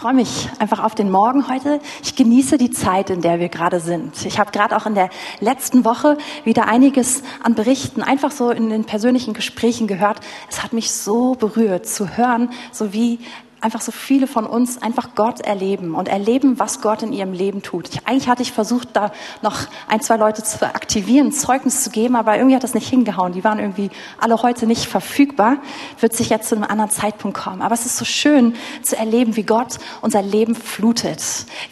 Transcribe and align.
freue 0.00 0.14
mich 0.14 0.48
einfach 0.58 0.82
auf 0.82 0.94
den 0.94 1.10
Morgen 1.10 1.46
heute. 1.46 1.78
Ich 2.02 2.16
genieße 2.16 2.56
die 2.56 2.70
Zeit, 2.70 3.10
in 3.10 3.20
der 3.20 3.38
wir 3.38 3.50
gerade 3.50 3.80
sind. 3.80 4.24
Ich 4.24 4.38
habe 4.38 4.50
gerade 4.50 4.74
auch 4.74 4.86
in 4.86 4.94
der 4.94 5.10
letzten 5.40 5.84
Woche 5.84 6.16
wieder 6.42 6.68
einiges 6.68 7.22
an 7.42 7.54
Berichten, 7.54 8.02
einfach 8.02 8.30
so 8.30 8.50
in 8.50 8.70
den 8.70 8.84
persönlichen 8.84 9.34
Gesprächen 9.34 9.86
gehört. 9.86 10.20
Es 10.48 10.62
hat 10.62 10.72
mich 10.72 10.90
so 10.90 11.34
berührt 11.34 11.86
zu 11.86 12.16
hören, 12.16 12.48
so 12.72 12.94
wie 12.94 13.18
einfach 13.60 13.80
so 13.80 13.92
viele 13.92 14.26
von 14.26 14.46
uns 14.46 14.80
einfach 14.80 15.14
Gott 15.14 15.40
erleben 15.40 15.94
und 15.94 16.08
erleben, 16.08 16.58
was 16.58 16.80
Gott 16.80 17.02
in 17.02 17.12
ihrem 17.12 17.32
Leben 17.32 17.62
tut. 17.62 17.88
Ich, 17.88 18.06
eigentlich 18.06 18.28
hatte 18.28 18.42
ich 18.42 18.52
versucht, 18.52 18.88
da 18.94 19.12
noch 19.42 19.66
ein, 19.88 20.00
zwei 20.00 20.16
Leute 20.16 20.42
zu 20.42 20.64
aktivieren, 20.64 21.32
Zeugnis 21.32 21.82
zu 21.82 21.90
geben, 21.90 22.16
aber 22.16 22.36
irgendwie 22.36 22.56
hat 22.56 22.64
das 22.64 22.74
nicht 22.74 22.88
hingehauen. 22.88 23.32
Die 23.32 23.44
waren 23.44 23.58
irgendwie 23.58 23.90
alle 24.18 24.42
heute 24.42 24.66
nicht 24.66 24.86
verfügbar. 24.86 25.58
Wird 26.00 26.14
sich 26.14 26.30
jetzt 26.30 26.48
zu 26.48 26.56
einem 26.56 26.64
anderen 26.64 26.90
Zeitpunkt 26.90 27.36
kommen. 27.36 27.62
Aber 27.62 27.74
es 27.74 27.86
ist 27.86 27.96
so 27.96 28.04
schön 28.04 28.54
zu 28.82 28.96
erleben, 28.96 29.36
wie 29.36 29.44
Gott 29.44 29.78
unser 30.00 30.22
Leben 30.22 30.54
flutet, 30.54 31.22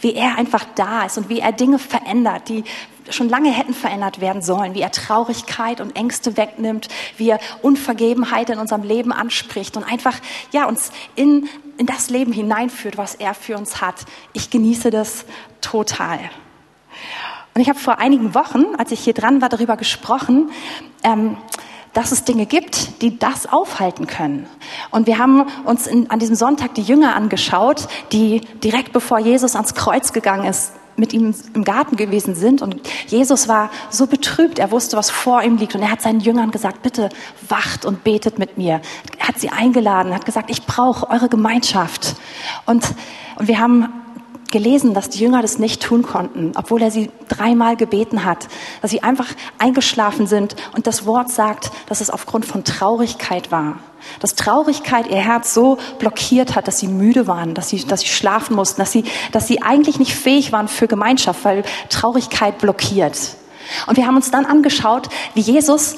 wie 0.01 0.13
er 0.13 0.37
einfach 0.37 0.65
da 0.75 1.05
ist 1.05 1.17
und 1.17 1.29
wie 1.29 1.39
er 1.39 1.51
Dinge 1.51 1.79
verändert, 1.79 2.49
die 2.49 2.63
schon 3.09 3.29
lange 3.29 3.51
hätten 3.51 3.73
verändert 3.73 4.21
werden 4.21 4.41
sollen, 4.41 4.73
wie 4.73 4.81
er 4.81 4.91
Traurigkeit 4.91 5.81
und 5.81 5.95
Ängste 5.95 6.37
wegnimmt, 6.37 6.87
wie 7.17 7.29
er 7.29 7.39
Unvergebenheit 7.61 8.49
in 8.49 8.59
unserem 8.59 8.83
Leben 8.83 9.11
anspricht 9.11 9.77
und 9.77 9.83
einfach, 9.83 10.15
ja, 10.51 10.65
uns 10.65 10.91
in, 11.15 11.49
in 11.77 11.85
das 11.85 12.09
Leben 12.09 12.31
hineinführt, 12.31 12.97
was 12.97 13.15
er 13.15 13.33
für 13.33 13.57
uns 13.57 13.81
hat. 13.81 14.05
Ich 14.33 14.49
genieße 14.49 14.89
das 14.89 15.25
total. 15.61 16.19
Und 17.53 17.61
ich 17.61 17.69
habe 17.69 17.79
vor 17.79 17.99
einigen 17.99 18.33
Wochen, 18.35 18.75
als 18.77 18.91
ich 18.91 18.99
hier 18.99 19.13
dran 19.13 19.41
war, 19.41 19.49
darüber 19.49 19.75
gesprochen, 19.75 20.51
ähm, 21.03 21.37
dass 21.93 22.11
es 22.11 22.23
Dinge 22.23 22.45
gibt, 22.45 23.01
die 23.01 23.17
das 23.17 23.51
aufhalten 23.51 24.07
können. 24.07 24.47
Und 24.91 25.07
wir 25.07 25.17
haben 25.17 25.47
uns 25.65 25.87
in, 25.87 26.09
an 26.11 26.19
diesem 26.19 26.35
Sonntag 26.35 26.75
die 26.75 26.83
Jünger 26.83 27.15
angeschaut, 27.15 27.87
die 28.11 28.41
direkt 28.63 28.93
bevor 28.93 29.19
Jesus 29.19 29.55
ans 29.55 29.73
Kreuz 29.73 30.13
gegangen 30.13 30.45
ist, 30.45 30.73
mit 30.99 31.13
ihm 31.13 31.33
im 31.53 31.63
Garten 31.63 31.95
gewesen 31.95 32.35
sind. 32.35 32.61
Und 32.61 32.81
Jesus 33.07 33.47
war 33.47 33.69
so 33.89 34.07
betrübt, 34.07 34.59
er 34.59 34.71
wusste, 34.71 34.97
was 34.97 35.09
vor 35.09 35.41
ihm 35.43 35.57
liegt. 35.57 35.75
Und 35.75 35.81
er 35.81 35.91
hat 35.91 36.01
seinen 36.01 36.19
Jüngern 36.19 36.51
gesagt, 36.51 36.81
bitte 36.81 37.09
wacht 37.47 37.85
und 37.85 38.03
betet 38.03 38.39
mit 38.39 38.57
mir. 38.57 38.81
Er 39.17 39.27
hat 39.27 39.39
sie 39.39 39.49
eingeladen, 39.49 40.13
hat 40.13 40.25
gesagt, 40.25 40.49
ich 40.49 40.65
brauche 40.65 41.09
eure 41.09 41.29
Gemeinschaft. 41.29 42.15
Und, 42.65 42.85
und 43.37 43.47
wir 43.47 43.59
haben 43.59 43.89
gelesen, 44.51 44.93
dass 44.93 45.09
die 45.09 45.19
Jünger 45.19 45.41
das 45.41 45.59
nicht 45.59 45.81
tun 45.81 46.03
konnten, 46.03 46.53
obwohl 46.55 46.81
er 46.81 46.91
sie 46.91 47.09
dreimal 47.27 47.75
gebeten 47.75 48.25
hat, 48.25 48.47
dass 48.81 48.91
sie 48.91 49.03
einfach 49.03 49.27
eingeschlafen 49.57 50.27
sind 50.27 50.55
und 50.75 50.87
das 50.87 51.05
Wort 51.05 51.29
sagt, 51.29 51.71
dass 51.87 52.01
es 52.01 52.09
aufgrund 52.09 52.45
von 52.45 52.63
Traurigkeit 52.63 53.51
war. 53.51 53.79
Dass 54.21 54.35
Traurigkeit 54.35 55.07
ihr 55.07 55.17
Herz 55.17 55.53
so 55.53 55.77
blockiert 55.99 56.55
hat, 56.55 56.67
dass 56.67 56.79
sie 56.79 56.87
müde 56.87 57.27
waren, 57.27 57.53
dass 57.53 57.69
sie, 57.69 57.83
dass 57.85 58.01
sie 58.01 58.07
schlafen 58.07 58.55
mussten, 58.55 58.81
dass 58.81 58.91
sie, 58.91 59.03
dass 59.31 59.47
sie 59.47 59.61
eigentlich 59.61 59.99
nicht 59.99 60.15
fähig 60.15 60.51
waren 60.51 60.67
für 60.67 60.87
Gemeinschaft, 60.87 61.43
weil 61.43 61.63
Traurigkeit 61.89 62.57
blockiert. 62.59 63.35
Und 63.87 63.97
wir 63.97 64.07
haben 64.07 64.15
uns 64.15 64.31
dann 64.31 64.45
angeschaut, 64.45 65.09
wie 65.35 65.41
Jesus 65.41 65.95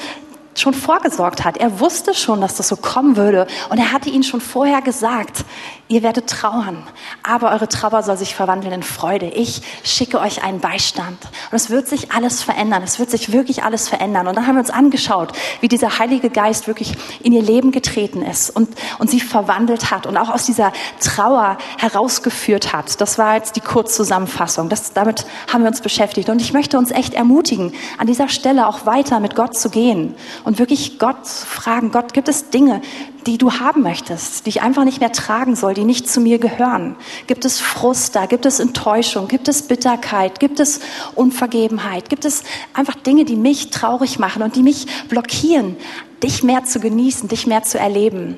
schon 0.55 0.73
vorgesorgt 0.73 1.43
hat. 1.45 1.57
Er 1.57 1.79
wusste 1.79 2.13
schon, 2.13 2.41
dass 2.41 2.55
das 2.55 2.67
so 2.67 2.75
kommen 2.75 3.15
würde. 3.15 3.47
Und 3.69 3.77
er 3.77 3.91
hatte 3.91 4.09
ihnen 4.09 4.23
schon 4.23 4.41
vorher 4.41 4.81
gesagt, 4.81 5.45
ihr 5.91 6.03
werdet 6.03 6.27
trauern, 6.27 6.83
aber 7.21 7.51
eure 7.51 7.67
Trauer 7.67 8.01
soll 8.01 8.15
sich 8.15 8.33
verwandeln 8.33 8.73
in 8.73 8.81
Freude. 8.81 9.27
Ich 9.27 9.61
schicke 9.83 10.21
euch 10.21 10.41
einen 10.41 10.61
Beistand. 10.61 11.17
Und 11.51 11.55
es 11.55 11.69
wird 11.69 11.87
sich 11.87 12.13
alles 12.13 12.41
verändern. 12.41 12.81
Es 12.81 12.97
wird 12.97 13.11
sich 13.11 13.33
wirklich 13.33 13.63
alles 13.63 13.89
verändern. 13.89 14.27
Und 14.27 14.37
dann 14.37 14.47
haben 14.47 14.55
wir 14.55 14.61
uns 14.61 14.69
angeschaut, 14.69 15.33
wie 15.59 15.67
dieser 15.67 15.99
Heilige 15.99 16.29
Geist 16.29 16.67
wirklich 16.67 16.93
in 17.21 17.33
ihr 17.33 17.41
Leben 17.41 17.71
getreten 17.71 18.21
ist 18.21 18.49
und, 18.49 18.69
und 18.99 19.09
sie 19.09 19.19
verwandelt 19.19 19.91
hat 19.91 20.05
und 20.05 20.15
auch 20.15 20.29
aus 20.29 20.45
dieser 20.45 20.71
Trauer 21.01 21.57
herausgeführt 21.77 22.71
hat. 22.71 23.01
Das 23.01 23.17
war 23.17 23.35
jetzt 23.35 23.57
die 23.57 23.61
Kurzzusammenfassung. 23.61 24.69
Das, 24.69 24.93
damit 24.93 25.25
haben 25.51 25.63
wir 25.63 25.67
uns 25.67 25.81
beschäftigt. 25.81 26.29
Und 26.29 26.41
ich 26.41 26.53
möchte 26.53 26.77
uns 26.77 26.91
echt 26.91 27.15
ermutigen, 27.15 27.73
an 27.97 28.07
dieser 28.07 28.29
Stelle 28.29 28.67
auch 28.67 28.85
weiter 28.85 29.19
mit 29.19 29.35
Gott 29.35 29.57
zu 29.57 29.69
gehen 29.69 30.15
und 30.45 30.57
wirklich 30.57 30.99
Gott 30.99 31.25
zu 31.25 31.45
fragen, 31.45 31.91
Gott, 31.91 32.13
gibt 32.13 32.29
es 32.29 32.49
Dinge, 32.49 32.81
die 33.27 33.37
du 33.37 33.53
haben 33.53 33.83
möchtest, 33.83 34.45
die 34.45 34.49
ich 34.49 34.61
einfach 34.61 34.83
nicht 34.83 34.99
mehr 34.99 35.11
tragen 35.11 35.55
soll, 35.55 35.73
die 35.73 35.83
nicht 35.83 36.09
zu 36.09 36.21
mir 36.21 36.39
gehören? 36.39 36.95
Gibt 37.27 37.45
es 37.45 37.59
Frust 37.59 38.15
da? 38.15 38.25
Gibt 38.25 38.45
es 38.45 38.59
Enttäuschung? 38.59 39.27
Gibt 39.27 39.47
es 39.47 39.63
Bitterkeit? 39.63 40.39
Gibt 40.39 40.59
es 40.59 40.79
Unvergebenheit? 41.15 42.09
Gibt 42.09 42.25
es 42.25 42.43
einfach 42.73 42.95
Dinge, 42.95 43.25
die 43.25 43.35
mich 43.35 43.69
traurig 43.69 44.19
machen 44.19 44.41
und 44.41 44.55
die 44.55 44.63
mich 44.63 44.87
blockieren, 45.07 45.77
dich 46.23 46.43
mehr 46.43 46.63
zu 46.63 46.79
genießen, 46.79 47.29
dich 47.29 47.47
mehr 47.47 47.63
zu 47.63 47.79
erleben? 47.79 48.37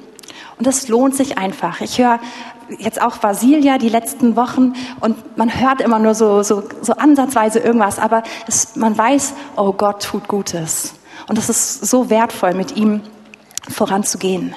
Und 0.57 0.67
das 0.67 0.87
lohnt 0.87 1.15
sich 1.15 1.37
einfach. 1.37 1.81
Ich 1.81 1.97
höre 1.97 2.19
jetzt 2.79 3.01
auch 3.01 3.17
Basilia 3.17 3.77
die 3.77 3.89
letzten 3.89 4.35
Wochen 4.35 4.73
und 4.99 5.37
man 5.37 5.59
hört 5.59 5.81
immer 5.81 5.99
nur 5.99 6.15
so, 6.15 6.43
so, 6.43 6.63
so 6.81 6.93
ansatzweise 6.93 7.59
irgendwas, 7.59 7.99
aber 7.99 8.23
es, 8.47 8.75
man 8.75 8.97
weiß, 8.97 9.33
oh 9.55 9.73
Gott 9.73 10.03
tut 10.03 10.27
Gutes. 10.27 10.93
Und 11.27 11.37
es 11.37 11.49
ist 11.49 11.85
so 11.85 12.09
wertvoll, 12.09 12.53
mit 12.53 12.75
ihm 12.75 13.01
voranzugehen. 13.69 14.55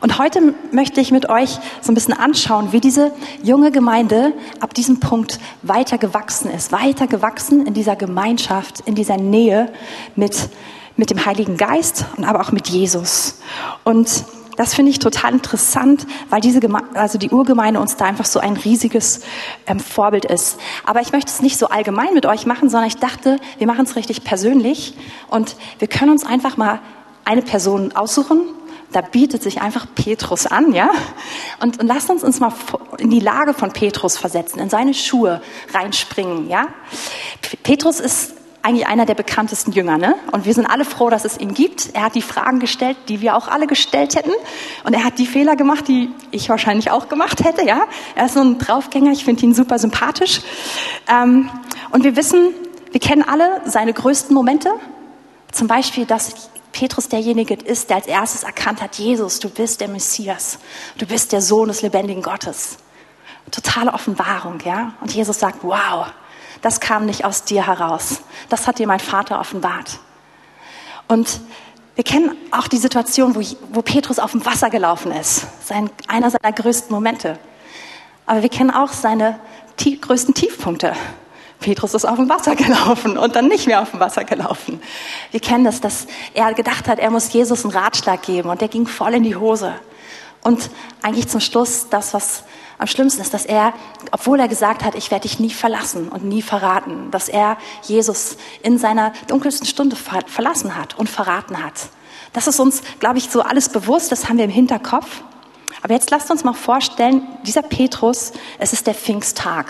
Und 0.00 0.18
heute 0.18 0.54
möchte 0.72 1.00
ich 1.00 1.10
mit 1.10 1.28
euch 1.28 1.58
so 1.80 1.92
ein 1.92 1.94
bisschen 1.94 2.14
anschauen, 2.14 2.72
wie 2.72 2.80
diese 2.80 3.12
junge 3.42 3.70
Gemeinde 3.70 4.32
ab 4.60 4.74
diesem 4.74 5.00
Punkt 5.00 5.38
weiter 5.62 5.98
gewachsen 5.98 6.50
ist, 6.50 6.72
weiter 6.72 7.06
gewachsen 7.06 7.66
in 7.66 7.74
dieser 7.74 7.96
Gemeinschaft, 7.96 8.80
in 8.80 8.94
dieser 8.94 9.16
Nähe 9.16 9.72
mit, 10.16 10.48
mit 10.96 11.10
dem 11.10 11.24
Heiligen 11.24 11.56
Geist 11.56 12.06
und 12.16 12.24
aber 12.24 12.40
auch 12.40 12.52
mit 12.52 12.68
Jesus. 12.68 13.40
Und 13.84 14.24
das 14.56 14.74
finde 14.74 14.90
ich 14.90 14.98
total 14.98 15.32
interessant, 15.32 16.06
weil 16.30 16.40
diese 16.40 16.60
Geme 16.60 16.82
also 16.94 17.18
die 17.18 17.30
Urgemeinde 17.30 17.80
uns 17.80 17.96
da 17.96 18.04
einfach 18.04 18.24
so 18.24 18.38
ein 18.38 18.56
riesiges 18.56 19.20
ähm, 19.66 19.80
Vorbild 19.80 20.24
ist. 20.24 20.58
Aber 20.84 21.00
ich 21.00 21.12
möchte 21.12 21.30
es 21.30 21.42
nicht 21.42 21.58
so 21.58 21.68
allgemein 21.68 22.14
mit 22.14 22.26
euch 22.26 22.46
machen, 22.46 22.68
sondern 22.68 22.88
ich 22.88 22.96
dachte, 22.96 23.38
wir 23.58 23.66
machen 23.66 23.84
es 23.84 23.96
richtig 23.96 24.22
persönlich 24.22 24.94
und 25.28 25.56
wir 25.78 25.88
können 25.88 26.10
uns 26.10 26.24
einfach 26.24 26.56
mal 26.56 26.80
eine 27.24 27.42
Person 27.42 27.92
aussuchen. 27.92 28.42
Da 28.94 29.00
bietet 29.00 29.42
sich 29.42 29.60
einfach 29.60 29.86
Petrus 29.96 30.46
an, 30.46 30.72
ja? 30.72 30.88
Und, 31.60 31.80
und 31.80 31.88
lasst 31.88 32.10
uns 32.10 32.22
uns 32.22 32.38
mal 32.38 32.52
in 32.98 33.10
die 33.10 33.18
Lage 33.18 33.52
von 33.52 33.72
Petrus 33.72 34.16
versetzen, 34.16 34.60
in 34.60 34.70
seine 34.70 34.94
Schuhe 34.94 35.42
reinspringen, 35.72 36.48
ja? 36.48 36.68
Petrus 37.64 37.98
ist 37.98 38.34
eigentlich 38.62 38.86
einer 38.86 39.04
der 39.04 39.16
bekanntesten 39.16 39.72
Jünger, 39.72 39.98
ne? 39.98 40.14
Und 40.30 40.44
wir 40.44 40.54
sind 40.54 40.66
alle 40.66 40.84
froh, 40.84 41.10
dass 41.10 41.24
es 41.24 41.40
ihn 41.40 41.54
gibt. 41.54 41.90
Er 41.92 42.04
hat 42.04 42.14
die 42.14 42.22
Fragen 42.22 42.60
gestellt, 42.60 42.96
die 43.08 43.20
wir 43.20 43.36
auch 43.36 43.48
alle 43.48 43.66
gestellt 43.66 44.14
hätten. 44.14 44.30
Und 44.84 44.94
er 44.94 45.02
hat 45.02 45.18
die 45.18 45.26
Fehler 45.26 45.56
gemacht, 45.56 45.88
die 45.88 46.10
ich 46.30 46.48
wahrscheinlich 46.48 46.92
auch 46.92 47.08
gemacht 47.08 47.44
hätte, 47.44 47.66
ja? 47.66 47.86
Er 48.14 48.26
ist 48.26 48.34
so 48.34 48.42
ein 48.42 48.58
Draufgänger. 48.58 49.10
Ich 49.10 49.24
finde 49.24 49.44
ihn 49.44 49.54
super 49.54 49.80
sympathisch. 49.80 50.40
Ähm, 51.08 51.50
und 51.90 52.04
wir 52.04 52.14
wissen, 52.14 52.54
wir 52.92 53.00
kennen 53.00 53.24
alle 53.28 53.60
seine 53.64 53.92
größten 53.92 54.32
Momente. 54.32 54.70
Zum 55.50 55.66
Beispiel, 55.66 56.06
dass 56.06 56.48
Petrus 56.74 57.08
derjenige 57.08 57.54
ist, 57.54 57.88
der 57.88 57.96
als 57.96 58.06
erstes 58.06 58.42
erkannt 58.42 58.82
hat, 58.82 58.96
Jesus, 58.96 59.38
du 59.38 59.48
bist 59.48 59.80
der 59.80 59.88
Messias. 59.88 60.58
Du 60.98 61.06
bist 61.06 61.32
der 61.32 61.40
Sohn 61.40 61.68
des 61.68 61.82
lebendigen 61.82 62.22
Gottes. 62.22 62.78
Totale 63.50 63.94
Offenbarung, 63.94 64.58
ja? 64.64 64.94
Und 65.00 65.14
Jesus 65.14 65.38
sagt, 65.38 65.62
wow, 65.62 66.06
das 66.62 66.80
kam 66.80 67.06
nicht 67.06 67.24
aus 67.24 67.44
dir 67.44 67.66
heraus. 67.66 68.22
Das 68.48 68.66
hat 68.66 68.80
dir 68.80 68.88
mein 68.88 68.98
Vater 68.98 69.38
offenbart. 69.38 70.00
Und 71.06 71.40
wir 71.94 72.02
kennen 72.02 72.36
auch 72.50 72.66
die 72.66 72.78
Situation, 72.78 73.36
wo, 73.36 73.42
wo 73.70 73.82
Petrus 73.82 74.18
auf 74.18 74.32
dem 74.32 74.44
Wasser 74.44 74.68
gelaufen 74.68 75.12
ist. 75.12 75.46
Sein, 75.64 75.90
einer 76.08 76.30
seiner 76.30 76.52
größten 76.52 76.92
Momente. 76.92 77.38
Aber 78.26 78.42
wir 78.42 78.48
kennen 78.48 78.72
auch 78.72 78.92
seine 78.92 79.38
tie 79.76 80.00
größten 80.00 80.34
Tiefpunkte. 80.34 80.94
Petrus 81.64 81.94
ist 81.94 82.04
auf 82.04 82.16
dem 82.16 82.28
Wasser 82.28 82.54
gelaufen 82.56 83.16
und 83.16 83.34
dann 83.34 83.48
nicht 83.48 83.66
mehr 83.66 83.80
auf 83.80 83.90
dem 83.90 84.00
Wasser 84.00 84.24
gelaufen. 84.24 84.82
Wir 85.30 85.40
kennen 85.40 85.64
das, 85.64 85.80
dass 85.80 86.06
er 86.34 86.52
gedacht 86.52 86.88
hat, 86.88 86.98
er 86.98 87.10
muss 87.10 87.32
Jesus 87.32 87.64
einen 87.64 87.72
Ratschlag 87.72 88.20
geben 88.22 88.50
und 88.50 88.60
der 88.60 88.68
ging 88.68 88.86
voll 88.86 89.14
in 89.14 89.22
die 89.22 89.34
Hose. 89.34 89.74
Und 90.42 90.68
eigentlich 91.00 91.26
zum 91.28 91.40
Schluss 91.40 91.88
das, 91.88 92.12
was 92.12 92.44
am 92.76 92.86
schlimmsten 92.86 93.22
ist, 93.22 93.32
dass 93.32 93.46
er, 93.46 93.72
obwohl 94.10 94.40
er 94.40 94.48
gesagt 94.48 94.84
hat, 94.84 94.94
ich 94.94 95.10
werde 95.10 95.22
dich 95.22 95.40
nie 95.40 95.48
verlassen 95.48 96.10
und 96.10 96.24
nie 96.24 96.42
verraten, 96.42 97.10
dass 97.10 97.30
er 97.30 97.56
Jesus 97.82 98.36
in 98.62 98.78
seiner 98.78 99.14
dunkelsten 99.28 99.66
Stunde 99.66 99.96
verlassen 99.96 100.76
hat 100.76 100.98
und 100.98 101.08
verraten 101.08 101.64
hat. 101.64 101.88
Das 102.34 102.46
ist 102.46 102.60
uns, 102.60 102.82
glaube 103.00 103.16
ich, 103.16 103.30
so 103.30 103.40
alles 103.40 103.70
bewusst, 103.70 104.12
das 104.12 104.28
haben 104.28 104.36
wir 104.36 104.44
im 104.44 104.50
Hinterkopf. 104.50 105.22
Aber 105.82 105.94
jetzt 105.94 106.10
lasst 106.10 106.30
uns 106.30 106.44
mal 106.44 106.52
vorstellen, 106.52 107.22
dieser 107.44 107.62
Petrus, 107.62 108.32
es 108.58 108.74
ist 108.74 108.86
der 108.86 108.94
Pfingsttag. 108.94 109.66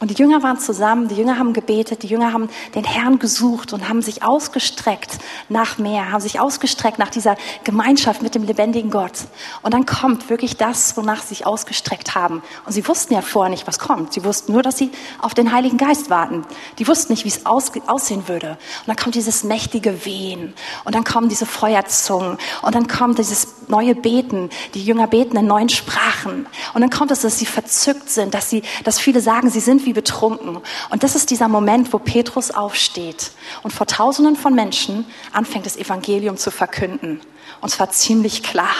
Und 0.00 0.10
die 0.10 0.14
Jünger 0.14 0.44
waren 0.44 0.60
zusammen, 0.60 1.08
die 1.08 1.16
Jünger 1.16 1.38
haben 1.38 1.52
gebetet, 1.52 2.04
die 2.04 2.06
Jünger 2.06 2.32
haben 2.32 2.48
den 2.76 2.84
Herrn 2.84 3.18
gesucht 3.18 3.72
und 3.72 3.88
haben 3.88 4.00
sich 4.00 4.22
ausgestreckt 4.22 5.18
nach 5.48 5.78
mehr, 5.78 6.12
haben 6.12 6.20
sich 6.20 6.38
ausgestreckt 6.38 7.00
nach 7.00 7.10
dieser 7.10 7.36
Gemeinschaft 7.64 8.22
mit 8.22 8.36
dem 8.36 8.44
lebendigen 8.44 8.92
Gott. 8.92 9.24
Und 9.62 9.74
dann 9.74 9.86
kommt 9.86 10.30
wirklich 10.30 10.56
das, 10.56 10.96
wonach 10.96 11.22
sie 11.22 11.28
sich 11.30 11.46
ausgestreckt 11.46 12.14
haben. 12.14 12.42
Und 12.64 12.72
sie 12.72 12.86
wussten 12.86 13.14
ja 13.14 13.22
vorher 13.22 13.50
nicht, 13.50 13.66
was 13.66 13.80
kommt. 13.80 14.12
Sie 14.12 14.22
wussten 14.22 14.52
nur, 14.52 14.62
dass 14.62 14.78
sie 14.78 14.92
auf 15.20 15.34
den 15.34 15.52
Heiligen 15.52 15.78
Geist 15.78 16.10
warten. 16.10 16.44
Die 16.78 16.86
wussten 16.86 17.12
nicht, 17.12 17.24
wie 17.24 17.30
es 17.30 17.44
aussehen 17.44 18.28
würde. 18.28 18.50
Und 18.50 18.86
dann 18.86 18.96
kommt 18.96 19.16
dieses 19.16 19.42
mächtige 19.42 20.04
Wehen. 20.04 20.54
Und 20.84 20.94
dann 20.94 21.02
kommen 21.02 21.28
diese 21.28 21.46
Feuerzungen. 21.46 22.38
Und 22.62 22.74
dann 22.76 22.86
kommt 22.86 23.18
dieses 23.18 23.48
neue 23.66 23.96
Beten. 23.96 24.50
Die 24.74 24.84
Jünger 24.84 25.08
beten 25.08 25.36
in 25.36 25.46
neuen 25.46 25.68
Sprachen. 25.68 26.46
Und 26.74 26.82
dann 26.82 26.90
kommt 26.90 27.10
es, 27.10 27.22
dass 27.22 27.38
sie 27.38 27.46
verzückt 27.46 28.10
sind, 28.10 28.32
dass 28.32 28.48
sie, 28.48 28.62
dass 28.84 29.00
viele 29.00 29.20
sagen, 29.20 29.50
sie 29.50 29.60
sind 29.60 29.86
wie 29.86 29.87
betrunken. 29.92 30.58
Und 30.90 31.02
das 31.02 31.14
ist 31.14 31.30
dieser 31.30 31.48
Moment, 31.48 31.92
wo 31.92 31.98
Petrus 31.98 32.50
aufsteht 32.50 33.32
und 33.62 33.72
vor 33.72 33.86
Tausenden 33.86 34.36
von 34.36 34.54
Menschen 34.54 35.06
anfängt, 35.32 35.66
das 35.66 35.76
Evangelium 35.76 36.36
zu 36.36 36.50
verkünden. 36.50 37.20
Und 37.60 37.70
zwar 37.70 37.90
ziemlich 37.90 38.42
klar, 38.42 38.74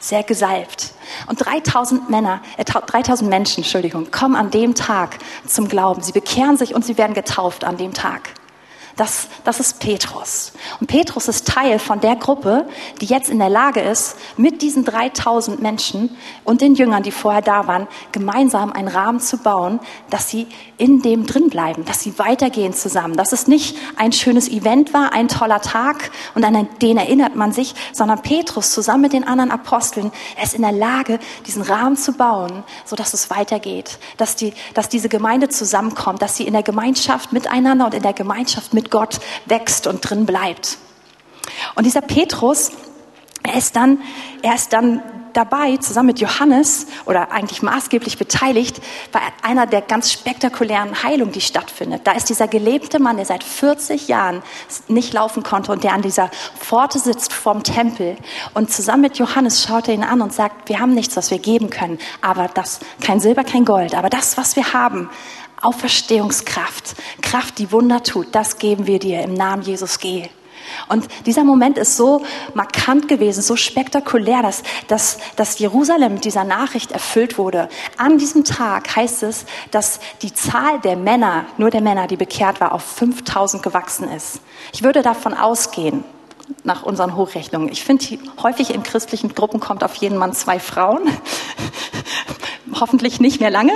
sehr 0.00 0.22
gesalbt. 0.22 0.92
Und 1.26 1.44
3000 1.44 2.10
Männer, 2.10 2.40
äh, 2.56 2.64
3000 2.64 3.28
Menschen, 3.28 3.62
Entschuldigung, 3.62 4.10
kommen 4.10 4.34
an 4.34 4.50
dem 4.50 4.74
Tag 4.74 5.18
zum 5.46 5.68
Glauben. 5.68 6.02
Sie 6.02 6.12
bekehren 6.12 6.56
sich 6.56 6.74
und 6.74 6.84
sie 6.84 6.98
werden 6.98 7.14
getauft 7.14 7.64
an 7.64 7.76
dem 7.76 7.92
Tag. 7.94 8.30
Das, 8.96 9.28
das 9.44 9.60
ist 9.60 9.78
Petrus. 9.78 10.52
Und 10.80 10.86
Petrus 10.86 11.28
ist 11.28 11.46
Teil 11.46 11.78
von 11.78 12.00
der 12.00 12.16
Gruppe, 12.16 12.66
die 13.02 13.04
jetzt 13.04 13.28
in 13.28 13.38
der 13.38 13.50
Lage 13.50 13.80
ist, 13.80 14.16
mit 14.38 14.62
diesen 14.62 14.86
3000 14.86 15.60
Menschen 15.60 16.16
und 16.44 16.62
den 16.62 16.74
Jüngern, 16.74 17.02
die 17.02 17.10
vorher 17.10 17.42
da 17.42 17.66
waren, 17.66 17.88
gemeinsam 18.12 18.72
einen 18.72 18.88
Rahmen 18.88 19.20
zu 19.20 19.36
bauen, 19.36 19.80
dass 20.08 20.30
sie 20.30 20.46
in 20.78 21.02
dem 21.02 21.26
drin 21.26 21.50
bleiben, 21.50 21.84
dass 21.84 22.00
sie 22.00 22.18
weitergehen 22.18 22.72
zusammen. 22.72 23.18
Dass 23.18 23.32
es 23.32 23.46
nicht 23.46 23.76
ein 23.96 24.12
schönes 24.12 24.48
Event 24.48 24.94
war, 24.94 25.12
ein 25.12 25.28
toller 25.28 25.60
Tag 25.60 26.10
und 26.34 26.42
an 26.42 26.66
den 26.80 26.96
erinnert 26.96 27.36
man 27.36 27.52
sich, 27.52 27.74
sondern 27.92 28.22
Petrus 28.22 28.70
zusammen 28.70 29.02
mit 29.02 29.12
den 29.12 29.28
anderen 29.28 29.50
Aposteln, 29.50 30.10
ist 30.42 30.54
in 30.54 30.62
der 30.62 30.72
Lage, 30.72 31.18
diesen 31.46 31.60
Rahmen 31.60 31.98
zu 31.98 32.12
bauen, 32.14 32.64
so 32.86 32.96
dass 32.96 33.12
es 33.12 33.28
weitergeht, 33.28 33.98
dass 34.16 34.36
die, 34.36 34.54
dass 34.72 34.88
diese 34.88 35.10
Gemeinde 35.10 35.50
zusammenkommt, 35.50 36.22
dass 36.22 36.36
sie 36.36 36.46
in 36.46 36.54
der 36.54 36.62
Gemeinschaft 36.62 37.32
miteinander 37.32 37.84
und 37.84 37.94
in 37.94 38.02
der 38.02 38.14
Gemeinschaft 38.14 38.72
mit 38.72 38.85
Gott 38.88 39.18
wächst 39.46 39.86
und 39.86 40.00
drin 40.00 40.26
bleibt. 40.26 40.78
Und 41.74 41.84
dieser 41.84 42.00
Petrus, 42.00 42.72
er 43.42 43.56
ist 43.56 43.76
dann, 43.76 44.00
er 44.42 44.54
ist 44.54 44.72
dann 44.72 45.02
dabei, 45.36 45.76
zusammen 45.76 46.08
mit 46.08 46.20
Johannes 46.20 46.86
oder 47.04 47.32
eigentlich 47.32 47.62
maßgeblich 47.62 48.18
beteiligt 48.18 48.80
bei 49.12 49.20
einer 49.42 49.66
der 49.66 49.82
ganz 49.82 50.12
spektakulären 50.12 51.02
Heilungen, 51.02 51.32
die 51.32 51.40
stattfindet. 51.40 52.02
Da 52.04 52.12
ist 52.12 52.28
dieser 52.28 52.48
gelebte 52.48 52.98
Mann, 52.98 53.16
der 53.16 53.26
seit 53.26 53.44
40 53.44 54.08
Jahren 54.08 54.42
nicht 54.88 55.12
laufen 55.12 55.42
konnte 55.42 55.72
und 55.72 55.84
der 55.84 55.92
an 55.92 56.02
dieser 56.02 56.30
Pforte 56.58 56.98
sitzt 56.98 57.32
vorm 57.32 57.62
Tempel. 57.62 58.16
Und 58.54 58.72
zusammen 58.72 59.02
mit 59.02 59.18
Johannes 59.18 59.62
schaut 59.62 59.88
er 59.88 59.94
ihn 59.94 60.04
an 60.04 60.22
und 60.22 60.32
sagt, 60.32 60.68
wir 60.68 60.80
haben 60.80 60.94
nichts, 60.94 61.16
was 61.16 61.30
wir 61.30 61.38
geben 61.38 61.70
können, 61.70 61.98
aber 62.20 62.48
das, 62.48 62.80
kein 63.02 63.20
Silber, 63.20 63.44
kein 63.44 63.64
Gold, 63.64 63.94
aber 63.94 64.08
das, 64.08 64.36
was 64.36 64.56
wir 64.56 64.72
haben, 64.72 65.10
Auferstehungskraft, 65.62 66.94
Kraft, 67.22 67.58
die 67.58 67.72
Wunder 67.72 68.02
tut, 68.02 68.28
das 68.32 68.58
geben 68.58 68.86
wir 68.86 68.98
dir 68.98 69.22
im 69.22 69.34
Namen 69.34 69.62
Jesus, 69.62 69.98
geh. 69.98 70.28
Und 70.88 71.06
dieser 71.26 71.44
Moment 71.44 71.78
ist 71.78 71.96
so 71.96 72.24
markant 72.54 73.08
gewesen, 73.08 73.42
so 73.42 73.56
spektakulär, 73.56 74.42
dass, 74.42 74.62
dass, 74.88 75.18
dass 75.36 75.58
Jerusalem 75.58 76.14
mit 76.14 76.24
dieser 76.24 76.44
Nachricht 76.44 76.92
erfüllt 76.92 77.38
wurde. 77.38 77.68
An 77.96 78.18
diesem 78.18 78.44
Tag 78.44 78.94
heißt 78.94 79.22
es, 79.22 79.46
dass 79.70 80.00
die 80.22 80.32
Zahl 80.32 80.80
der 80.80 80.96
Männer, 80.96 81.46
nur 81.58 81.70
der 81.70 81.80
Männer, 81.80 82.06
die 82.06 82.16
bekehrt 82.16 82.60
war, 82.60 82.72
auf 82.72 82.82
5000 82.82 83.62
gewachsen 83.62 84.10
ist. 84.10 84.40
Ich 84.72 84.82
würde 84.82 85.02
davon 85.02 85.34
ausgehen, 85.34 86.04
nach 86.64 86.82
unseren 86.82 87.16
Hochrechnungen. 87.16 87.68
Ich 87.70 87.84
finde, 87.84 88.18
häufig 88.42 88.74
in 88.74 88.82
christlichen 88.82 89.34
Gruppen 89.34 89.60
kommt 89.60 89.84
auf 89.84 89.94
jeden 89.96 90.18
Mann 90.18 90.32
zwei 90.32 90.58
Frauen. 90.58 91.02
Hoffentlich 92.80 93.20
nicht 93.20 93.40
mehr 93.40 93.50
lange. 93.50 93.72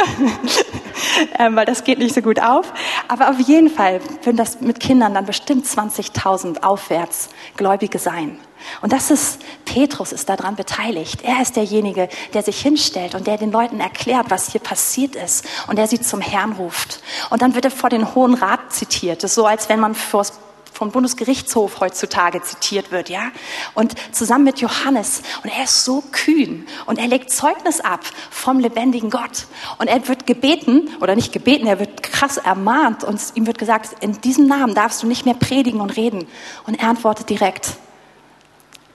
ähm, 1.39 1.57
weil 1.57 1.67
das 1.67 1.85
geht 1.85 1.99
nicht 1.99 2.15
so 2.15 2.23
gut 2.23 2.41
auf. 2.41 2.73
Aber 3.09 3.31
auf 3.31 3.39
jeden 3.41 3.71
Fall 3.71 4.01
würden 4.23 4.37
das 4.37 4.61
mit 4.61 4.81
Kindern 4.81 5.15
dann 5.15 5.27
bestimmt 5.27 5.67
20.000 5.67 6.63
aufwärts 6.63 7.31
Gläubige 7.57 7.99
sein. 7.99 8.39
Und 8.83 8.93
das 8.93 9.11
ist, 9.11 9.41
Petrus 9.65 10.13
ist 10.13 10.29
daran 10.29 10.55
beteiligt. 10.55 11.23
Er 11.23 11.41
ist 11.41 11.57
derjenige, 11.57 12.09
der 12.35 12.43
sich 12.43 12.61
hinstellt 12.61 13.15
und 13.15 13.27
der 13.27 13.39
den 13.39 13.51
Leuten 13.51 13.81
erklärt, 13.81 14.27
was 14.31 14.53
hier 14.53 14.61
passiert 14.61 15.17
ist 15.17 15.47
und 15.67 15.77
der 15.77 15.87
sie 15.87 16.01
zum 16.01 16.21
Herrn 16.21 16.53
ruft. 16.53 17.01
Und 17.31 17.43
dann 17.43 17.55
wird 17.55 17.65
er 17.65 17.71
vor 17.71 17.91
den 17.91 18.15
Hohen 18.15 18.35
Rat 18.35 18.73
zitiert. 18.73 19.23
Das 19.23 19.31
ist 19.31 19.35
so, 19.37 19.47
als 19.47 19.69
wenn 19.69 19.81
man 19.81 19.95
vors 19.95 20.39
vom 20.81 20.93
Bundesgerichtshof 20.93 21.79
heutzutage 21.81 22.41
zitiert 22.41 22.91
wird, 22.91 23.11
ja. 23.11 23.33
Und 23.75 23.95
zusammen 24.13 24.45
mit 24.45 24.61
Johannes. 24.61 25.21
Und 25.45 25.51
er 25.51 25.65
ist 25.65 25.85
so 25.85 26.03
kühn. 26.11 26.67
Und 26.87 26.99
er 26.99 27.07
legt 27.07 27.31
Zeugnis 27.31 27.81
ab 27.81 28.01
vom 28.31 28.61
lebendigen 28.61 29.11
Gott. 29.11 29.45
Und 29.77 29.89
er 29.89 30.09
wird 30.09 30.27
gebeten, 30.27 30.89
oder 31.03 31.17
nicht 31.17 31.35
gebeten, 31.35 31.67
er 31.67 31.81
wird 31.81 32.03
krass 32.03 32.39
ermahnt. 32.39 33.05
Und 33.05 33.21
ihm 33.35 33.47
wird 33.47 33.59
gesagt, 33.59 34.03
in 34.03 34.23
diesem 34.23 34.47
Namen 34.47 34.75
darfst 34.75 35.03
du 35.03 35.07
nicht 35.07 35.27
mehr 35.27 35.35
predigen 35.35 35.83
und 35.83 35.99
reden. 35.99 36.27
Und 36.67 36.81
er 36.81 36.89
antwortet 36.89 37.29
direkt, 37.29 37.75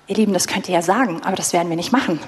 ihr 0.07 0.15
Lieben, 0.15 0.33
das 0.33 0.47
könnt 0.47 0.67
ihr 0.67 0.73
ja 0.73 0.81
sagen, 0.81 1.21
aber 1.23 1.35
das 1.35 1.53
werden 1.53 1.69
wir 1.69 1.75
nicht 1.75 1.91
machen. 1.91 2.19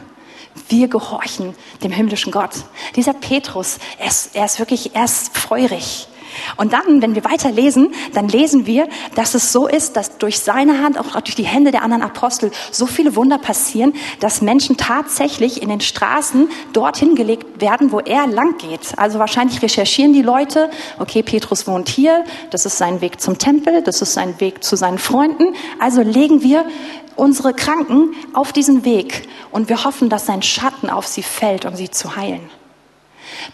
Wir 0.69 0.87
gehorchen 0.87 1.55
dem 1.81 1.91
himmlischen 1.91 2.31
Gott. 2.31 2.51
Dieser 2.95 3.13
Petrus, 3.13 3.79
er 3.97 4.05
ist, 4.05 4.35
er 4.35 4.45
ist 4.45 4.59
wirklich, 4.59 4.93
er 4.93 5.05
ist 5.05 5.35
feurig. 5.35 6.07
Und 6.55 6.73
dann, 6.73 7.01
wenn 7.01 7.15
wir 7.15 7.23
weiter 7.23 7.51
lesen, 7.51 7.93
dann 8.13 8.27
lesen 8.27 8.65
wir, 8.65 8.87
dass 9.15 9.35
es 9.35 9.51
so 9.51 9.67
ist, 9.67 9.95
dass 9.95 10.17
durch 10.17 10.39
seine 10.39 10.83
Hand, 10.83 10.99
auch 10.99 11.19
durch 11.21 11.35
die 11.35 11.45
Hände 11.45 11.71
der 11.71 11.83
anderen 11.83 12.03
Apostel, 12.03 12.51
so 12.71 12.85
viele 12.85 13.15
Wunder 13.15 13.37
passieren, 13.37 13.93
dass 14.19 14.41
Menschen 14.41 14.77
tatsächlich 14.77 15.61
in 15.61 15.69
den 15.69 15.81
Straßen 15.81 16.49
dorthin 16.73 17.15
gelegt 17.15 17.61
werden, 17.61 17.91
wo 17.91 17.99
er 17.99 18.27
lang 18.27 18.57
geht. 18.57 18.97
Also 18.97 19.19
wahrscheinlich 19.19 19.61
recherchieren 19.61 20.13
die 20.13 20.21
Leute, 20.21 20.69
okay, 20.99 21.23
Petrus 21.23 21.67
wohnt 21.67 21.89
hier, 21.89 22.23
das 22.51 22.65
ist 22.65 22.77
sein 22.77 23.01
Weg 23.01 23.21
zum 23.21 23.37
Tempel, 23.37 23.81
das 23.81 24.01
ist 24.01 24.13
sein 24.13 24.39
Weg 24.39 24.63
zu 24.63 24.75
seinen 24.75 24.97
Freunden. 24.97 25.55
Also 25.79 26.01
legen 26.01 26.41
wir 26.41 26.65
unsere 27.15 27.53
Kranken 27.53 28.15
auf 28.33 28.53
diesen 28.53 28.85
Weg 28.85 29.27
und 29.51 29.69
wir 29.69 29.83
hoffen, 29.83 30.09
dass 30.09 30.25
sein 30.25 30.41
Schatten 30.41 30.89
auf 30.89 31.07
sie 31.07 31.23
fällt, 31.23 31.65
um 31.65 31.75
sie 31.75 31.89
zu 31.89 32.15
heilen. 32.15 32.49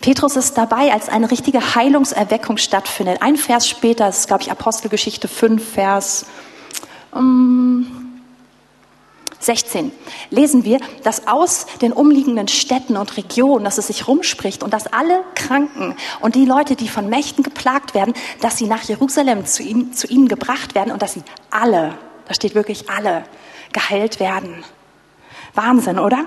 Petrus 0.01 0.35
ist 0.35 0.57
dabei, 0.57 0.91
als 0.91 1.09
eine 1.09 1.29
richtige 1.31 1.75
Heilungserweckung 1.75 2.57
stattfindet. 2.57 3.21
Ein 3.21 3.37
Vers 3.37 3.67
später, 3.67 4.05
das 4.05 4.19
ist, 4.19 4.27
glaube 4.27 4.43
ich, 4.43 4.51
Apostelgeschichte 4.51 5.27
5, 5.27 5.73
Vers 5.73 6.25
um, 7.11 8.03
16, 9.43 9.91
lesen 10.29 10.63
wir, 10.63 10.79
dass 11.03 11.27
aus 11.27 11.65
den 11.81 11.91
umliegenden 11.91 12.47
Städten 12.47 12.97
und 12.97 13.17
Regionen, 13.17 13.65
dass 13.65 13.77
es 13.77 13.87
sich 13.87 14.07
rumspricht 14.07 14.63
und 14.63 14.73
dass 14.73 14.87
alle 14.87 15.23
Kranken 15.35 15.95
und 16.21 16.35
die 16.35 16.45
Leute, 16.45 16.75
die 16.75 16.87
von 16.87 17.09
Mächten 17.09 17.43
geplagt 17.43 17.93
werden, 17.93 18.13
dass 18.41 18.57
sie 18.57 18.67
nach 18.67 18.83
Jerusalem 18.83 19.45
zu 19.45 19.63
ihnen, 19.63 19.93
zu 19.93 20.07
ihnen 20.07 20.27
gebracht 20.27 20.75
werden 20.75 20.91
und 20.91 21.01
dass 21.01 21.13
sie 21.13 21.23
alle, 21.51 21.97
da 22.27 22.33
steht 22.33 22.55
wirklich 22.55 22.89
alle, 22.89 23.25
geheilt 23.73 24.19
werden. 24.19 24.63
Wahnsinn, 25.53 25.99
oder? 25.99 26.25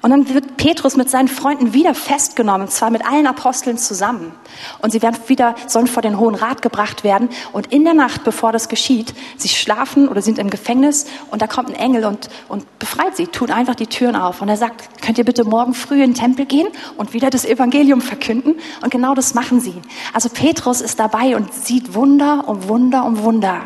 Und 0.00 0.10
dann 0.10 0.32
wird 0.32 0.56
Petrus 0.56 0.96
mit 0.96 1.10
seinen 1.10 1.28
Freunden 1.28 1.74
wieder 1.74 1.94
festgenommen, 1.94 2.68
zwar 2.68 2.90
mit 2.90 3.04
allen 3.04 3.26
Aposteln 3.26 3.78
zusammen. 3.78 4.32
Und 4.80 4.92
sie 4.92 5.02
werden 5.02 5.16
wieder, 5.26 5.54
sollen 5.66 5.86
vor 5.86 6.02
den 6.02 6.18
Hohen 6.18 6.34
Rat 6.34 6.62
gebracht 6.62 7.04
werden. 7.04 7.28
Und 7.52 7.72
in 7.72 7.84
der 7.84 7.94
Nacht, 7.94 8.24
bevor 8.24 8.52
das 8.52 8.68
geschieht, 8.68 9.14
sie 9.36 9.48
schlafen 9.48 10.08
oder 10.08 10.22
sind 10.22 10.38
im 10.38 10.50
Gefängnis 10.50 11.06
und 11.30 11.42
da 11.42 11.46
kommt 11.46 11.68
ein 11.68 11.74
Engel 11.74 12.04
und, 12.04 12.28
und 12.48 12.78
befreit 12.78 13.16
sie, 13.16 13.26
tut 13.26 13.50
einfach 13.50 13.74
die 13.74 13.86
Türen 13.86 14.16
auf. 14.16 14.40
Und 14.40 14.48
er 14.48 14.56
sagt, 14.56 15.02
könnt 15.02 15.18
ihr 15.18 15.24
bitte 15.24 15.44
morgen 15.44 15.74
früh 15.74 16.02
in 16.02 16.12
den 16.12 16.14
Tempel 16.14 16.46
gehen 16.46 16.68
und 16.96 17.12
wieder 17.12 17.30
das 17.30 17.44
Evangelium 17.44 18.00
verkünden? 18.00 18.54
Und 18.82 18.90
genau 18.90 19.14
das 19.14 19.34
machen 19.34 19.60
sie. 19.60 19.74
Also 20.12 20.28
Petrus 20.28 20.80
ist 20.80 20.98
dabei 20.98 21.36
und 21.36 21.52
sieht 21.52 21.94
Wunder 21.94 22.44
um 22.46 22.68
Wunder 22.68 23.04
um 23.04 23.22
Wunder. 23.22 23.64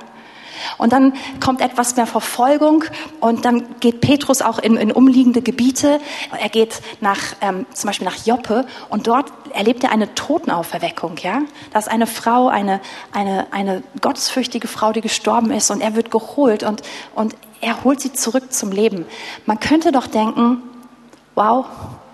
Und 0.79 0.93
dann 0.93 1.15
kommt 1.45 1.61
etwas 1.61 1.97
mehr 1.97 2.07
Verfolgung 2.07 2.85
und 3.21 3.45
dann 3.45 3.65
geht 3.81 4.01
Petrus 4.01 4.43
auch 4.43 4.59
in, 4.59 4.77
in 4.77 4.93
umliegende 4.93 5.43
Gebiete. 5.43 6.01
Er 6.39 6.49
geht 6.49 6.81
nach, 7.01 7.19
ähm, 7.41 7.67
zum 7.73 7.89
Beispiel 7.89 8.07
nach 8.07 8.25
Joppe 8.25 8.67
und 8.89 9.07
dort 9.07 9.33
erlebt 9.53 9.85
er 9.85 9.93
eine 9.93 10.15
Totenauferweckung. 10.15 11.17
Ja? 11.23 11.43
Da 11.73 11.79
ist 11.79 11.89
eine 11.89 12.07
Frau, 12.07 12.49
eine, 12.49 12.81
eine, 13.13 13.47
eine 13.51 13.83
gottesfürchtige 14.01 14.69
Frau, 14.69 14.93
die 14.93 15.01
gestorben 15.01 15.51
ist 15.51 15.71
und 15.71 15.81
er 15.81 15.95
wird 15.95 16.11
geholt 16.11 16.63
und, 16.63 16.83
und 17.15 17.35
er 17.61 17.85
holt 17.85 18.01
sie 18.01 18.13
zurück 18.13 18.53
zum 18.53 18.71
Leben. 18.71 19.07
Man 19.47 19.61
könnte 19.61 19.93
doch 19.93 20.07
denken, 20.07 20.63
wow, 21.35 21.67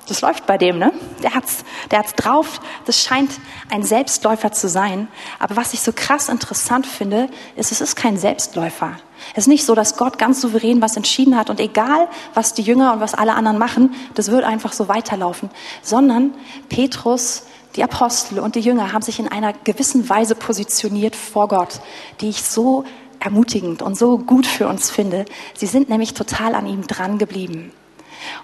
das 0.08 0.20
läuft 0.20 0.46
bei 0.46 0.58
dem, 0.58 0.78
ne? 0.78 0.92
Der 1.22 1.34
hat's, 1.34 1.64
der 1.90 2.00
hat's 2.00 2.14
drauf. 2.14 2.60
Das 2.86 3.00
scheint 3.00 3.30
ein 3.70 3.82
Selbstläufer 3.82 4.50
zu 4.50 4.68
sein. 4.68 5.08
Aber 5.38 5.56
was 5.56 5.74
ich 5.74 5.80
so 5.80 5.92
krass 5.94 6.28
interessant 6.28 6.86
finde, 6.86 7.28
ist, 7.54 7.70
es 7.70 7.80
ist 7.80 7.94
kein 7.94 8.16
Selbstläufer. 8.16 8.96
Es 9.34 9.44
ist 9.44 9.48
nicht 9.48 9.64
so, 9.64 9.74
dass 9.74 9.96
Gott 9.96 10.18
ganz 10.18 10.40
souverän 10.40 10.82
was 10.82 10.96
entschieden 10.96 11.36
hat 11.36 11.50
und 11.50 11.60
egal, 11.60 12.08
was 12.34 12.54
die 12.54 12.62
Jünger 12.62 12.94
und 12.94 13.00
was 13.00 13.14
alle 13.14 13.34
anderen 13.34 13.58
machen, 13.58 13.94
das 14.14 14.30
wird 14.30 14.44
einfach 14.44 14.72
so 14.72 14.88
weiterlaufen. 14.88 15.50
Sondern 15.82 16.34
Petrus 16.68 17.44
die 17.76 17.84
Apostel 17.84 18.38
und 18.40 18.54
die 18.54 18.60
Jünger 18.60 18.92
haben 18.92 19.02
sich 19.02 19.18
in 19.18 19.28
einer 19.28 19.52
gewissen 19.52 20.08
Weise 20.08 20.34
positioniert 20.34 21.16
vor 21.16 21.48
Gott, 21.48 21.80
die 22.20 22.28
ich 22.28 22.42
so 22.42 22.84
ermutigend 23.18 23.82
und 23.82 23.96
so 23.96 24.18
gut 24.18 24.46
für 24.46 24.66
uns 24.66 24.90
finde. 24.90 25.24
Sie 25.56 25.66
sind 25.66 25.88
nämlich 25.88 26.12
total 26.12 26.54
an 26.54 26.66
ihm 26.66 26.86
dran 26.86 27.18
geblieben. 27.18 27.72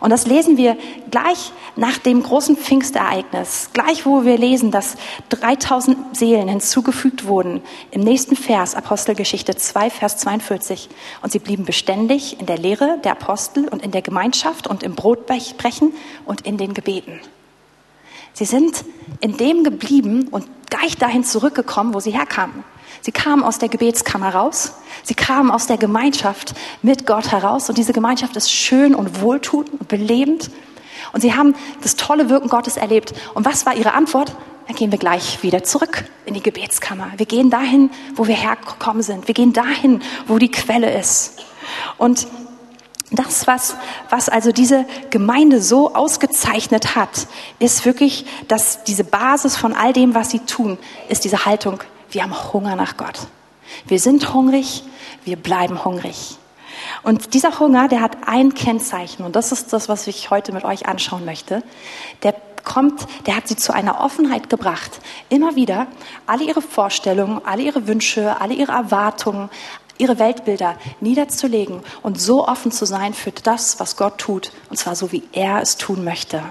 Und 0.00 0.10
das 0.10 0.26
lesen 0.26 0.56
wir 0.56 0.76
gleich 1.10 1.52
nach 1.76 1.98
dem 1.98 2.22
großen 2.22 2.56
Pfingstereignis, 2.56 3.70
gleich 3.72 4.06
wo 4.06 4.24
wir 4.24 4.38
lesen, 4.38 4.70
dass 4.70 4.96
3000 5.30 6.16
Seelen 6.16 6.48
hinzugefügt 6.48 7.26
wurden. 7.26 7.62
Im 7.90 8.02
nächsten 8.02 8.36
Vers, 8.36 8.74
Apostelgeschichte 8.74 9.56
2, 9.56 9.90
Vers 9.90 10.18
42. 10.18 10.88
Und 11.22 11.32
sie 11.32 11.38
blieben 11.38 11.64
beständig 11.64 12.40
in 12.40 12.46
der 12.46 12.58
Lehre 12.58 12.98
der 13.04 13.12
Apostel 13.12 13.68
und 13.68 13.82
in 13.82 13.90
der 13.90 14.02
Gemeinschaft 14.02 14.66
und 14.66 14.82
im 14.82 14.94
Brotbrechen 14.94 15.92
und 16.24 16.42
in 16.42 16.56
den 16.56 16.74
Gebeten. 16.74 17.20
Sie 18.32 18.44
sind 18.44 18.84
in 19.20 19.36
dem 19.36 19.64
geblieben 19.64 20.28
und 20.30 20.46
gleich 20.70 20.96
dahin 20.96 21.24
zurückgekommen, 21.24 21.94
wo 21.94 22.00
sie 22.00 22.12
herkamen. 22.12 22.62
Sie 23.00 23.12
kamen 23.12 23.42
aus 23.42 23.58
der 23.58 23.68
Gebetskammer 23.68 24.34
raus. 24.34 24.74
Sie 25.02 25.14
kamen 25.14 25.50
aus 25.50 25.66
der 25.66 25.78
Gemeinschaft 25.78 26.54
mit 26.82 27.06
Gott 27.06 27.30
heraus. 27.32 27.68
Und 27.68 27.78
diese 27.78 27.92
Gemeinschaft 27.92 28.36
ist 28.36 28.50
schön 28.50 28.94
und 28.94 29.20
wohltuend 29.20 29.70
und 29.72 29.88
belebend. 29.88 30.50
Und 31.12 31.20
sie 31.20 31.34
haben 31.34 31.54
das 31.82 31.96
tolle 31.96 32.28
Wirken 32.28 32.48
Gottes 32.48 32.76
erlebt. 32.76 33.14
Und 33.34 33.46
was 33.46 33.66
war 33.66 33.74
ihre 33.74 33.94
Antwort? 33.94 34.34
Dann 34.66 34.76
gehen 34.76 34.90
wir 34.90 34.98
gleich 34.98 35.42
wieder 35.42 35.64
zurück 35.64 36.04
in 36.26 36.34
die 36.34 36.42
Gebetskammer. 36.42 37.12
Wir 37.16 37.24
gehen 37.24 37.48
dahin, 37.48 37.90
wo 38.14 38.26
wir 38.26 38.34
hergekommen 38.34 39.02
sind. 39.02 39.26
Wir 39.26 39.34
gehen 39.34 39.54
dahin, 39.54 40.02
wo 40.26 40.38
die 40.38 40.50
Quelle 40.50 40.92
ist. 40.98 41.42
Und 41.96 42.26
das, 43.10 43.46
was, 43.46 43.76
was 44.10 44.28
also 44.28 44.52
diese 44.52 44.84
Gemeinde 45.08 45.62
so 45.62 45.94
ausgezeichnet 45.94 46.94
hat, 46.94 47.26
ist 47.58 47.86
wirklich, 47.86 48.26
dass 48.48 48.84
diese 48.84 49.04
Basis 49.04 49.56
von 49.56 49.72
all 49.72 49.94
dem, 49.94 50.14
was 50.14 50.30
sie 50.30 50.40
tun, 50.40 50.76
ist 51.08 51.24
diese 51.24 51.46
Haltung, 51.46 51.80
wir 52.10 52.22
haben 52.22 52.52
Hunger 52.52 52.76
nach 52.76 52.96
Gott. 52.96 53.18
Wir 53.86 54.00
sind 54.00 54.32
hungrig, 54.32 54.82
wir 55.24 55.36
bleiben 55.36 55.84
hungrig. 55.84 56.38
Und 57.02 57.34
dieser 57.34 57.58
Hunger, 57.58 57.88
der 57.88 58.00
hat 58.00 58.16
ein 58.26 58.54
Kennzeichen 58.54 59.24
und 59.24 59.36
das 59.36 59.52
ist 59.52 59.72
das, 59.72 59.88
was 59.88 60.06
ich 60.06 60.30
heute 60.30 60.52
mit 60.52 60.64
euch 60.64 60.86
anschauen 60.86 61.24
möchte. 61.24 61.62
Der 62.22 62.34
kommt, 62.64 63.06
der 63.26 63.36
hat 63.36 63.48
sie 63.48 63.56
zu 63.56 63.72
einer 63.72 64.00
Offenheit 64.00 64.50
gebracht, 64.50 65.00
immer 65.28 65.56
wieder 65.56 65.86
alle 66.26 66.44
ihre 66.44 66.62
Vorstellungen, 66.62 67.40
alle 67.44 67.62
ihre 67.62 67.86
Wünsche, 67.86 68.40
alle 68.40 68.54
ihre 68.54 68.72
Erwartungen, 68.72 69.48
ihre 69.96 70.18
Weltbilder 70.18 70.76
niederzulegen 71.00 71.82
und 72.02 72.20
so 72.20 72.46
offen 72.46 72.70
zu 72.70 72.84
sein 72.84 73.14
für 73.14 73.32
das, 73.32 73.80
was 73.80 73.96
Gott 73.96 74.18
tut, 74.18 74.52
und 74.70 74.76
zwar 74.76 74.94
so, 74.94 75.12
wie 75.12 75.24
er 75.32 75.60
es 75.60 75.76
tun 75.76 76.04
möchte. 76.04 76.42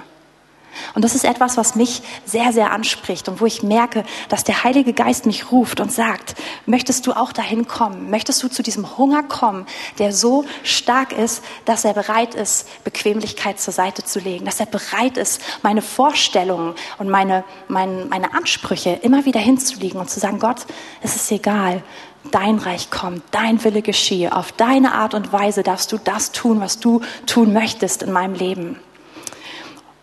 Und 0.93 1.03
das 1.03 1.15
ist 1.15 1.25
etwas, 1.25 1.57
was 1.57 1.75
mich 1.75 2.01
sehr, 2.25 2.53
sehr 2.53 2.71
anspricht 2.71 3.27
und 3.29 3.41
wo 3.41 3.45
ich 3.45 3.63
merke, 3.63 4.03
dass 4.29 4.43
der 4.43 4.63
Heilige 4.63 4.93
Geist 4.93 5.25
mich 5.25 5.51
ruft 5.51 5.79
und 5.79 5.91
sagt, 5.91 6.36
möchtest 6.65 7.07
du 7.07 7.13
auch 7.13 7.31
dahin 7.31 7.67
kommen? 7.67 8.09
Möchtest 8.09 8.41
du 8.43 8.47
zu 8.47 8.63
diesem 8.63 8.97
Hunger 8.97 9.24
kommen, 9.24 9.65
der 10.00 10.13
so 10.13 10.45
stark 10.63 11.12
ist, 11.13 11.43
dass 11.65 11.86
er 11.86 11.93
bereit 11.93 12.36
ist, 12.36 12.67
Bequemlichkeit 12.83 13.59
zur 13.59 13.74
Seite 13.74 14.03
zu 14.03 14.19
legen, 14.19 14.45
dass 14.45 14.59
er 14.59 14.65
bereit 14.65 15.17
ist, 15.17 15.41
meine 15.62 15.81
Vorstellungen 15.81 16.75
und 16.97 17.09
meine, 17.09 17.43
meine, 17.67 18.05
meine 18.05 18.33
Ansprüche 18.33 19.00
immer 19.01 19.25
wieder 19.25 19.39
hinzulegen 19.39 20.00
und 20.00 20.09
zu 20.09 20.19
sagen, 20.19 20.39
Gott, 20.39 20.65
es 21.01 21.15
ist 21.15 21.31
egal, 21.31 21.83
dein 22.31 22.57
Reich 22.59 22.89
kommt, 22.89 23.24
dein 23.31 23.63
Wille 23.63 23.81
geschehe. 23.81 24.36
Auf 24.36 24.51
deine 24.51 24.93
Art 24.93 25.13
und 25.13 25.31
Weise 25.31 25.63
darfst 25.63 25.91
du 25.91 25.97
das 25.97 26.31
tun, 26.31 26.59
was 26.59 26.79
du 26.79 27.01
tun 27.25 27.53
möchtest 27.53 28.03
in 28.03 28.12
meinem 28.12 28.33
Leben. 28.33 28.79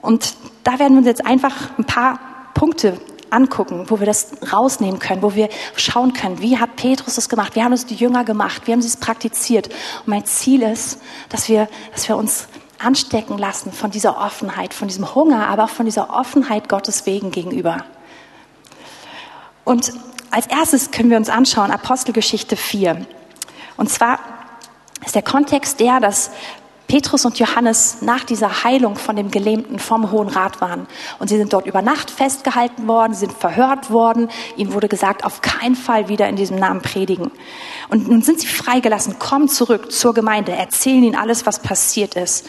Und 0.04 0.34
da 0.64 0.78
werden 0.78 0.92
wir 0.92 0.98
uns 0.98 1.06
jetzt 1.06 1.24
einfach 1.24 1.54
ein 1.78 1.84
paar 1.84 2.20
Punkte 2.52 3.00
angucken, 3.30 3.86
wo 3.88 3.98
wir 3.98 4.06
das 4.06 4.32
rausnehmen 4.52 4.98
können, 4.98 5.22
wo 5.22 5.34
wir 5.34 5.48
schauen 5.76 6.12
können, 6.12 6.40
wie 6.40 6.58
hat 6.58 6.76
Petrus 6.76 7.14
das 7.14 7.30
gemacht, 7.30 7.56
wie 7.56 7.62
haben 7.62 7.72
es 7.72 7.86
die 7.86 7.94
Jünger 7.94 8.22
gemacht, 8.22 8.66
wie 8.66 8.72
haben 8.72 8.82
sie 8.82 8.88
es 8.88 8.98
praktiziert. 8.98 9.68
Und 10.00 10.08
mein 10.08 10.26
Ziel 10.26 10.62
ist, 10.62 11.00
dass 11.30 11.48
wir, 11.48 11.68
dass 11.92 12.06
wir 12.06 12.18
uns 12.18 12.48
anstecken 12.78 13.38
lassen 13.38 13.72
von 13.72 13.90
dieser 13.90 14.18
Offenheit, 14.20 14.74
von 14.74 14.88
diesem 14.88 15.14
Hunger, 15.14 15.48
aber 15.48 15.64
auch 15.64 15.70
von 15.70 15.86
dieser 15.86 16.14
Offenheit 16.14 16.68
Gottes 16.68 17.06
wegen 17.06 17.30
gegenüber. 17.30 17.78
Und 19.64 19.90
als 20.30 20.46
erstes 20.48 20.90
können 20.90 21.08
wir 21.08 21.16
uns 21.16 21.30
anschauen, 21.30 21.70
Apostelgeschichte 21.70 22.56
4. 22.56 23.06
Und 23.78 23.88
zwar 23.88 24.18
ist 25.04 25.14
der 25.14 25.22
Kontext 25.22 25.80
der, 25.80 25.98
dass 25.98 26.30
Petrus 26.86 27.24
und 27.24 27.38
Johannes 27.38 28.02
nach 28.02 28.24
dieser 28.24 28.62
Heilung 28.62 28.96
von 28.96 29.16
dem 29.16 29.30
Gelähmten 29.30 29.78
vom 29.78 30.10
Hohen 30.10 30.28
Rat 30.28 30.60
waren. 30.60 30.86
Und 31.18 31.28
sie 31.28 31.38
sind 31.38 31.52
dort 31.52 31.66
über 31.66 31.80
Nacht 31.80 32.10
festgehalten 32.10 32.86
worden, 32.86 33.14
sind 33.14 33.32
verhört 33.32 33.90
worden. 33.90 34.28
Ihnen 34.56 34.74
wurde 34.74 34.88
gesagt, 34.88 35.24
auf 35.24 35.40
keinen 35.40 35.76
Fall 35.76 36.08
wieder 36.08 36.28
in 36.28 36.36
diesem 36.36 36.58
Namen 36.58 36.82
predigen. 36.82 37.30
Und 37.88 38.08
nun 38.08 38.22
sind 38.22 38.40
sie 38.40 38.46
freigelassen, 38.46 39.18
kommen 39.18 39.48
zurück 39.48 39.92
zur 39.92 40.12
Gemeinde, 40.12 40.52
erzählen 40.52 41.02
ihnen 41.02 41.16
alles, 41.16 41.46
was 41.46 41.58
passiert 41.58 42.16
ist. 42.16 42.46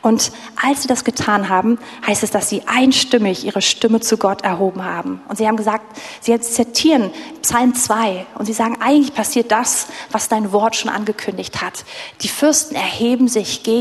Und 0.00 0.30
als 0.62 0.82
sie 0.82 0.88
das 0.88 1.04
getan 1.04 1.48
haben, 1.48 1.78
heißt 2.06 2.22
es, 2.22 2.30
dass 2.30 2.48
sie 2.48 2.62
einstimmig 2.66 3.44
ihre 3.44 3.62
Stimme 3.62 4.00
zu 4.00 4.16
Gott 4.16 4.42
erhoben 4.42 4.84
haben. 4.84 5.20
Und 5.28 5.38
sie 5.38 5.46
haben 5.46 5.56
gesagt, 5.56 5.98
sie 6.20 6.38
zitieren 6.40 7.10
Psalm 7.42 7.74
2 7.74 8.26
und 8.38 8.46
sie 8.46 8.52
sagen, 8.52 8.76
eigentlich 8.80 9.14
passiert 9.14 9.50
das, 9.50 9.88
was 10.12 10.28
dein 10.28 10.52
Wort 10.52 10.76
schon 10.76 10.90
angekündigt 10.90 11.60
hat. 11.60 11.84
Die 12.20 12.28
Fürsten 12.28 12.76
erheben 12.76 13.26
sich 13.26 13.64
gegen 13.64 13.71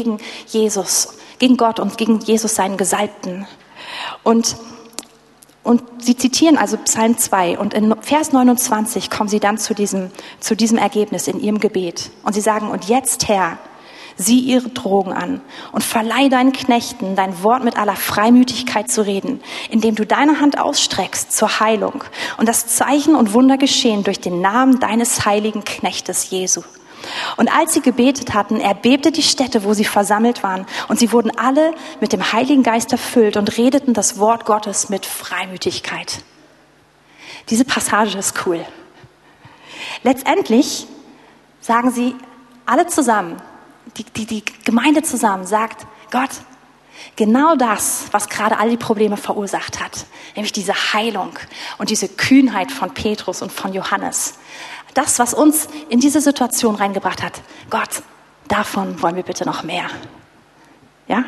Jesus, 0.48 1.16
gegen 1.40 1.58
Gott 1.58 1.80
und 1.80 1.98
gegen 1.98 2.20
Jesus, 2.20 2.56
seinen 2.56 2.78
Gesalbten. 2.78 3.48
Und 4.24 4.56
und 5.64 5.84
sie 6.00 6.18
zitieren 6.18 6.58
also 6.58 6.76
Psalm 6.78 7.20
2 7.20 7.60
und 7.60 7.76
in 7.76 7.94
Vers 8.02 8.32
29 8.32 9.12
kommen 9.12 9.30
sie 9.30 9.40
dann 9.40 9.60
zu 9.60 9.76
diesem, 9.76 10.10
zu 10.40 10.56
diesem 10.56 10.80
Ergebnis 10.80 11.28
in 11.28 11.40
ihrem 11.40 11.60
Gebet. 11.60 12.10
Und 12.24 12.34
sie 12.34 12.42
sagen, 12.42 12.72
und 12.72 12.86
jetzt 12.86 13.28
Herr, 13.28 13.60
sieh 14.18 14.40
ihre 14.40 14.70
Drogen 14.70 15.14
an 15.14 15.42
und 15.72 15.84
verleih 15.84 16.30
deinen 16.30 16.52
Knechten 16.52 17.16
dein 17.16 17.44
Wort 17.44 17.64
mit 17.64 17.78
aller 17.78 17.96
Freimütigkeit 17.96 18.90
zu 18.90 19.06
reden, 19.06 19.40
indem 19.70 19.96
du 19.96 20.06
deine 20.06 20.40
Hand 20.40 20.60
ausstreckst 20.60 21.32
zur 21.32 21.60
Heilung 21.60 22.04
und 22.38 22.50
das 22.50 22.68
Zeichen 22.68 23.16
und 23.16 23.34
Wunder 23.34 23.58
geschehen 23.58 24.04
durch 24.04 24.20
den 24.20 24.42
Namen 24.42 24.80
deines 24.80 25.26
heiligen 25.26 25.64
Knechtes 25.64 26.30
Jesu. 26.32 26.62
Und 27.38 27.52
als 27.52 27.74
sie 27.74 27.82
gebetet 27.82 28.34
hatten, 28.34 28.60
erbebte 28.60 29.12
die 29.12 29.24
Stätte, 29.24 29.64
wo 29.64 29.74
sie 29.74 29.86
versammelt 29.86 30.44
waren, 30.44 30.66
und 30.88 31.00
sie 31.00 31.12
wurden 31.12 31.38
alle 31.38 31.74
mit 32.00 32.14
dem 32.14 32.32
Heiligen 32.34 32.64
Geist 32.64 32.92
erfüllt 32.92 33.38
und 33.38 33.58
redeten 33.58 33.94
das 33.94 34.20
Wort 34.20 34.46
Gottes 34.46 34.90
mit 34.90 35.06
Freimütigkeit. 35.06 36.24
Diese 37.50 37.66
Passage 37.66 38.18
ist 38.18 38.46
cool. 38.46 38.66
Letztendlich 40.04 40.88
sagen 41.60 41.92
sie 41.92 42.16
alle 42.66 42.88
zusammen, 42.88 43.42
die, 43.98 44.04
die, 44.04 44.26
die 44.26 44.46
Gemeinde 44.64 45.04
zusammen 45.04 45.46
sagt, 45.46 45.86
Gott, 46.12 46.30
genau 47.16 47.56
das, 47.56 48.06
was 48.12 48.30
gerade 48.30 48.58
all 48.58 48.70
die 48.70 48.78
Probleme 48.78 49.18
verursacht 49.18 49.80
hat, 49.80 50.06
nämlich 50.36 50.52
diese 50.52 50.74
Heilung 50.94 51.38
und 51.78 51.90
diese 51.90 52.08
Kühnheit 52.08 52.72
von 52.72 52.94
Petrus 52.94 53.42
und 53.42 53.52
von 53.52 53.74
Johannes, 53.74 54.36
das, 54.94 55.20
was 55.20 55.34
uns 55.34 55.68
in 55.90 56.00
diese 56.00 56.22
Situation 56.22 56.76
reingebracht 56.76 57.24
hat, 57.24 57.42
Gott, 57.70 58.04
davon 58.48 59.02
wollen 59.02 59.16
wir 59.16 59.24
bitte 59.24 59.46
noch 59.46 59.64
mehr. 59.64 59.86
Ja? 61.08 61.24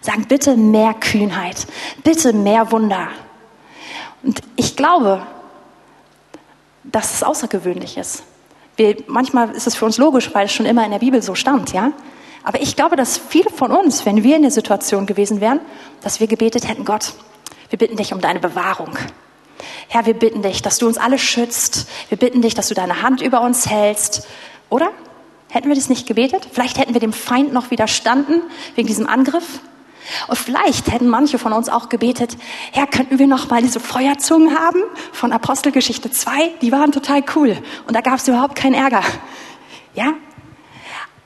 Sagen 0.00 0.26
bitte 0.28 0.56
mehr 0.56 0.94
Kühnheit, 0.94 1.66
bitte 2.02 2.32
mehr 2.32 2.70
Wunder. 2.70 3.08
Und 4.22 4.40
ich 4.56 4.76
glaube, 4.76 5.26
dass 6.84 7.14
es 7.14 7.22
außergewöhnlich 7.22 7.96
ist. 7.96 8.24
Wir, 8.76 8.96
manchmal 9.06 9.50
ist 9.50 9.66
es 9.66 9.74
für 9.74 9.84
uns 9.84 9.98
logisch, 9.98 10.34
weil 10.34 10.46
es 10.46 10.52
schon 10.52 10.66
immer 10.66 10.84
in 10.84 10.90
der 10.90 10.98
Bibel 10.98 11.22
so 11.22 11.34
stand, 11.34 11.72
ja. 11.72 11.92
Aber 12.42 12.60
ich 12.60 12.76
glaube, 12.76 12.96
dass 12.96 13.16
viele 13.16 13.48
von 13.48 13.70
uns, 13.70 14.04
wenn 14.04 14.22
wir 14.22 14.36
in 14.36 14.42
der 14.42 14.50
Situation 14.50 15.06
gewesen 15.06 15.40
wären, 15.40 15.60
dass 16.02 16.20
wir 16.20 16.26
gebetet 16.26 16.68
hätten, 16.68 16.84
Gott, 16.84 17.14
wir 17.70 17.78
bitten 17.78 17.96
dich 17.96 18.12
um 18.12 18.20
deine 18.20 18.40
Bewahrung. 18.40 18.90
Herr, 19.88 20.06
wir 20.06 20.14
bitten 20.14 20.42
dich, 20.42 20.62
dass 20.62 20.78
du 20.78 20.86
uns 20.86 20.98
alle 20.98 21.18
schützt. 21.18 21.88
Wir 22.08 22.18
bitten 22.18 22.42
dich, 22.42 22.54
dass 22.54 22.68
du 22.68 22.74
deine 22.74 23.02
Hand 23.02 23.20
über 23.22 23.40
uns 23.40 23.68
hältst. 23.68 24.26
Oder? 24.70 24.90
Hätten 25.48 25.68
wir 25.68 25.76
das 25.76 25.88
nicht 25.88 26.06
gebetet? 26.06 26.48
Vielleicht 26.50 26.78
hätten 26.78 26.94
wir 26.94 27.00
dem 27.00 27.12
Feind 27.12 27.52
noch 27.52 27.70
widerstanden 27.70 28.42
wegen 28.74 28.88
diesem 28.88 29.06
Angriff. 29.06 29.60
Und 30.28 30.36
vielleicht 30.36 30.90
hätten 30.90 31.08
manche 31.08 31.38
von 31.38 31.52
uns 31.52 31.68
auch 31.68 31.88
gebetet, 31.88 32.36
Herr, 32.72 32.86
könnten 32.86 33.18
wir 33.18 33.26
noch 33.26 33.48
mal 33.48 33.62
diese 33.62 33.80
Feuerzungen 33.80 34.58
haben 34.58 34.82
von 35.12 35.32
Apostelgeschichte 35.32 36.10
2? 36.10 36.54
Die 36.60 36.72
waren 36.72 36.92
total 36.92 37.22
cool 37.34 37.56
und 37.86 37.94
da 37.94 38.00
gab 38.00 38.16
es 38.16 38.28
überhaupt 38.28 38.54
keinen 38.54 38.74
Ärger. 38.74 39.02
Ja? 39.94 40.14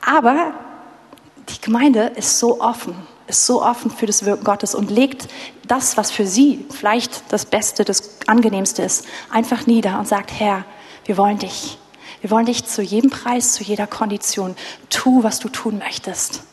Aber 0.05 0.53
die 1.49 1.59
Gemeinde 1.61 2.11
ist 2.15 2.39
so 2.39 2.61
offen, 2.61 2.95
ist 3.29 3.45
so 3.45 3.63
offen 3.63 3.91
für 3.91 4.05
das 4.05 4.25
Wirken 4.25 4.43
Gottes 4.43 4.75
und 4.75 4.91
legt 4.91 5.27
das, 5.67 5.97
was 5.97 6.11
für 6.11 6.25
sie 6.25 6.65
vielleicht 6.69 7.31
das 7.31 7.45
Beste, 7.45 7.85
das 7.85 8.17
Angenehmste 8.27 8.81
ist, 8.81 9.05
einfach 9.29 9.67
nieder 9.67 9.99
und 9.99 10.07
sagt, 10.07 10.31
Herr, 10.39 10.65
wir 11.05 11.17
wollen 11.17 11.37
dich. 11.37 11.77
Wir 12.21 12.31
wollen 12.31 12.47
dich 12.47 12.65
zu 12.65 12.81
jedem 12.81 13.09
Preis, 13.09 13.53
zu 13.53 13.63
jeder 13.63 13.87
Kondition. 13.87 14.55
Tu, 14.89 15.23
was 15.23 15.39
du 15.39 15.47
tun 15.47 15.77
möchtest. 15.77 16.43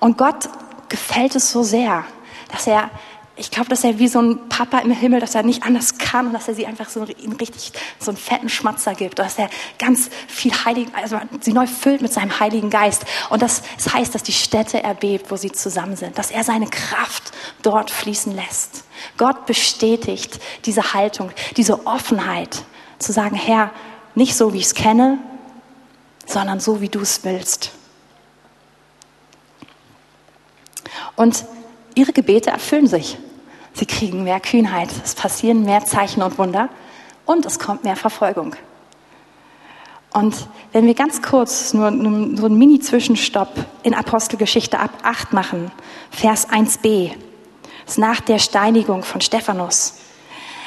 Und 0.00 0.16
Gott 0.16 0.48
gefällt 0.88 1.36
es 1.36 1.50
so 1.50 1.62
sehr, 1.62 2.04
dass 2.50 2.66
er 2.66 2.90
ich 3.34 3.50
glaube, 3.50 3.70
dass 3.70 3.82
er 3.82 3.98
wie 3.98 4.08
so 4.08 4.20
ein 4.20 4.48
Papa 4.50 4.80
im 4.80 4.90
Himmel, 4.90 5.20
dass 5.20 5.34
er 5.34 5.42
nicht 5.42 5.62
anders 5.62 5.96
kann 5.96 6.26
und 6.26 6.32
dass 6.34 6.48
er 6.48 6.54
sie 6.54 6.66
einfach 6.66 6.90
so 6.90 7.00
einen 7.00 7.32
richtig 7.32 7.72
so 7.98 8.10
einen 8.10 8.18
fetten 8.18 8.50
Schmatzer 8.50 8.94
gibt, 8.94 9.18
dass 9.18 9.38
er 9.38 9.48
ganz 9.78 10.10
viel 10.28 10.52
Heiligen, 10.52 10.94
also 10.94 11.18
sie 11.40 11.54
neu 11.54 11.66
füllt 11.66 12.02
mit 12.02 12.12
seinem 12.12 12.38
Heiligen 12.40 12.68
Geist. 12.68 13.06
Und 13.30 13.40
das, 13.40 13.62
das 13.76 13.94
heißt, 13.94 14.14
dass 14.14 14.22
die 14.22 14.32
Städte 14.32 14.82
erbebt, 14.82 15.30
wo 15.30 15.36
sie 15.36 15.50
zusammen 15.50 15.96
sind, 15.96 16.18
dass 16.18 16.30
er 16.30 16.44
seine 16.44 16.66
Kraft 16.66 17.32
dort 17.62 17.90
fließen 17.90 18.34
lässt. 18.34 18.84
Gott 19.16 19.46
bestätigt 19.46 20.38
diese 20.66 20.92
Haltung, 20.92 21.30
diese 21.56 21.86
Offenheit, 21.86 22.64
zu 22.98 23.12
sagen, 23.12 23.34
Herr, 23.34 23.72
nicht 24.14 24.36
so, 24.36 24.52
wie 24.52 24.58
ich 24.58 24.66
es 24.66 24.74
kenne, 24.74 25.18
sondern 26.26 26.60
so, 26.60 26.80
wie 26.80 26.88
du 26.88 27.00
es 27.00 27.24
willst. 27.24 27.72
Und 31.16 31.44
ihre 31.94 32.12
Gebete 32.12 32.50
erfüllen 32.50 32.86
sich. 32.86 33.18
Sie 33.74 33.86
kriegen 33.86 34.24
mehr 34.24 34.40
Kühnheit, 34.40 34.88
es 35.04 35.14
passieren 35.14 35.64
mehr 35.64 35.84
Zeichen 35.84 36.22
und 36.22 36.38
Wunder 36.38 36.68
und 37.24 37.46
es 37.46 37.58
kommt 37.58 37.84
mehr 37.84 37.96
Verfolgung. 37.96 38.54
Und 40.12 40.46
wenn 40.72 40.86
wir 40.86 40.94
ganz 40.94 41.22
kurz 41.22 41.72
nur 41.72 41.90
so 41.90 42.44
einen 42.46 42.58
Mini-Zwischenstopp 42.58 43.54
in 43.82 43.94
Apostelgeschichte 43.94 44.78
ab 44.78 44.90
8 45.02 45.32
machen, 45.32 45.70
Vers 46.10 46.50
1b, 46.50 47.12
das 47.84 47.94
ist 47.94 47.98
nach 47.98 48.20
der 48.20 48.38
Steinigung 48.38 49.02
von 49.02 49.20
Stephanus. 49.20 49.94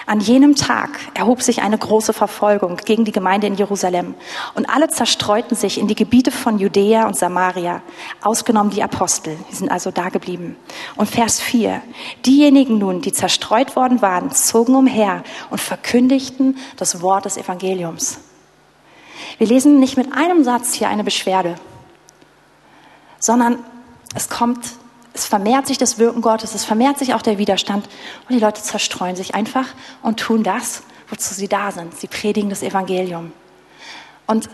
An 0.08 0.20
jenem 0.20 0.56
Tag 0.56 1.00
erhob 1.16 1.42
sich 1.42 1.64
eine 1.64 1.78
große 1.78 2.14
Verfolgung 2.14 2.78
gegen 2.78 3.06
die 3.06 3.12
Gemeinde 3.12 3.48
in 3.48 3.56
Jerusalem 3.56 4.14
und 4.54 4.70
alle 4.70 4.88
zerstreuten 4.88 5.58
sich 5.58 5.80
in 5.80 5.88
die 5.88 5.96
Gebiete 5.96 6.30
von 6.30 6.60
Judäa 6.60 7.08
und 7.08 7.18
Samaria, 7.18 7.82
ausgenommen 8.22 8.70
die 8.70 8.84
Apostel, 8.84 9.36
die 9.50 9.56
sind 9.56 9.72
also 9.72 9.90
da 9.90 10.10
geblieben. 10.10 10.58
Und 10.96 11.10
Vers 11.10 11.40
4, 11.42 11.82
diejenigen 12.24 12.78
nun, 12.78 13.02
die 13.02 13.14
zerstreut 13.14 13.76
worden 13.76 14.04
waren, 14.04 14.32
zogen 14.32 14.76
umher 14.76 15.24
und 15.50 15.60
verkündigten 15.60 16.58
das 16.78 17.02
Wort 17.02 17.26
des 17.26 17.38
Evangeliums. 17.38 18.20
Wir 19.40 19.48
lesen 19.48 19.80
nicht 19.80 19.98
mit 19.98 20.14
einem 20.14 20.44
Satz 20.44 20.74
hier 20.74 20.88
eine 20.88 21.04
Beschwerde, 21.04 21.56
sondern 23.20 23.58
es 24.14 24.30
kommt 24.30 24.74
es 25.16 25.26
vermehrt 25.26 25.66
sich 25.66 25.78
das 25.78 25.98
Wirken 25.98 26.22
Gottes, 26.22 26.54
es 26.54 26.66
vermehrt 26.66 27.00
sich 27.00 27.14
auch 27.14 27.22
der 27.22 27.38
Widerstand 27.38 27.88
und 28.28 28.36
die 28.36 28.40
Leute 28.40 28.62
zerstreuen 28.62 29.16
sich 29.16 29.34
einfach 29.34 29.68
und 30.04 30.20
tun 30.20 30.44
das, 30.44 30.84
wozu 31.10 31.34
sie 31.34 31.48
da 31.48 31.72
sind. 31.72 31.98
Sie 31.98 32.08
predigen 32.08 32.50
das 32.50 32.62
Evangelium. 32.62 33.32
Und 34.28 34.50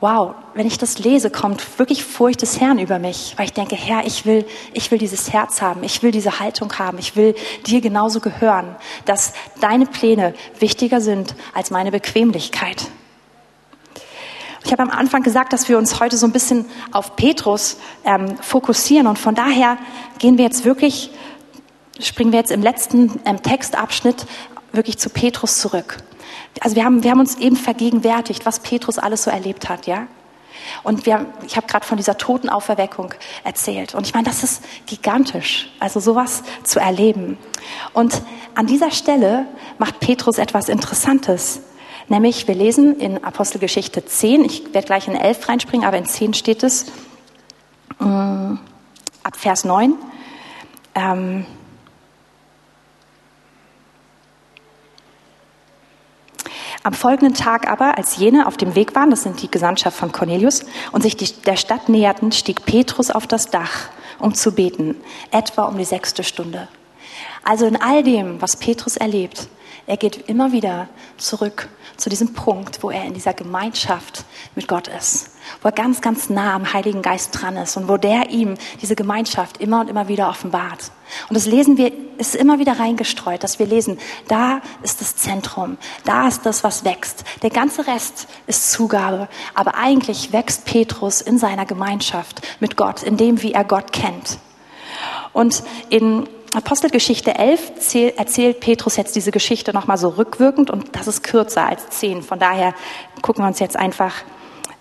wow, 0.00 0.34
wenn 0.54 0.66
ich 0.66 0.76
das 0.76 0.98
lese, 0.98 1.30
kommt 1.30 1.78
wirklich 1.78 2.04
Furcht 2.04 2.42
des 2.42 2.60
Herrn 2.60 2.80
über 2.80 2.98
mich, 2.98 3.34
weil 3.36 3.46
ich 3.46 3.52
denke, 3.52 3.76
Herr, 3.76 4.04
ich 4.04 4.26
will, 4.26 4.44
ich 4.72 4.90
will 4.90 4.98
dieses 4.98 5.32
Herz 5.32 5.62
haben, 5.62 5.84
ich 5.84 6.02
will 6.02 6.10
diese 6.10 6.40
Haltung 6.40 6.76
haben, 6.78 6.98
ich 6.98 7.14
will 7.14 7.36
dir 7.66 7.80
genauso 7.80 8.18
gehören, 8.18 8.74
dass 9.04 9.32
deine 9.60 9.86
Pläne 9.86 10.34
wichtiger 10.58 11.00
sind 11.00 11.36
als 11.54 11.70
meine 11.70 11.92
Bequemlichkeit. 11.92 12.88
Ich 14.64 14.72
habe 14.72 14.82
am 14.82 14.90
Anfang 14.90 15.22
gesagt, 15.22 15.52
dass 15.52 15.68
wir 15.68 15.76
uns 15.76 15.98
heute 16.00 16.16
so 16.16 16.26
ein 16.26 16.32
bisschen 16.32 16.66
auf 16.92 17.16
Petrus 17.16 17.78
ähm, 18.04 18.36
fokussieren 18.38 19.06
und 19.06 19.18
von 19.18 19.34
daher 19.34 19.76
gehen 20.18 20.38
wir 20.38 20.44
jetzt 20.44 20.64
wirklich, 20.64 21.10
springen 21.98 22.32
wir 22.32 22.38
jetzt 22.38 22.52
im 22.52 22.62
letzten 22.62 23.20
ähm, 23.24 23.42
Textabschnitt 23.42 24.26
wirklich 24.72 24.98
zu 24.98 25.10
Petrus 25.10 25.58
zurück. 25.58 25.98
Also 26.60 26.76
wir 26.76 26.84
haben, 26.84 27.02
wir 27.02 27.10
haben 27.10 27.20
uns 27.20 27.36
eben 27.38 27.56
vergegenwärtigt, 27.56 28.46
was 28.46 28.60
Petrus 28.60 28.98
alles 28.98 29.24
so 29.24 29.30
erlebt 29.30 29.68
hat, 29.68 29.86
ja. 29.86 30.06
Und 30.84 31.06
wir, 31.06 31.26
ich 31.44 31.56
habe 31.56 31.66
gerade 31.66 31.84
von 31.84 31.96
dieser 31.96 32.16
Totenauferweckung 32.16 33.14
erzählt. 33.42 33.94
Und 33.94 34.06
ich 34.06 34.14
meine, 34.14 34.26
das 34.26 34.44
ist 34.44 34.62
gigantisch, 34.86 35.70
also 35.80 35.98
sowas 35.98 36.44
zu 36.62 36.78
erleben. 36.78 37.36
Und 37.92 38.22
an 38.54 38.66
dieser 38.66 38.92
Stelle 38.92 39.46
macht 39.78 39.98
Petrus 39.98 40.38
etwas 40.38 40.68
Interessantes. 40.68 41.62
Nämlich, 42.08 42.46
wir 42.48 42.54
lesen 42.54 42.98
in 42.98 43.22
Apostelgeschichte 43.24 44.04
10, 44.04 44.44
ich 44.44 44.74
werde 44.74 44.86
gleich 44.86 45.08
in 45.08 45.14
11 45.14 45.48
reinspringen, 45.48 45.86
aber 45.86 45.96
in 45.96 46.06
10 46.06 46.34
steht 46.34 46.62
es, 46.62 46.88
äh, 48.00 48.04
ab 48.04 49.36
Vers 49.36 49.64
9. 49.64 49.94
Ähm, 50.94 51.46
Am 56.84 56.94
folgenden 56.94 57.34
Tag 57.34 57.70
aber, 57.70 57.96
als 57.96 58.16
jene 58.16 58.48
auf 58.48 58.56
dem 58.56 58.74
Weg 58.74 58.96
waren, 58.96 59.10
das 59.10 59.22
sind 59.22 59.40
die 59.40 59.50
Gesandtschaft 59.50 59.96
von 59.96 60.10
Cornelius, 60.10 60.64
und 60.90 61.02
sich 61.02 61.16
die, 61.16 61.32
der 61.42 61.56
Stadt 61.56 61.88
näherten, 61.88 62.32
stieg 62.32 62.64
Petrus 62.64 63.12
auf 63.12 63.28
das 63.28 63.50
Dach, 63.50 63.88
um 64.18 64.34
zu 64.34 64.52
beten, 64.52 64.96
etwa 65.30 65.62
um 65.64 65.78
die 65.78 65.84
sechste 65.84 66.24
Stunde. 66.24 66.66
Also 67.44 67.66
in 67.66 67.80
all 67.80 68.02
dem, 68.02 68.42
was 68.42 68.56
Petrus 68.56 68.96
erlebt, 68.96 69.46
er 69.86 69.96
geht 69.96 70.28
immer 70.28 70.52
wieder 70.52 70.88
zurück 71.16 71.68
zu 71.96 72.08
diesem 72.08 72.32
Punkt, 72.34 72.82
wo 72.82 72.90
er 72.90 73.04
in 73.04 73.14
dieser 73.14 73.34
Gemeinschaft 73.34 74.24
mit 74.54 74.68
Gott 74.68 74.88
ist, 74.88 75.30
wo 75.60 75.68
er 75.68 75.72
ganz, 75.72 76.00
ganz 76.00 76.30
nah 76.30 76.54
am 76.54 76.72
Heiligen 76.72 77.02
Geist 77.02 77.30
dran 77.40 77.56
ist 77.56 77.76
und 77.76 77.88
wo 77.88 77.96
der 77.96 78.30
ihm 78.30 78.54
diese 78.80 78.94
Gemeinschaft 78.94 79.58
immer 79.58 79.80
und 79.80 79.88
immer 79.88 80.08
wieder 80.08 80.28
offenbart. 80.28 80.92
Und 81.28 81.36
das 81.36 81.46
lesen 81.46 81.76
wir, 81.76 81.92
ist 82.18 82.34
immer 82.34 82.58
wieder 82.58 82.78
reingestreut, 82.78 83.42
dass 83.42 83.58
wir 83.58 83.66
lesen, 83.66 83.98
da 84.28 84.60
ist 84.82 85.00
das 85.00 85.16
Zentrum, 85.16 85.76
da 86.04 86.28
ist 86.28 86.46
das, 86.46 86.64
was 86.64 86.84
wächst. 86.84 87.24
Der 87.42 87.50
ganze 87.50 87.86
Rest 87.86 88.28
ist 88.46 88.70
Zugabe, 88.70 89.28
aber 89.54 89.74
eigentlich 89.74 90.32
wächst 90.32 90.64
Petrus 90.64 91.20
in 91.20 91.38
seiner 91.38 91.66
Gemeinschaft 91.66 92.40
mit 92.60 92.76
Gott, 92.76 93.02
in 93.02 93.16
dem, 93.16 93.42
wie 93.42 93.52
er 93.52 93.64
Gott 93.64 93.92
kennt. 93.92 94.38
Und 95.32 95.62
in 95.88 96.28
Apostelgeschichte 96.54 97.34
11 97.34 97.94
erzählt 98.16 98.60
Petrus 98.60 98.96
jetzt 98.96 99.16
diese 99.16 99.30
Geschichte 99.30 99.72
nochmal 99.72 99.96
so 99.96 100.10
rückwirkend 100.10 100.68
und 100.68 100.94
das 100.94 101.06
ist 101.06 101.22
kürzer 101.22 101.66
als 101.66 101.88
10. 101.88 102.22
Von 102.22 102.38
daher 102.38 102.74
gucken 103.22 103.42
wir 103.42 103.48
uns 103.48 103.58
jetzt 103.58 103.76
einfach 103.76 104.16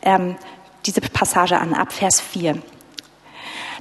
ähm, 0.02 0.36
diese 0.86 1.00
Passage 1.00 1.58
an, 1.58 1.74
ab 1.74 1.94
Vers 1.94 2.20
4. 2.20 2.58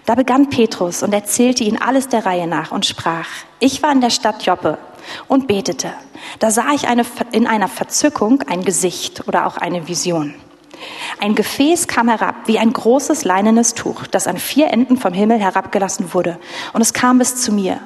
Da 0.07 0.15
begann 0.15 0.51
Petrus 0.51 1.03
und 1.03 1.13
erzählte 1.13 1.65
ihnen 1.65 1.83
alles 1.83 2.09
der 2.09 2.25
Reihe 2.25 2.47
nach 2.47 2.71
und 2.71 2.87
sprach, 2.87 3.27
ich 3.59 3.83
war 3.83 3.91
in 3.91 4.01
der 4.01 4.11
Stadt 4.11 4.45
Joppe 4.45 4.79
und 5.27 5.49
betete. 5.49 5.93
Da 6.39 6.53
sah 6.53 6.73
ich 6.73 6.87
eine, 6.87 7.05
in 7.33 7.49
einer 7.49 7.69
Verzückung 7.69 8.43
ein 8.43 8.65
Gesicht 8.65 9.27
oder 9.27 9.47
auch 9.47 9.57
eine 9.57 9.89
Vision. 9.89 10.35
Ein 11.21 11.35
Gefäß 11.35 11.87
kam 11.87 12.09
herab 12.09 12.35
wie 12.47 12.59
ein 12.59 12.73
großes 12.73 13.25
leinenes 13.25 13.75
Tuch, 13.75 14.07
das 14.07 14.27
an 14.27 14.39
vier 14.39 14.69
Enden 14.69 14.97
vom 14.97 15.13
Himmel 15.13 15.39
herabgelassen 15.39 16.15
wurde, 16.15 16.39
und 16.73 16.81
es 16.81 16.93
kam 16.93 17.19
bis 17.19 17.37
zu 17.37 17.53
mir. 17.53 17.81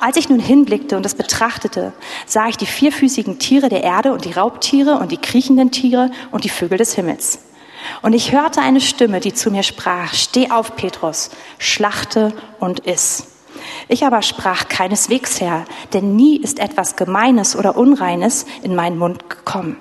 Als 0.00 0.16
ich 0.16 0.28
nun 0.28 0.40
hinblickte 0.40 0.96
und 0.96 1.04
es 1.04 1.14
betrachtete, 1.14 1.92
sah 2.26 2.48
ich 2.48 2.56
die 2.56 2.66
vierfüßigen 2.66 3.38
Tiere 3.38 3.68
der 3.68 3.82
Erde 3.82 4.12
und 4.12 4.24
die 4.24 4.32
Raubtiere 4.32 4.98
und 4.98 5.12
die 5.12 5.18
kriechenden 5.18 5.70
Tiere 5.70 6.10
und 6.30 6.44
die 6.44 6.48
Vögel 6.48 6.78
des 6.78 6.94
Himmels. 6.94 7.40
Und 8.02 8.14
ich 8.14 8.32
hörte 8.32 8.60
eine 8.60 8.80
Stimme, 8.80 9.20
die 9.20 9.34
zu 9.34 9.50
mir 9.50 9.62
sprach, 9.62 10.12
Steh 10.14 10.50
auf, 10.50 10.76
Petrus, 10.76 11.30
schlachte 11.58 12.32
und 12.58 12.80
iss. 12.80 13.28
Ich 13.88 14.04
aber 14.04 14.22
sprach 14.22 14.68
keineswegs, 14.68 15.40
Herr, 15.40 15.64
denn 15.92 16.16
nie 16.16 16.36
ist 16.36 16.58
etwas 16.58 16.96
Gemeines 16.96 17.56
oder 17.56 17.76
Unreines 17.76 18.46
in 18.62 18.74
meinen 18.74 18.98
Mund 18.98 19.30
gekommen. 19.30 19.76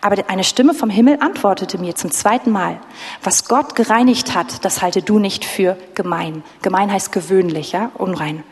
Aber 0.00 0.16
eine 0.28 0.44
Stimme 0.44 0.74
vom 0.74 0.90
Himmel 0.90 1.18
antwortete 1.20 1.78
mir 1.78 1.94
zum 1.94 2.10
zweiten 2.10 2.50
Mal, 2.50 2.78
was 3.22 3.48
Gott 3.48 3.74
gereinigt 3.74 4.34
hat, 4.34 4.64
das 4.64 4.82
halte 4.82 5.02
du 5.02 5.18
nicht 5.18 5.44
für 5.44 5.76
gemein. 5.94 6.42
Gemein 6.62 6.92
heißt 6.92 7.12
gewöhnlich, 7.12 7.72
ja, 7.72 7.90
unrein. 7.94 8.44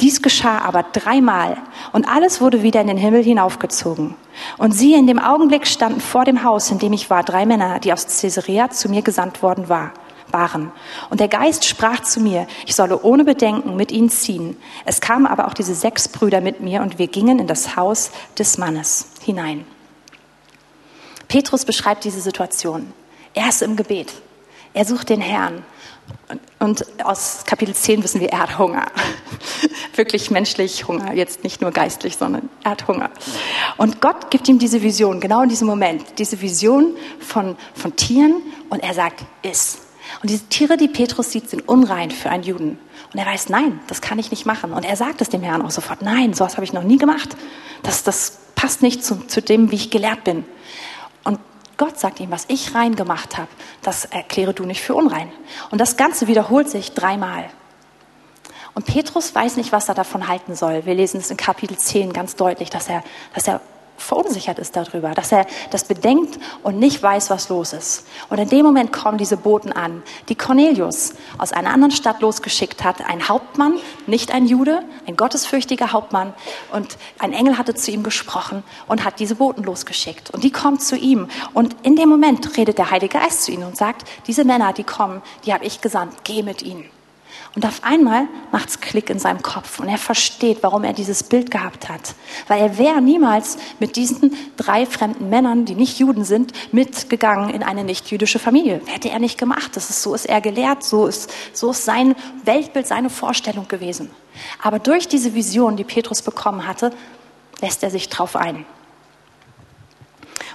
Dies 0.00 0.22
geschah 0.22 0.58
aber 0.58 0.82
dreimal 0.82 1.56
und 1.92 2.08
alles 2.08 2.40
wurde 2.40 2.62
wieder 2.62 2.80
in 2.80 2.88
den 2.88 2.98
Himmel 2.98 3.22
hinaufgezogen. 3.22 4.14
Und 4.58 4.72
siehe, 4.72 4.98
in 4.98 5.06
dem 5.06 5.18
Augenblick 5.18 5.66
standen 5.66 6.00
vor 6.00 6.24
dem 6.24 6.44
Haus, 6.44 6.70
in 6.70 6.78
dem 6.78 6.92
ich 6.92 7.10
war, 7.10 7.22
drei 7.22 7.46
Männer, 7.46 7.78
die 7.80 7.92
aus 7.92 8.06
Caesarea 8.20 8.70
zu 8.70 8.88
mir 8.88 9.02
gesandt 9.02 9.42
worden 9.42 9.68
war 9.68 9.92
waren. 10.32 10.72
Und 11.10 11.20
der 11.20 11.28
Geist 11.28 11.64
sprach 11.64 12.00
zu 12.00 12.20
mir, 12.20 12.46
ich 12.66 12.74
solle 12.74 13.02
ohne 13.02 13.24
Bedenken 13.24 13.76
mit 13.76 13.92
ihnen 13.92 14.10
ziehen. 14.10 14.56
Es 14.84 15.00
kamen 15.00 15.26
aber 15.26 15.46
auch 15.46 15.54
diese 15.54 15.74
sechs 15.74 16.08
Brüder 16.08 16.40
mit 16.40 16.60
mir 16.60 16.82
und 16.82 16.98
wir 16.98 17.08
gingen 17.08 17.38
in 17.38 17.46
das 17.46 17.76
Haus 17.76 18.10
des 18.38 18.58
Mannes 18.58 19.06
hinein. 19.22 19.64
Petrus 21.30 21.64
beschreibt 21.64 22.02
diese 22.02 22.20
Situation. 22.20 22.92
Er 23.34 23.48
ist 23.48 23.62
im 23.62 23.76
Gebet. 23.76 24.12
Er 24.74 24.84
sucht 24.84 25.08
den 25.10 25.20
Herrn. 25.20 25.64
Und 26.58 26.84
aus 27.04 27.44
Kapitel 27.46 27.72
10 27.72 28.02
wissen 28.02 28.20
wir, 28.20 28.30
er 28.30 28.40
hat 28.40 28.58
Hunger. 28.58 28.86
Wirklich 29.94 30.32
menschlich 30.32 30.88
Hunger, 30.88 31.14
jetzt 31.14 31.44
nicht 31.44 31.60
nur 31.60 31.70
geistlich, 31.70 32.16
sondern 32.16 32.48
er 32.64 32.72
hat 32.72 32.88
Hunger. 32.88 33.10
Und 33.76 34.00
Gott 34.00 34.32
gibt 34.32 34.48
ihm 34.48 34.58
diese 34.58 34.82
Vision, 34.82 35.20
genau 35.20 35.42
in 35.42 35.48
diesem 35.48 35.68
Moment, 35.68 36.18
diese 36.18 36.40
Vision 36.40 36.96
von, 37.20 37.56
von 37.74 37.94
Tieren 37.94 38.42
und 38.68 38.80
er 38.80 38.94
sagt, 38.94 39.24
iss. 39.42 39.78
Und 40.22 40.30
diese 40.30 40.46
Tiere, 40.46 40.76
die 40.76 40.88
Petrus 40.88 41.30
sieht, 41.30 41.48
sind 41.48 41.68
unrein 41.68 42.10
für 42.10 42.30
einen 42.30 42.42
Juden. 42.42 42.76
Und 43.12 43.18
er 43.20 43.26
weiß, 43.26 43.50
nein, 43.50 43.78
das 43.86 44.00
kann 44.00 44.18
ich 44.18 44.32
nicht 44.32 44.46
machen. 44.46 44.72
Und 44.72 44.84
er 44.84 44.96
sagt 44.96 45.20
es 45.20 45.28
dem 45.28 45.44
Herrn 45.44 45.62
auch 45.62 45.70
sofort, 45.70 46.02
nein, 46.02 46.34
sowas 46.34 46.56
habe 46.56 46.64
ich 46.64 46.72
noch 46.72 46.82
nie 46.82 46.98
gemacht. 46.98 47.36
Das, 47.84 48.02
das 48.02 48.38
passt 48.56 48.82
nicht 48.82 49.04
zu, 49.04 49.28
zu 49.28 49.40
dem, 49.40 49.70
wie 49.70 49.76
ich 49.76 49.90
gelehrt 49.90 50.24
bin. 50.24 50.44
Gott 51.80 51.98
sagt 51.98 52.20
ihm, 52.20 52.30
was 52.30 52.44
ich 52.48 52.74
rein 52.74 52.94
gemacht 52.94 53.38
habe, 53.38 53.48
das 53.80 54.04
erkläre 54.04 54.52
du 54.52 54.66
nicht 54.66 54.82
für 54.82 54.94
unrein. 54.94 55.32
Und 55.70 55.80
das 55.80 55.96
Ganze 55.96 56.26
wiederholt 56.26 56.68
sich 56.68 56.92
dreimal. 56.92 57.48
Und 58.74 58.84
Petrus 58.84 59.34
weiß 59.34 59.56
nicht, 59.56 59.72
was 59.72 59.88
er 59.88 59.94
davon 59.94 60.28
halten 60.28 60.54
soll. 60.54 60.84
Wir 60.84 60.94
lesen 60.94 61.20
es 61.20 61.30
in 61.30 61.38
Kapitel 61.38 61.78
10 61.78 62.12
ganz 62.12 62.36
deutlich, 62.36 62.68
dass 62.68 62.90
er, 62.90 63.02
dass 63.34 63.48
er 63.48 63.62
verunsichert 64.00 64.58
ist 64.58 64.76
darüber, 64.76 65.10
dass 65.10 65.32
er 65.32 65.46
das 65.70 65.84
bedenkt 65.84 66.38
und 66.62 66.78
nicht 66.78 67.02
weiß, 67.02 67.30
was 67.30 67.48
los 67.48 67.72
ist. 67.72 68.06
Und 68.28 68.38
in 68.38 68.48
dem 68.48 68.64
Moment 68.64 68.92
kommen 68.92 69.18
diese 69.18 69.36
Boten 69.36 69.72
an, 69.72 70.02
die 70.28 70.34
Cornelius 70.34 71.14
aus 71.38 71.52
einer 71.52 71.70
anderen 71.70 71.92
Stadt 71.92 72.20
losgeschickt 72.20 72.84
hat. 72.84 73.06
Ein 73.08 73.28
Hauptmann, 73.28 73.74
nicht 74.06 74.32
ein 74.32 74.46
Jude, 74.46 74.82
ein 75.06 75.16
gottesfürchtiger 75.16 75.92
Hauptmann. 75.92 76.34
Und 76.72 76.96
ein 77.18 77.32
Engel 77.32 77.58
hatte 77.58 77.74
zu 77.74 77.90
ihm 77.90 78.02
gesprochen 78.02 78.62
und 78.88 79.04
hat 79.04 79.20
diese 79.20 79.36
Boten 79.36 79.64
losgeschickt. 79.64 80.30
Und 80.30 80.44
die 80.44 80.52
kommen 80.52 80.78
zu 80.78 80.96
ihm. 80.96 81.28
Und 81.54 81.76
in 81.82 81.96
dem 81.96 82.08
Moment 82.08 82.56
redet 82.56 82.78
der 82.78 82.90
Heilige 82.90 83.18
Geist 83.18 83.44
zu 83.44 83.52
ihnen 83.52 83.64
und 83.64 83.76
sagt, 83.76 84.08
diese 84.26 84.44
Männer, 84.44 84.72
die 84.72 84.84
kommen, 84.84 85.22
die 85.44 85.52
habe 85.52 85.64
ich 85.64 85.80
gesandt, 85.80 86.24
geh 86.24 86.42
mit 86.42 86.62
ihnen. 86.62 86.99
Und 87.56 87.66
auf 87.66 87.82
einmal 87.82 88.28
macht's 88.52 88.80
Klick 88.80 89.10
in 89.10 89.18
seinem 89.18 89.42
Kopf 89.42 89.80
und 89.80 89.88
er 89.88 89.98
versteht, 89.98 90.62
warum 90.62 90.84
er 90.84 90.92
dieses 90.92 91.24
Bild 91.24 91.50
gehabt 91.50 91.88
hat. 91.88 92.14
Weil 92.46 92.60
er 92.60 92.78
wäre 92.78 93.02
niemals 93.02 93.58
mit 93.80 93.96
diesen 93.96 94.36
drei 94.56 94.86
fremden 94.86 95.30
Männern, 95.30 95.64
die 95.64 95.74
nicht 95.74 95.98
Juden 95.98 96.24
sind, 96.24 96.52
mitgegangen 96.72 97.50
in 97.50 97.64
eine 97.64 97.82
nicht-jüdische 97.82 98.38
Familie. 98.38 98.80
Hätte 98.86 99.10
er 99.10 99.18
nicht 99.18 99.36
gemacht. 99.36 99.72
Das 99.74 99.90
ist, 99.90 100.00
so 100.02 100.14
ist 100.14 100.26
er 100.26 100.40
gelehrt, 100.40 100.84
so 100.84 101.08
ist, 101.08 101.32
so 101.52 101.72
ist 101.72 101.84
sein 101.84 102.14
Weltbild, 102.44 102.86
seine 102.86 103.10
Vorstellung 103.10 103.66
gewesen. 103.66 104.10
Aber 104.62 104.78
durch 104.78 105.08
diese 105.08 105.34
Vision, 105.34 105.76
die 105.76 105.84
Petrus 105.84 106.22
bekommen 106.22 106.68
hatte, 106.68 106.92
lässt 107.60 107.82
er 107.82 107.90
sich 107.90 108.08
drauf 108.08 108.36
ein. 108.36 108.64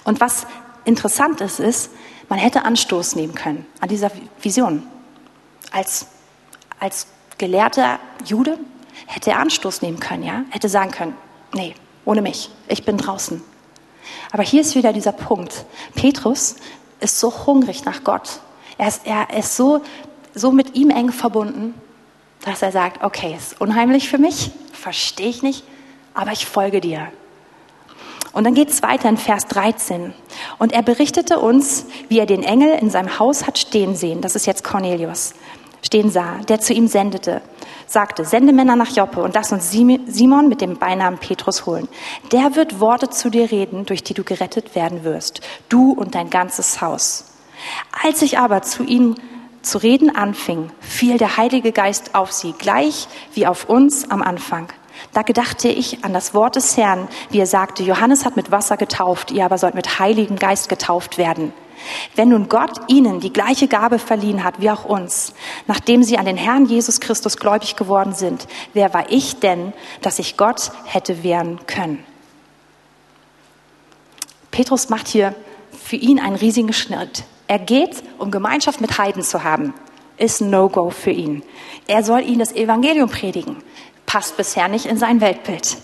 Und 0.05 0.21
was 0.21 0.47
interessant 0.85 1.41
ist, 1.41 1.59
ist, 1.59 1.91
man 2.29 2.39
hätte 2.39 2.63
Anstoß 2.63 3.15
nehmen 3.15 3.35
können 3.35 3.65
an 3.81 3.89
dieser 3.89 4.11
Vision 4.41 4.83
als 5.71 6.07
als 6.79 7.07
gelehrter 7.37 7.99
Jude 8.25 8.57
hätte 9.07 9.31
er 9.31 9.39
Anstoß 9.39 9.81
nehmen 9.81 9.99
können, 9.99 10.23
ja? 10.23 10.43
Hätte 10.49 10.69
sagen 10.69 10.91
können, 10.91 11.15
nee, 11.53 11.75
ohne 12.05 12.21
mich, 12.21 12.49
ich 12.67 12.85
bin 12.85 12.97
draußen. 12.97 13.41
Aber 14.31 14.43
hier 14.43 14.61
ist 14.61 14.75
wieder 14.75 14.93
dieser 14.93 15.11
Punkt. 15.11 15.65
Petrus 15.95 16.55
ist 16.99 17.19
so 17.19 17.45
hungrig 17.45 17.85
nach 17.85 18.03
Gott. 18.03 18.39
Er 18.77 18.87
ist, 18.87 19.01
er 19.05 19.35
ist 19.37 19.55
so, 19.55 19.81
so 20.33 20.51
mit 20.51 20.75
ihm 20.75 20.89
eng 20.89 21.11
verbunden, 21.11 21.73
dass 22.43 22.61
er 22.61 22.71
sagt, 22.71 23.03
okay, 23.03 23.35
ist 23.35 23.59
unheimlich 23.59 24.09
für 24.09 24.17
mich, 24.17 24.51
verstehe 24.73 25.29
ich 25.29 25.41
nicht, 25.41 25.63
aber 26.13 26.31
ich 26.31 26.45
folge 26.45 26.81
dir. 26.81 27.07
Und 28.33 28.43
dann 28.43 28.53
geht 28.53 28.69
es 28.69 28.83
weiter 28.83 29.07
in 29.07 29.17
Vers 29.17 29.47
13. 29.47 30.13
Und 30.59 30.73
er 30.73 30.83
berichtete 30.83 31.39
uns, 31.39 31.85
wie 32.09 32.19
er 32.19 32.25
den 32.25 32.43
Engel 32.43 32.77
in 32.77 32.89
seinem 32.89 33.17
Haus 33.17 33.47
hat 33.47 33.57
stehen 33.57 33.95
sehen. 33.95 34.19
Das 34.19 34.35
ist 34.35 34.45
jetzt 34.45 34.63
Cornelius 34.63 35.33
stehen 35.85 36.09
sah, 36.09 36.39
der 36.47 36.59
zu 36.59 36.73
ihm 36.73 36.87
sendete, 36.87 37.41
sagte, 37.85 38.25
sende 38.25 38.53
Männer 38.53 38.75
nach 38.75 38.95
Joppe 38.95 39.21
und 39.21 39.35
lass 39.35 39.51
uns 39.51 39.71
Simon 39.71 40.47
mit 40.49 40.61
dem 40.61 40.77
Beinamen 40.79 41.19
Petrus 41.19 41.67
holen. 41.67 41.87
Der 42.31 42.55
wird 42.55 42.79
Worte 42.79 43.09
zu 43.09 43.29
dir 43.29 43.51
reden, 43.51 43.85
durch 43.85 44.03
die 44.03 44.15
du 44.15 44.23
gerettet 44.23 44.75
werden 44.75 45.03
wirst, 45.03 45.41
du 45.69 45.91
und 45.91 46.15
dein 46.15 46.31
ganzes 46.31 46.81
Haus. 46.81 47.25
Als 48.03 48.23
ich 48.23 48.39
aber 48.39 48.63
zu 48.63 48.83
ihnen 48.83 49.15
zu 49.61 49.77
reden 49.77 50.15
anfing, 50.15 50.71
fiel 50.79 51.17
der 51.17 51.37
Heilige 51.37 51.71
Geist 51.71 52.15
auf 52.15 52.31
sie, 52.31 52.53
gleich 52.53 53.07
wie 53.33 53.47
auf 53.47 53.69
uns 53.69 54.09
am 54.09 54.21
Anfang. 54.21 54.67
Da 55.13 55.21
gedachte 55.21 55.67
ich 55.67 56.03
an 56.03 56.13
das 56.13 56.33
Wort 56.33 56.55
des 56.55 56.77
Herrn, 56.77 57.07
wie 57.29 57.39
er 57.39 57.47
sagte, 57.47 57.83
Johannes 57.83 58.25
hat 58.25 58.35
mit 58.35 58.51
Wasser 58.51 58.77
getauft, 58.77 59.31
ihr 59.31 59.45
aber 59.45 59.57
sollt 59.57 59.75
mit 59.75 59.99
Heiligen 59.99 60.37
Geist 60.37 60.69
getauft 60.69 61.17
werden. 61.17 61.53
Wenn 62.15 62.29
nun 62.29 62.49
Gott 62.49 62.71
ihnen 62.87 63.19
die 63.19 63.33
gleiche 63.33 63.67
Gabe 63.67 63.99
verliehen 63.99 64.43
hat 64.43 64.59
wie 64.59 64.69
auch 64.69 64.85
uns, 64.85 65.33
nachdem 65.67 66.03
sie 66.03 66.17
an 66.17 66.25
den 66.25 66.37
Herrn 66.37 66.65
Jesus 66.65 66.99
Christus 66.99 67.37
gläubig 67.37 67.75
geworden 67.75 68.13
sind, 68.13 68.47
wer 68.73 68.93
war 68.93 69.11
ich 69.11 69.39
denn, 69.39 69.73
dass 70.01 70.19
ich 70.19 70.37
Gott 70.37 70.71
hätte 70.85 71.23
wehren 71.23 71.59
können? 71.67 72.03
Petrus 74.51 74.89
macht 74.89 75.07
hier 75.07 75.35
für 75.71 75.97
ihn 75.97 76.19
einen 76.19 76.37
riesigen 76.37 76.71
Schnitt. 76.71 77.25
Er 77.47 77.59
geht, 77.59 78.03
um 78.17 78.31
Gemeinschaft 78.31 78.81
mit 78.81 78.97
Heiden 78.97 79.21
zu 79.21 79.43
haben. 79.43 79.73
Ist 80.17 80.41
No-Go 80.41 80.91
für 80.91 81.11
ihn. 81.11 81.43
Er 81.87 82.03
soll 82.03 82.21
ihnen 82.21 82.39
das 82.39 82.53
Evangelium 82.53 83.09
predigen. 83.09 83.57
Passt 84.05 84.37
bisher 84.37 84.67
nicht 84.67 84.85
in 84.85 84.97
sein 84.97 85.19
Weltbild. 85.19 85.77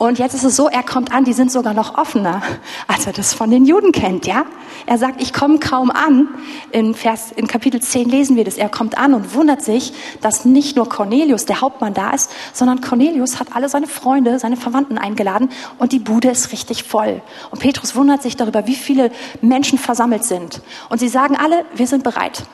Und 0.00 0.18
jetzt 0.18 0.32
ist 0.32 0.44
es 0.44 0.56
so, 0.56 0.66
er 0.66 0.82
kommt 0.82 1.12
an, 1.12 1.24
die 1.24 1.34
sind 1.34 1.52
sogar 1.52 1.74
noch 1.74 1.98
offener, 1.98 2.40
als 2.88 3.06
er 3.06 3.12
das 3.12 3.34
von 3.34 3.50
den 3.50 3.66
Juden 3.66 3.92
kennt, 3.92 4.26
ja? 4.26 4.46
Er 4.86 4.96
sagt, 4.96 5.20
ich 5.20 5.34
komme 5.34 5.58
kaum 5.58 5.90
an. 5.90 6.26
In 6.72 6.94
Vers, 6.94 7.32
in 7.36 7.46
Kapitel 7.46 7.82
10 7.82 8.08
lesen 8.08 8.34
wir 8.34 8.44
das. 8.44 8.56
Er 8.56 8.70
kommt 8.70 8.96
an 8.96 9.12
und 9.12 9.34
wundert 9.34 9.60
sich, 9.60 9.92
dass 10.22 10.46
nicht 10.46 10.74
nur 10.74 10.88
Cornelius, 10.88 11.44
der 11.44 11.60
Hauptmann, 11.60 11.92
da 11.92 12.12
ist, 12.12 12.30
sondern 12.54 12.80
Cornelius 12.80 13.38
hat 13.38 13.48
alle 13.54 13.68
seine 13.68 13.86
Freunde, 13.86 14.38
seine 14.38 14.56
Verwandten 14.56 14.96
eingeladen 14.96 15.50
und 15.76 15.92
die 15.92 15.98
Bude 15.98 16.30
ist 16.30 16.50
richtig 16.50 16.84
voll. 16.84 17.20
Und 17.50 17.58
Petrus 17.58 17.94
wundert 17.94 18.22
sich 18.22 18.36
darüber, 18.36 18.66
wie 18.66 18.76
viele 18.76 19.12
Menschen 19.42 19.78
versammelt 19.78 20.24
sind. 20.24 20.62
Und 20.88 20.98
sie 20.98 21.08
sagen 21.08 21.36
alle, 21.36 21.66
wir 21.74 21.86
sind 21.86 22.04
bereit. 22.04 22.44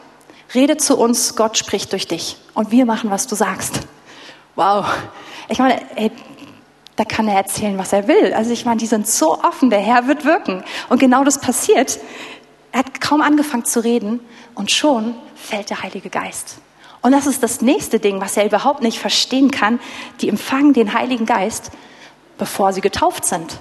Rede 0.53 0.79
zu 0.79 0.99
uns, 0.99 1.37
Gott 1.37 1.57
spricht 1.57 1.93
durch 1.93 2.09
dich. 2.09 2.39
Und 2.55 2.73
wir 2.73 2.87
machen, 2.87 3.09
was 3.13 3.29
du 3.29 3.37
sagst. 3.37 3.83
Wow. 4.57 4.87
Ich 5.49 5.61
meine, 5.61 5.81
ey, 5.97 6.11
da 6.97 7.05
kann 7.05 7.29
er 7.29 7.37
erzählen, 7.37 7.79
was 7.79 7.93
er 7.93 8.09
will. 8.09 8.33
Also 8.35 8.51
ich 8.53 8.65
meine, 8.65 8.79
die 8.79 8.87
sind 8.87 9.07
so 9.07 9.39
offen, 9.43 9.71
der 9.71 9.81
Herr 9.81 10.09
wird 10.09 10.25
wirken. 10.25 10.65
Und 10.89 10.99
genau 10.99 11.25
das 11.25 11.41
passiert. 11.41 11.99
Er 12.73 12.81
hat 12.81 13.01
kaum 13.01 13.21
angefangen 13.21 13.65
zu 13.65 13.81
reden 13.81 14.21
und 14.55 14.71
schon 14.71 15.15
fällt 15.35 15.71
der 15.71 15.83
Heilige 15.83 16.11
Geist. 16.11 16.59
Und 17.03 17.13
das 17.13 17.27
ist 17.27 17.43
das 17.43 17.61
nächste 17.61 18.01
Ding, 18.01 18.21
was 18.21 18.37
er 18.37 18.47
überhaupt 18.47 18.83
nicht 18.83 18.99
verstehen 18.99 19.51
kann. 19.51 19.79
Die 20.21 20.29
empfangen 20.29 20.73
den 20.73 20.93
Heiligen 20.93 21.27
Geist, 21.27 21.71
bevor 22.39 22.73
sie 22.73 22.81
getauft 22.81 23.25
sind. 23.25 23.59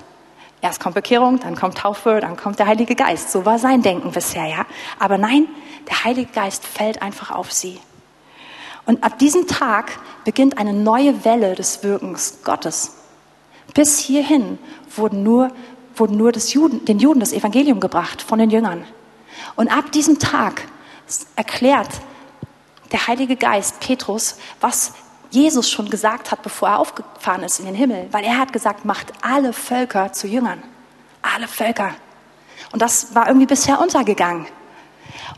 Erst 0.62 0.80
kommt 0.80 0.96
Bekehrung, 0.96 1.40
dann 1.40 1.56
kommt 1.56 1.78
Taufe, 1.78 2.20
dann 2.22 2.38
kommt 2.38 2.58
der 2.58 2.68
Heilige 2.68 2.96
Geist. 2.96 3.32
So 3.32 3.46
war 3.46 3.60
sein 3.60 3.82
Denken 3.82 4.12
bisher, 4.12 4.46
ja. 4.46 4.66
Aber 4.98 5.18
nein, 5.18 5.48
der 5.88 6.06
Heilige 6.06 6.32
Geist 6.32 6.66
fällt 6.66 7.02
einfach 7.02 7.32
auf 7.32 7.52
sie. 7.52 7.80
Und 8.86 9.04
ab 9.04 9.20
diesem 9.20 9.48
Tag 9.48 10.00
beginnt 10.24 10.58
eine 10.58 10.74
neue 10.74 11.26
Welle 11.26 11.56
des 11.56 11.84
Wirkens 11.84 12.40
Gottes. 12.44 12.95
Bis 13.74 14.00
hierhin 14.00 14.58
wurden 14.96 15.24
nur, 15.24 15.52
wurden 15.96 16.18
nur 16.18 16.32
Juden, 16.32 16.86
den 16.86 17.00
Juden 17.00 17.20
das 17.20 17.34
Evangelium 17.34 17.80
gebracht 17.80 18.22
von 18.22 18.40
den 18.40 18.50
Jüngern. 18.50 18.86
Und 19.56 19.70
ab 19.70 19.92
diesem 19.92 20.20
Tag 20.20 20.64
erklärt 21.36 21.90
der 22.92 23.08
Heilige 23.08 23.36
Geist 23.36 23.80
Petrus, 23.80 24.38
was 24.62 24.94
Jesus 25.32 25.70
schon 25.70 25.90
gesagt 25.90 26.32
hat, 26.32 26.42
bevor 26.44 26.70
er 26.70 26.80
aufgefahren 26.80 27.44
ist 27.44 27.60
in 27.60 27.66
den 27.66 27.76
Himmel. 27.76 28.08
Weil 28.12 28.24
er 28.24 28.38
hat 28.38 28.54
gesagt, 28.54 28.86
macht 28.86 29.12
alle 29.22 29.54
Völker 29.54 30.14
zu 30.14 30.28
Jüngern. 30.28 30.64
Alle 31.22 31.48
Völker. 31.48 31.94
Und 32.72 32.82
das 32.82 33.14
war 33.16 33.28
irgendwie 33.28 33.48
bisher 33.48 33.82
untergegangen. 33.82 34.46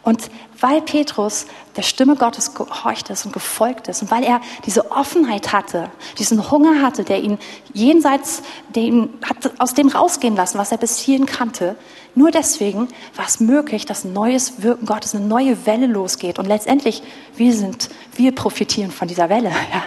Und 0.04 0.30
weil 0.60 0.82
Petrus 0.82 1.46
der 1.76 1.84
Stimme 1.84 2.16
Gottes 2.16 2.54
gehorcht 2.54 3.10
ist 3.10 3.26
und 3.26 3.32
gefolgt 3.32 3.88
ist 3.88 4.02
und 4.02 4.12
weil 4.12 4.24
er 4.24 4.42
diese 4.66 4.92
Offenheit 4.92 5.54
hatte, 5.54 5.90
diesen 6.18 6.50
Hunger 6.50 6.82
hatte, 6.82 7.04
der 7.04 7.22
ihn 7.22 7.38
jenseits, 7.74 8.42
der 8.74 8.84
ihn 8.84 9.10
hat 9.24 9.52
aus 9.60 9.74
dem 9.74 9.90
rausgehen 9.90 10.36
lassen, 10.36 10.58
was 10.58 10.72
er 10.72 10.78
bis 10.78 10.98
hierhin 10.98 11.26
kannte, 11.26 11.76
nur 12.18 12.32
deswegen 12.32 12.88
war 13.16 13.28
es 13.28 13.40
möglich, 13.40 13.86
dass 13.86 14.04
ein 14.04 14.12
neues 14.12 14.64
Wirken 14.64 14.88
Gottes, 14.88 15.14
eine 15.14 15.24
neue 15.24 15.68
Welle 15.68 15.86
losgeht. 15.86 16.40
Und 16.40 16.48
letztendlich, 16.48 17.04
wir 17.36 17.54
sind, 17.54 17.90
wir 18.16 18.34
profitieren 18.34 18.90
von 18.90 19.08
dieser 19.08 19.30
Welle, 19.30 19.50
ja, 19.72 19.84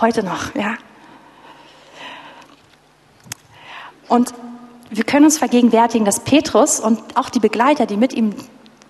heute 0.00 0.24
noch, 0.24 0.56
ja. 0.56 0.74
Und 4.08 4.34
wir 4.90 5.04
können 5.04 5.26
uns 5.26 5.38
vergegenwärtigen, 5.38 6.04
dass 6.04 6.18
Petrus 6.18 6.80
und 6.80 7.16
auch 7.16 7.28
die 7.28 7.38
Begleiter, 7.38 7.86
die 7.86 7.96
mit 7.96 8.12
ihm 8.12 8.34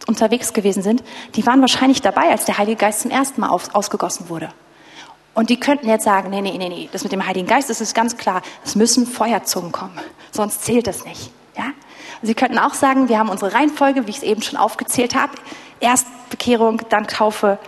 unterwegs 0.08 0.52
gewesen 0.52 0.82
sind, 0.82 1.04
die 1.36 1.46
waren 1.46 1.60
wahrscheinlich 1.60 2.00
dabei, 2.00 2.30
als 2.30 2.46
der 2.46 2.58
Heilige 2.58 2.78
Geist 2.78 3.02
zum 3.02 3.10
ersten 3.10 3.42
Mal 3.42 3.50
auf, 3.50 3.74
ausgegossen 3.74 4.28
wurde. 4.28 4.48
Und 5.34 5.50
die 5.50 5.60
könnten 5.60 5.86
jetzt 5.86 6.04
sagen, 6.04 6.30
nee, 6.30 6.40
nee, 6.40 6.56
nee, 6.58 6.68
nee, 6.68 6.88
das 6.90 7.04
mit 7.04 7.12
dem 7.12 7.24
Heiligen 7.24 7.46
Geist, 7.46 7.70
das 7.70 7.80
ist 7.80 7.94
ganz 7.94 8.16
klar, 8.16 8.42
es 8.64 8.74
müssen 8.74 9.06
Feuerzungen 9.06 9.70
kommen, 9.70 9.96
sonst 10.32 10.64
zählt 10.64 10.86
das 10.88 11.04
nicht. 11.04 11.30
Ja? 11.56 11.66
Sie 12.22 12.34
könnten 12.34 12.58
auch 12.58 12.74
sagen, 12.74 13.08
wir 13.08 13.18
haben 13.18 13.28
unsere 13.28 13.52
Reihenfolge, 13.52 14.06
wie 14.06 14.10
ich 14.10 14.16
es 14.16 14.22
eben 14.24 14.42
schon 14.42 14.58
aufgezählt 14.58 15.14
habe, 15.14 15.32
erst 15.78 16.06
Bekehrung, 16.30 16.82
dann 16.88 17.06
Taufe. 17.06 17.58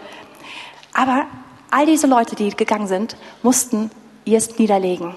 Aber 0.94 1.26
all 1.70 1.86
diese 1.86 2.06
Leute, 2.06 2.34
die 2.34 2.50
gegangen 2.50 2.88
sind, 2.88 3.16
mussten 3.42 3.90
erst 4.24 4.58
niederlegen 4.58 5.14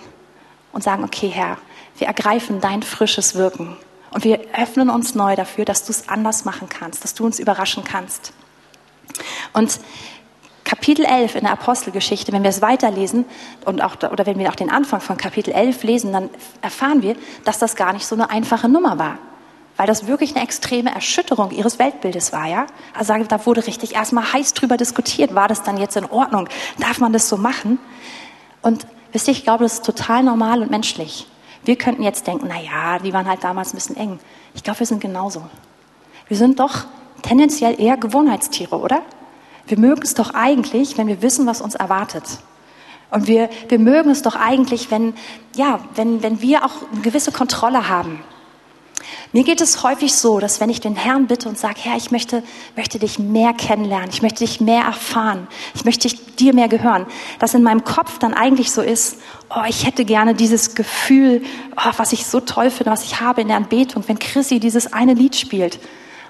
und 0.74 0.84
sagen, 0.84 1.04
okay 1.04 1.30
Herr, 1.30 1.58
wir 1.98 2.08
ergreifen 2.08 2.62
dein 2.62 2.84
frisches 2.84 3.36
Wirken. 3.36 3.78
Und 4.14 4.24
wir 4.24 4.40
öffnen 4.56 4.90
uns 4.90 5.16
neu 5.16 5.36
dafür, 5.36 5.66
dass 5.66 5.86
du 5.86 5.92
es 5.92 6.08
anders 6.08 6.46
machen 6.46 6.70
kannst, 6.70 7.04
dass 7.04 7.14
du 7.16 7.26
uns 7.26 7.40
überraschen 7.40 7.84
kannst. 7.84 8.34
Und 9.54 9.80
Kapitel 10.64 11.04
11 11.06 11.36
in 11.36 11.42
der 11.42 11.52
Apostelgeschichte, 11.52 12.32
wenn 12.32 12.44
wir 12.44 12.50
es 12.50 12.62
weiterlesen 12.62 13.26
und 13.66 13.82
auch, 13.84 13.96
oder 13.96 14.26
wenn 14.26 14.40
wir 14.40 14.50
auch 14.50 14.56
den 14.56 14.70
Anfang 14.70 15.02
von 15.02 15.18
Kapitel 15.18 15.52
11 15.52 15.84
lesen, 15.84 16.14
dann 16.14 16.30
erfahren 16.62 17.02
wir, 17.02 17.16
dass 17.44 17.60
das 17.60 17.76
gar 17.76 17.92
nicht 17.92 18.06
so 18.06 18.16
eine 18.16 18.30
einfache 18.30 18.70
Nummer 18.70 18.98
war. 18.98 19.18
weil 19.76 19.88
das 19.88 20.08
wirklich 20.08 20.36
eine 20.36 20.44
extreme 20.44 20.94
Erschütterung 20.94 21.52
ihres 21.52 21.80
Weltbildes 21.80 22.32
war, 22.32 22.46
ja. 22.46 22.68
Also 22.94 23.14
da 23.24 23.46
wurde 23.46 23.66
richtig 23.66 23.96
erstmal 23.96 24.32
heiß 24.32 24.54
drüber 24.54 24.78
diskutiert, 24.78 25.34
war 25.34 25.48
das 25.48 25.64
dann 25.64 25.78
jetzt 25.78 25.98
in 25.98 26.06
Ordnung? 26.06 26.48
Darf 26.80 27.00
man 27.00 27.14
das 27.14 27.28
so 27.28 27.38
machen? 27.38 27.80
Und 28.62 28.86
wisst 29.12 29.28
ihr, 29.28 29.34
ich 29.34 29.44
glaube, 29.44 29.64
das 29.64 29.74
ist 29.74 29.86
total 29.86 30.24
normal 30.24 30.62
und 30.62 30.70
menschlich. 30.70 31.28
Wir 31.66 31.78
könnten 31.78 32.04
jetzt 32.04 32.28
denken, 32.28 32.48
na 32.50 32.60
ja, 32.60 33.00
die 33.00 33.14
waren 33.14 33.28
halt 33.28 33.44
damals 33.44 33.74
ein 33.74 33.76
bisschen 33.76 33.96
eng. 33.96 34.20
Ich 34.54 34.64
glaube, 34.64 34.80
wir 34.80 34.88
sind 34.88 35.02
genauso. 35.02 35.44
Wir 36.28 36.38
sind 36.38 36.60
doch 36.60 36.86
tendenziell 37.22 37.80
eher 37.80 37.98
Gewohnheitstiere, 37.98 38.78
oder? 38.78 39.02
Wir 39.68 39.80
mögen 39.80 40.02
es 40.02 40.14
doch 40.14 40.34
eigentlich, 40.34 40.98
wenn 40.98 41.08
wir 41.08 41.22
wissen, 41.22 41.46
was 41.46 41.62
uns 41.62 41.76
erwartet. 41.76 42.24
Und 43.12 43.28
wir, 43.28 43.50
wir 43.70 43.80
mögen 43.80 44.10
es 44.10 44.24
doch 44.24 44.36
eigentlich, 44.36 44.92
wenn, 44.92 45.14
ja, 45.56 45.80
wenn, 45.96 46.22
wenn 46.24 46.42
wir 46.42 46.66
auch 46.66 46.72
eine 46.92 47.02
gewisse 47.02 47.32
Kontrolle 47.32 47.88
haben. 47.88 48.20
Mir 49.32 49.44
geht 49.44 49.62
es 49.62 49.84
häufig 49.84 50.14
so, 50.14 50.40
dass 50.40 50.60
wenn 50.60 50.70
ich 50.70 50.82
den 50.82 50.96
Herrn 50.96 51.28
bitte 51.28 51.50
und 51.50 51.58
sage, 51.58 51.76
Herr, 51.80 51.98
ich 51.98 52.12
möchte, 52.12 52.44
möchte 52.76 53.00
dich 53.00 53.20
mehr 53.20 53.54
kennenlernen, 53.54 54.10
ich 54.12 54.22
möchte 54.22 54.40
dich 54.40 54.62
mehr 54.62 54.84
erfahren, 54.84 55.48
ich 55.76 55.86
möchte 55.86 56.10
dir 56.40 56.54
mehr 56.54 56.68
gehören, 56.68 57.06
dass 57.40 57.54
in 57.54 57.64
meinem 57.64 57.84
Kopf 57.84 58.20
dann 58.20 58.34
eigentlich 58.34 58.72
so 58.72 58.82
ist, 58.82 59.18
oh, 59.50 59.64
ich 59.68 59.86
hätte 59.86 60.06
gerne 60.06 60.36
dieses 60.36 60.76
Gefühl, 60.76 61.44
oh, 61.78 61.92
was 61.98 62.14
ich 62.14 62.26
so 62.26 62.40
toll 62.40 62.70
finde, 62.70 62.92
was 62.92 63.04
ich 63.04 63.22
habe 63.22 63.42
in 63.42 63.48
der 63.48 63.58
Anbetung, 63.58 64.04
wenn 64.08 64.20
Chrissy 64.20 64.60
dieses 64.60 64.94
eine 64.94 65.14
Lied 65.14 65.36
spielt. 65.36 65.80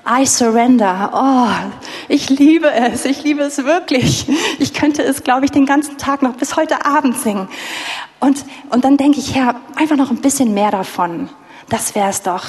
I 0.06 0.26
surrender. 0.26 1.12
Oh, 1.14 1.70
ich 2.10 2.30
liebe 2.30 2.70
es. 2.70 3.06
Ich 3.06 3.24
liebe 3.24 3.42
es 3.44 3.64
wirklich. 3.64 4.28
Ich 4.60 4.74
könnte 4.74 5.02
es, 5.02 5.24
glaube 5.24 5.46
ich, 5.46 5.52
den 5.52 5.66
ganzen 5.66 5.98
Tag 5.98 6.22
noch 6.22 6.36
bis 6.36 6.58
heute 6.58 6.86
Abend 6.86 7.18
singen. 7.18 7.48
Und, 8.20 8.44
und 8.70 8.84
dann 8.84 8.98
denke 8.98 9.20
ich, 9.20 9.34
Herr, 9.34 9.56
einfach 9.76 9.96
noch 9.96 10.12
ein 10.12 10.22
bisschen 10.22 10.54
mehr 10.54 10.72
davon. 10.72 11.30
Das 11.74 11.96
wäre 11.96 12.10
es 12.10 12.22
doch. 12.22 12.44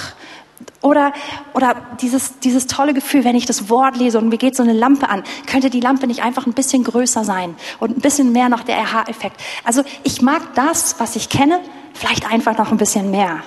Oder, 0.82 1.14
oder 1.54 1.76
dieses, 2.02 2.40
dieses 2.40 2.66
tolle 2.66 2.92
Gefühl, 2.92 3.24
wenn 3.24 3.36
ich 3.36 3.46
das 3.46 3.70
Wort 3.70 3.96
lese 3.96 4.18
und 4.18 4.28
mir 4.28 4.36
geht 4.36 4.54
so 4.54 4.62
eine 4.62 4.74
Lampe 4.74 5.08
an, 5.08 5.24
könnte 5.46 5.70
die 5.70 5.80
Lampe 5.80 6.06
nicht 6.06 6.22
einfach 6.22 6.44
ein 6.46 6.52
bisschen 6.52 6.84
größer 6.84 7.24
sein 7.24 7.56
und 7.80 7.96
ein 7.96 8.02
bisschen 8.02 8.32
mehr 8.32 8.50
noch 8.50 8.64
der 8.64 8.76
RH-Effekt. 8.76 9.40
Also 9.64 9.82
ich 10.02 10.20
mag 10.20 10.54
das, 10.56 11.00
was 11.00 11.16
ich 11.16 11.30
kenne, 11.30 11.58
vielleicht 11.94 12.30
einfach 12.30 12.58
noch 12.58 12.70
ein 12.70 12.76
bisschen 12.76 13.10
mehr. 13.10 13.42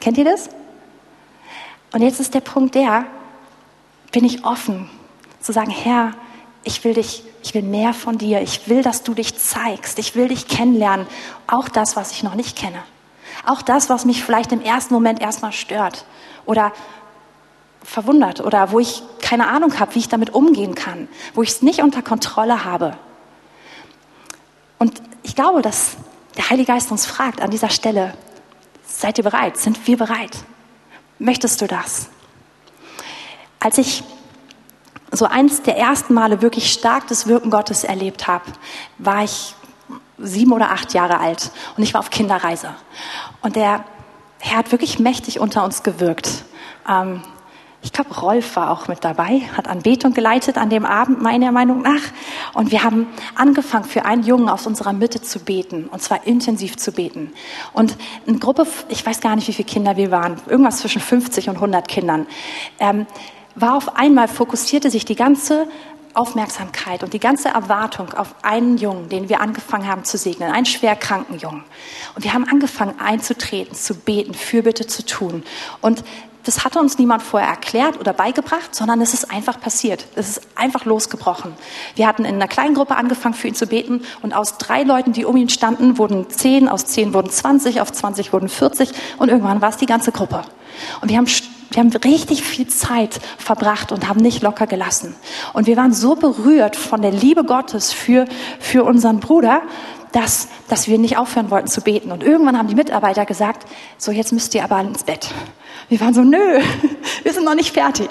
Kennt 0.00 0.18
ihr 0.18 0.24
das? 0.24 0.48
Und 1.92 2.02
jetzt 2.02 2.18
ist 2.18 2.34
der 2.34 2.40
Punkt 2.40 2.74
der, 2.74 3.04
bin 4.10 4.24
ich 4.24 4.44
offen 4.44 4.90
zu 5.40 5.52
sagen, 5.52 5.70
Herr, 5.70 6.14
ich 6.64 6.82
will 6.82 6.94
dich, 6.94 7.22
ich 7.44 7.54
will 7.54 7.62
mehr 7.62 7.94
von 7.94 8.18
dir, 8.18 8.42
ich 8.42 8.68
will, 8.68 8.82
dass 8.82 9.04
du 9.04 9.14
dich 9.14 9.38
zeigst, 9.38 10.00
ich 10.00 10.16
will 10.16 10.26
dich 10.26 10.48
kennenlernen, 10.48 11.06
auch 11.46 11.68
das, 11.68 11.94
was 11.94 12.10
ich 12.10 12.24
noch 12.24 12.34
nicht 12.34 12.56
kenne. 12.56 12.82
Auch 13.46 13.62
das, 13.62 13.88
was 13.88 14.04
mich 14.04 14.24
vielleicht 14.24 14.52
im 14.52 14.60
ersten 14.60 14.94
Moment 14.94 15.20
erstmal 15.20 15.52
stört 15.52 16.04
oder 16.46 16.72
verwundert 17.82 18.40
oder 18.40 18.70
wo 18.70 18.78
ich 18.78 19.02
keine 19.20 19.48
Ahnung 19.48 19.78
habe, 19.78 19.94
wie 19.94 20.00
ich 20.00 20.08
damit 20.08 20.34
umgehen 20.34 20.74
kann, 20.74 21.08
wo 21.34 21.42
ich 21.42 21.50
es 21.50 21.62
nicht 21.62 21.80
unter 21.82 22.02
Kontrolle 22.02 22.64
habe. 22.64 22.96
Und 24.78 25.00
ich 25.22 25.34
glaube, 25.34 25.62
dass 25.62 25.96
der 26.36 26.50
Heilige 26.50 26.72
Geist 26.72 26.90
uns 26.90 27.06
fragt 27.06 27.40
an 27.40 27.50
dieser 27.50 27.70
Stelle, 27.70 28.14
seid 28.86 29.18
ihr 29.18 29.24
bereit? 29.24 29.56
Sind 29.56 29.86
wir 29.86 29.96
bereit? 29.96 30.36
Möchtest 31.18 31.60
du 31.60 31.66
das? 31.66 32.08
Als 33.60 33.78
ich 33.78 34.04
so 35.10 35.24
eins 35.24 35.62
der 35.62 35.76
ersten 35.76 36.14
Male 36.14 36.42
wirklich 36.42 36.72
stark 36.72 37.08
das 37.08 37.26
Wirken 37.26 37.50
Gottes 37.50 37.82
erlebt 37.84 38.26
habe, 38.26 38.44
war 38.98 39.24
ich 39.24 39.54
sieben 40.18 40.52
oder 40.52 40.70
acht 40.70 40.94
Jahre 40.94 41.20
alt 41.20 41.50
und 41.76 41.82
ich 41.82 41.94
war 41.94 42.00
auf 42.00 42.10
Kinderreise. 42.10 42.74
Und 43.42 43.56
der 43.56 43.84
Herr 44.40 44.58
hat 44.58 44.72
wirklich 44.72 44.98
mächtig 44.98 45.40
unter 45.40 45.64
uns 45.64 45.82
gewirkt. 45.82 46.44
Ähm, 46.88 47.22
ich 47.80 47.92
glaube, 47.92 48.12
Rolf 48.20 48.56
war 48.56 48.72
auch 48.72 48.88
mit 48.88 49.04
dabei, 49.04 49.42
hat 49.56 49.68
Anbetung 49.68 50.12
geleitet 50.12 50.58
an 50.58 50.68
dem 50.68 50.84
Abend, 50.84 51.22
meiner 51.22 51.52
Meinung 51.52 51.82
nach. 51.82 52.02
Und 52.52 52.72
wir 52.72 52.82
haben 52.82 53.06
angefangen, 53.36 53.84
für 53.84 54.04
einen 54.04 54.24
Jungen 54.24 54.48
aus 54.48 54.66
unserer 54.66 54.92
Mitte 54.92 55.22
zu 55.22 55.38
beten, 55.38 55.88
und 55.90 56.02
zwar 56.02 56.26
intensiv 56.26 56.76
zu 56.76 56.90
beten. 56.90 57.32
Und 57.72 57.96
eine 58.26 58.38
Gruppe, 58.38 58.66
ich 58.88 59.06
weiß 59.06 59.20
gar 59.20 59.36
nicht, 59.36 59.46
wie 59.46 59.52
viele 59.52 59.68
Kinder 59.68 59.96
wir 59.96 60.10
waren, 60.10 60.40
irgendwas 60.48 60.78
zwischen 60.78 61.00
50 61.00 61.48
und 61.50 61.56
100 61.56 61.86
Kindern, 61.86 62.26
ähm, 62.80 63.06
war 63.54 63.76
auf 63.76 63.96
einmal, 63.96 64.26
fokussierte 64.26 64.90
sich 64.90 65.04
die 65.04 65.16
ganze 65.16 65.68
Aufmerksamkeit 66.14 67.02
und 67.02 67.12
die 67.12 67.20
ganze 67.20 67.48
Erwartung 67.48 68.12
auf 68.14 68.34
einen 68.42 68.78
Jungen, 68.78 69.08
den 69.08 69.28
wir 69.28 69.40
angefangen 69.40 69.86
haben 69.86 70.04
zu 70.04 70.18
segnen, 70.18 70.50
einen 70.50 70.66
schwerkranken 70.66 71.38
Jungen. 71.38 71.64
Und 72.14 72.24
wir 72.24 72.34
haben 72.34 72.48
angefangen 72.48 72.98
einzutreten, 72.98 73.74
zu 73.74 73.94
beten, 73.94 74.34
Fürbitte 74.34 74.86
zu 74.86 75.04
tun. 75.04 75.42
Und 75.80 76.04
das 76.44 76.64
hatte 76.64 76.78
uns 76.78 76.96
niemand 76.98 77.22
vorher 77.22 77.48
erklärt 77.48 78.00
oder 78.00 78.14
beigebracht, 78.14 78.74
sondern 78.74 79.02
es 79.02 79.12
ist 79.12 79.30
einfach 79.30 79.60
passiert. 79.60 80.06
Es 80.14 80.30
ist 80.30 80.40
einfach 80.54 80.86
losgebrochen. 80.86 81.52
Wir 81.94 82.06
hatten 82.06 82.24
in 82.24 82.36
einer 82.36 82.48
kleinen 82.48 82.74
Gruppe 82.74 82.96
angefangen, 82.96 83.34
für 83.34 83.48
ihn 83.48 83.54
zu 83.54 83.66
beten 83.66 84.02
und 84.22 84.32
aus 84.32 84.56
drei 84.56 84.82
Leuten, 84.82 85.12
die 85.12 85.26
um 85.26 85.36
ihn 85.36 85.50
standen, 85.50 85.98
wurden 85.98 86.30
zehn, 86.30 86.68
aus 86.68 86.86
zehn 86.86 87.12
wurden 87.12 87.30
zwanzig, 87.30 87.82
auf 87.82 87.92
zwanzig 87.92 88.32
wurden 88.32 88.48
vierzig 88.48 88.92
und 89.18 89.28
irgendwann 89.28 89.60
war 89.60 89.68
es 89.68 89.76
die 89.76 89.84
ganze 89.84 90.10
Gruppe. 90.10 90.42
Und 91.02 91.10
wir 91.10 91.18
haben 91.18 91.26
wir 91.70 91.80
haben 91.80 91.92
richtig 91.92 92.42
viel 92.42 92.66
Zeit 92.68 93.20
verbracht 93.36 93.92
und 93.92 94.08
haben 94.08 94.20
nicht 94.20 94.42
locker 94.42 94.66
gelassen. 94.66 95.14
Und 95.52 95.66
wir 95.66 95.76
waren 95.76 95.92
so 95.92 96.14
berührt 96.14 96.76
von 96.76 97.02
der 97.02 97.10
Liebe 97.10 97.44
Gottes 97.44 97.92
für, 97.92 98.24
für 98.58 98.84
unseren 98.84 99.20
Bruder, 99.20 99.62
dass, 100.12 100.48
dass 100.68 100.88
wir 100.88 100.98
nicht 100.98 101.18
aufhören 101.18 101.50
wollten 101.50 101.68
zu 101.68 101.82
beten. 101.82 102.10
Und 102.10 102.22
irgendwann 102.22 102.56
haben 102.56 102.68
die 102.68 102.74
Mitarbeiter 102.74 103.26
gesagt, 103.26 103.66
so 103.98 104.10
jetzt 104.12 104.32
müsst 104.32 104.54
ihr 104.54 104.64
aber 104.64 104.80
ins 104.80 105.04
Bett. 105.04 105.28
Wir 105.88 106.00
waren 106.00 106.12
so, 106.12 106.22
nö, 106.22 106.38
wir 107.22 107.32
sind 107.32 107.44
noch 107.44 107.54
nicht 107.54 107.72
fertig. 107.72 108.08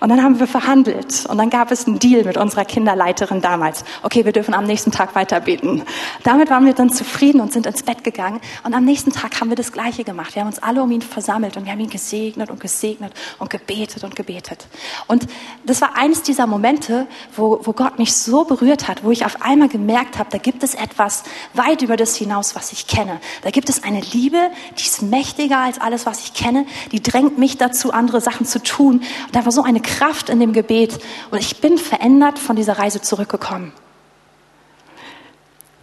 Und 0.00 0.08
dann 0.08 0.22
haben 0.22 0.40
wir 0.40 0.46
verhandelt 0.46 1.26
und 1.28 1.38
dann 1.38 1.50
gab 1.50 1.70
es 1.70 1.86
einen 1.86 1.98
Deal 1.98 2.24
mit 2.24 2.36
unserer 2.36 2.64
Kinderleiterin 2.64 3.40
damals. 3.40 3.84
Okay, 4.02 4.24
wir 4.24 4.32
dürfen 4.32 4.54
am 4.54 4.64
nächsten 4.64 4.90
Tag 4.90 5.14
weiter 5.14 5.40
beten. 5.40 5.82
Damit 6.24 6.50
waren 6.50 6.66
wir 6.66 6.72
dann 6.72 6.90
zufrieden 6.90 7.40
und 7.40 7.52
sind 7.52 7.66
ins 7.66 7.82
Bett 7.82 8.02
gegangen. 8.04 8.40
Und 8.64 8.74
am 8.74 8.84
nächsten 8.84 9.12
Tag 9.12 9.40
haben 9.40 9.50
wir 9.50 9.56
das 9.56 9.72
Gleiche 9.72 10.04
gemacht. 10.04 10.34
Wir 10.34 10.42
haben 10.42 10.48
uns 10.48 10.60
alle 10.60 10.82
um 10.82 10.90
ihn 10.90 11.02
versammelt 11.02 11.56
und 11.56 11.64
wir 11.64 11.72
haben 11.72 11.80
ihn 11.80 11.90
gesegnet 11.90 12.50
und 12.50 12.60
gesegnet 12.60 13.12
und 13.38 13.50
gebetet 13.50 14.02
und 14.04 14.16
gebetet. 14.16 14.66
Und 15.06 15.26
das 15.64 15.80
war 15.80 15.96
eines 15.96 16.22
dieser 16.22 16.46
Momente, 16.46 17.06
wo, 17.36 17.60
wo 17.62 17.72
Gott 17.72 17.98
mich 17.98 18.14
so 18.14 18.44
berührt 18.44 18.88
hat, 18.88 19.04
wo 19.04 19.10
ich 19.10 19.24
auf 19.24 19.42
einmal 19.42 19.68
gemerkt 19.68 20.18
habe, 20.18 20.30
da 20.30 20.38
gibt 20.38 20.62
es 20.62 20.74
etwas 20.74 21.24
weit 21.54 21.82
über 21.82 21.96
das 21.96 22.16
hinaus, 22.16 22.54
was 22.54 22.72
ich 22.72 22.86
kenne. 22.86 23.20
Da 23.42 23.50
gibt 23.50 23.68
es 23.68 23.82
eine 23.84 24.00
Liebe, 24.00 24.50
die 24.78 24.82
ist 24.82 25.02
mächtiger 25.02 25.58
als 25.58 25.80
alles, 25.80 26.06
was 26.06 26.24
ich 26.24 26.34
kenne, 26.34 26.66
die 26.92 27.02
drängt 27.02 27.38
mich 27.38 27.58
dazu, 27.58 27.92
andere 27.92 28.20
Sachen 28.20 28.46
zu 28.46 28.62
tun. 28.62 28.98
Und 29.26 29.34
da 29.34 29.44
war 29.44 29.52
so 29.52 29.62
eine 29.62 29.80
Kraft 29.80 30.28
in 30.28 30.38
dem 30.38 30.52
Gebet. 30.52 30.98
Und 31.30 31.38
ich 31.38 31.60
bin 31.60 31.78
verändert 31.78 32.38
von 32.38 32.54
dieser 32.54 32.78
Reise 32.78 33.00
zurückgekommen. 33.00 33.72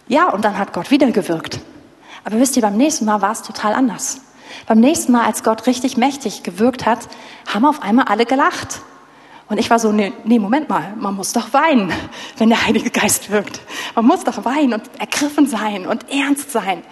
Ja, 0.08 0.30
und 0.30 0.44
dann 0.44 0.58
hat 0.58 0.72
Gott 0.72 0.90
wieder 0.90 1.10
gewirkt. 1.10 1.60
Aber 2.24 2.38
wisst 2.38 2.56
ihr, 2.56 2.62
beim 2.62 2.76
nächsten 2.76 3.04
Mal 3.04 3.22
war 3.22 3.32
es 3.32 3.42
total 3.42 3.74
anders. 3.74 4.20
Beim 4.66 4.80
nächsten 4.80 5.12
Mal, 5.12 5.24
als 5.24 5.42
Gott 5.42 5.66
richtig 5.66 5.96
mächtig 5.96 6.42
gewirkt 6.42 6.86
hat, 6.86 7.08
haben 7.46 7.64
auf 7.64 7.82
einmal 7.82 8.06
alle 8.06 8.26
gelacht. 8.26 8.80
Und 9.48 9.58
ich 9.58 9.68
war 9.68 9.80
so, 9.80 9.90
nee, 9.90 10.12
nee, 10.24 10.38
Moment 10.38 10.68
mal, 10.68 10.94
man 10.96 11.14
muss 11.14 11.32
doch 11.32 11.52
weinen, 11.52 11.92
wenn 12.38 12.50
der 12.50 12.64
Heilige 12.64 12.90
Geist 12.90 13.30
wirkt. 13.30 13.60
Man 13.96 14.06
muss 14.06 14.22
doch 14.22 14.44
weinen 14.44 14.74
und 14.74 14.82
ergriffen 14.98 15.46
sein 15.46 15.86
und 15.86 16.08
ernst 16.08 16.52
sein. 16.52 16.82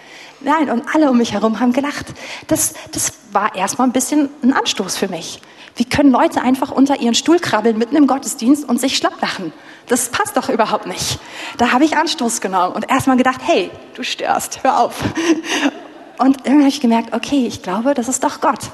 Nein, 0.40 0.70
und 0.70 0.84
alle 0.94 1.10
um 1.10 1.18
mich 1.18 1.32
herum 1.32 1.58
haben 1.58 1.72
gelacht. 1.72 2.06
Das, 2.46 2.74
das 2.92 3.12
war 3.32 3.54
erstmal 3.54 3.88
ein 3.88 3.92
bisschen 3.92 4.28
ein 4.42 4.52
Anstoß 4.52 4.96
für 4.96 5.08
mich. 5.08 5.40
Wie 5.76 5.84
können 5.84 6.10
Leute 6.10 6.42
einfach 6.42 6.70
unter 6.70 7.00
ihren 7.00 7.14
Stuhl 7.14 7.38
krabbeln 7.38 7.78
mitten 7.78 7.96
im 7.96 8.06
Gottesdienst 8.06 8.68
und 8.68 8.80
sich 8.80 8.96
schlapp 8.96 9.20
lachen? 9.20 9.52
Das 9.86 10.10
passt 10.10 10.36
doch 10.36 10.48
überhaupt 10.48 10.86
nicht. 10.86 11.18
Da 11.56 11.72
habe 11.72 11.84
ich 11.84 11.96
Anstoß 11.96 12.40
genommen 12.40 12.74
und 12.74 12.90
erstmal 12.90 13.16
gedacht, 13.16 13.40
hey, 13.44 13.70
du 13.94 14.02
störst, 14.02 14.62
hör 14.64 14.80
auf. 14.80 14.96
Und 16.18 16.38
irgendwann 16.38 16.60
habe 16.60 16.68
ich 16.68 16.80
gemerkt, 16.80 17.14
okay, 17.14 17.46
ich 17.46 17.62
glaube, 17.62 17.94
das 17.94 18.08
ist 18.08 18.24
doch 18.24 18.40
Gott. 18.40 18.70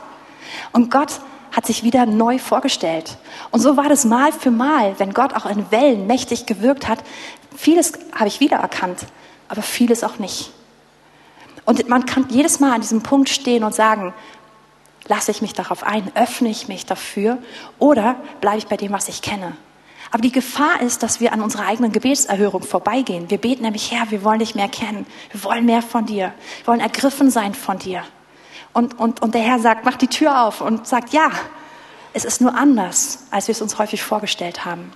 Und 0.72 0.90
Gott 0.90 1.20
hat 1.52 1.66
sich 1.66 1.84
wieder 1.84 2.06
neu 2.06 2.38
vorgestellt. 2.38 3.16
Und 3.50 3.60
so 3.60 3.76
war 3.76 3.88
das 3.88 4.04
Mal 4.04 4.32
für 4.32 4.50
Mal, 4.50 4.94
wenn 4.98 5.12
Gott 5.12 5.34
auch 5.34 5.46
in 5.46 5.70
Wellen 5.70 6.06
mächtig 6.06 6.46
gewirkt 6.46 6.88
hat. 6.88 6.98
Vieles 7.54 7.92
habe 8.14 8.28
ich 8.28 8.40
wiedererkannt, 8.40 9.00
aber 9.48 9.62
vieles 9.62 10.02
auch 10.02 10.18
nicht. 10.18 10.50
Und 11.64 11.88
man 11.88 12.06
kann 12.06 12.26
jedes 12.28 12.60
Mal 12.60 12.72
an 12.72 12.80
diesem 12.80 13.02
Punkt 13.02 13.28
stehen 13.28 13.64
und 13.64 13.74
sagen, 13.74 14.12
lasse 15.06 15.30
ich 15.30 15.42
mich 15.42 15.52
darauf 15.52 15.82
ein, 15.82 16.10
öffne 16.14 16.48
ich 16.48 16.68
mich 16.68 16.86
dafür 16.86 17.38
oder 17.78 18.16
bleibe 18.40 18.58
ich 18.58 18.66
bei 18.66 18.76
dem, 18.76 18.92
was 18.92 19.08
ich 19.08 19.22
kenne. 19.22 19.56
Aber 20.10 20.22
die 20.22 20.32
Gefahr 20.32 20.80
ist, 20.80 21.02
dass 21.02 21.20
wir 21.20 21.32
an 21.32 21.40
unserer 21.40 21.66
eigenen 21.66 21.90
Gebetserhörung 21.90 22.62
vorbeigehen. 22.62 23.30
Wir 23.30 23.38
beten 23.38 23.62
nämlich, 23.62 23.90
Herr, 23.90 24.10
wir 24.10 24.22
wollen 24.22 24.38
dich 24.38 24.54
mehr 24.54 24.68
kennen. 24.68 25.06
Wir 25.32 25.42
wollen 25.42 25.64
mehr 25.64 25.82
von 25.82 26.06
dir. 26.06 26.32
Wir 26.58 26.66
wollen 26.68 26.80
ergriffen 26.80 27.30
sein 27.30 27.54
von 27.54 27.78
dir. 27.78 28.04
Und, 28.72 28.98
und, 28.98 29.22
und 29.22 29.34
der 29.34 29.42
Herr 29.42 29.58
sagt, 29.58 29.84
mach 29.84 29.96
die 29.96 30.06
Tür 30.06 30.44
auf 30.44 30.60
und 30.60 30.86
sagt, 30.86 31.12
ja, 31.12 31.30
es 32.12 32.24
ist 32.24 32.40
nur 32.40 32.54
anders, 32.54 33.26
als 33.30 33.48
wir 33.48 33.52
es 33.52 33.62
uns 33.62 33.78
häufig 33.78 34.02
vorgestellt 34.02 34.64
haben. 34.64 34.92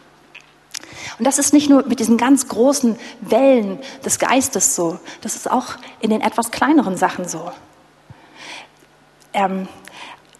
Und 1.18 1.26
das 1.26 1.38
ist 1.38 1.52
nicht 1.52 1.68
nur 1.68 1.86
mit 1.86 2.00
diesen 2.00 2.16
ganz 2.16 2.48
großen 2.48 2.96
Wellen 3.20 3.78
des 4.04 4.18
Geistes 4.18 4.74
so, 4.74 4.98
das 5.20 5.36
ist 5.36 5.50
auch 5.50 5.76
in 6.00 6.10
den 6.10 6.20
etwas 6.20 6.50
kleineren 6.50 6.96
Sachen 6.96 7.28
so. 7.28 7.50
Ähm, 9.32 9.68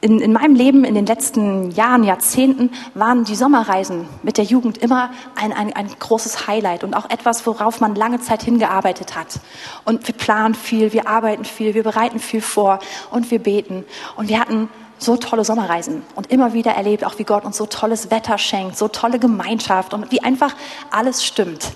in, 0.01 0.21
in 0.21 0.33
meinem 0.33 0.55
Leben 0.55 0.85
in 0.85 0.95
den 0.95 1.07
letzten 1.07 1.73
Jahren, 1.73 2.05
Jahrzehnten 2.05 2.71
waren 2.95 3.25
die 3.25 3.35
Sommerreisen 3.35 4.09
mit 4.23 4.39
der 4.39 4.45
Jugend 4.45 4.79
immer 4.79 5.11
ein, 5.35 5.53
ein, 5.53 5.73
ein 5.73 5.89
großes 5.99 6.47
Highlight 6.47 6.85
und 6.85 6.95
auch 6.95 7.11
etwas, 7.11 7.45
worauf 7.47 7.81
man 7.81 7.97
lange 7.97 8.21
Zeit 8.21 8.45
hingearbeitet 8.45 9.17
hat. 9.17 9.41
Und 9.85 10.07
wir 10.07 10.15
planen 10.15 10.55
viel, 10.55 10.93
wir 10.93 11.09
arbeiten 11.09 11.45
viel, 11.45 11.75
wir 11.75 11.83
bereiten 11.83 12.21
viel 12.21 12.41
vor 12.41 12.79
und 13.11 13.31
wir 13.33 13.41
beten. 13.41 13.85
Und 14.15 14.29
wir 14.29 14.39
hatten 14.39 14.69
so 14.99 15.17
tolle 15.17 15.45
Sommerreisen 15.45 16.03
und 16.15 16.31
immer 16.31 16.53
wieder 16.53 16.73
erlebt, 16.73 17.05
auch 17.05 17.19
wie 17.19 17.25
Gott 17.25 17.45
uns 17.45 17.57
so 17.57 17.67
tolles 17.67 18.11
Wetter 18.11 18.39
schenkt, 18.39 18.77
so 18.77 18.89
tolle 18.89 19.19
Gemeinschaft 19.19 19.95
und 19.95 20.11
wie 20.11 20.23
einfach 20.23 20.55
alles 20.91 21.25
stimmt. 21.25 21.73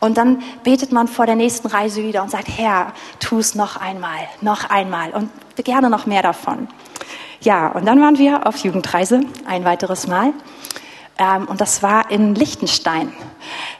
Und 0.00 0.16
dann 0.16 0.42
betet 0.64 0.92
man 0.92 1.08
vor 1.08 1.26
der 1.26 1.36
nächsten 1.36 1.68
Reise 1.68 2.02
wieder 2.02 2.22
und 2.22 2.30
sagt, 2.30 2.48
Herr, 2.48 2.94
tu 3.18 3.38
es 3.38 3.54
noch 3.54 3.76
einmal, 3.76 4.20
noch 4.40 4.70
einmal 4.70 5.10
und 5.10 5.30
gerne 5.62 5.90
noch 5.90 6.06
mehr 6.06 6.22
davon. 6.22 6.68
Ja, 7.42 7.68
und 7.68 7.86
dann 7.86 8.00
waren 8.00 8.18
wir 8.18 8.46
auf 8.46 8.56
Jugendreise 8.58 9.20
ein 9.46 9.64
weiteres 9.64 10.06
Mal. 10.06 10.32
Ähm, 11.18 11.46
und 11.46 11.60
das 11.60 11.82
war 11.82 12.10
in 12.10 12.34
Liechtenstein. 12.34 13.12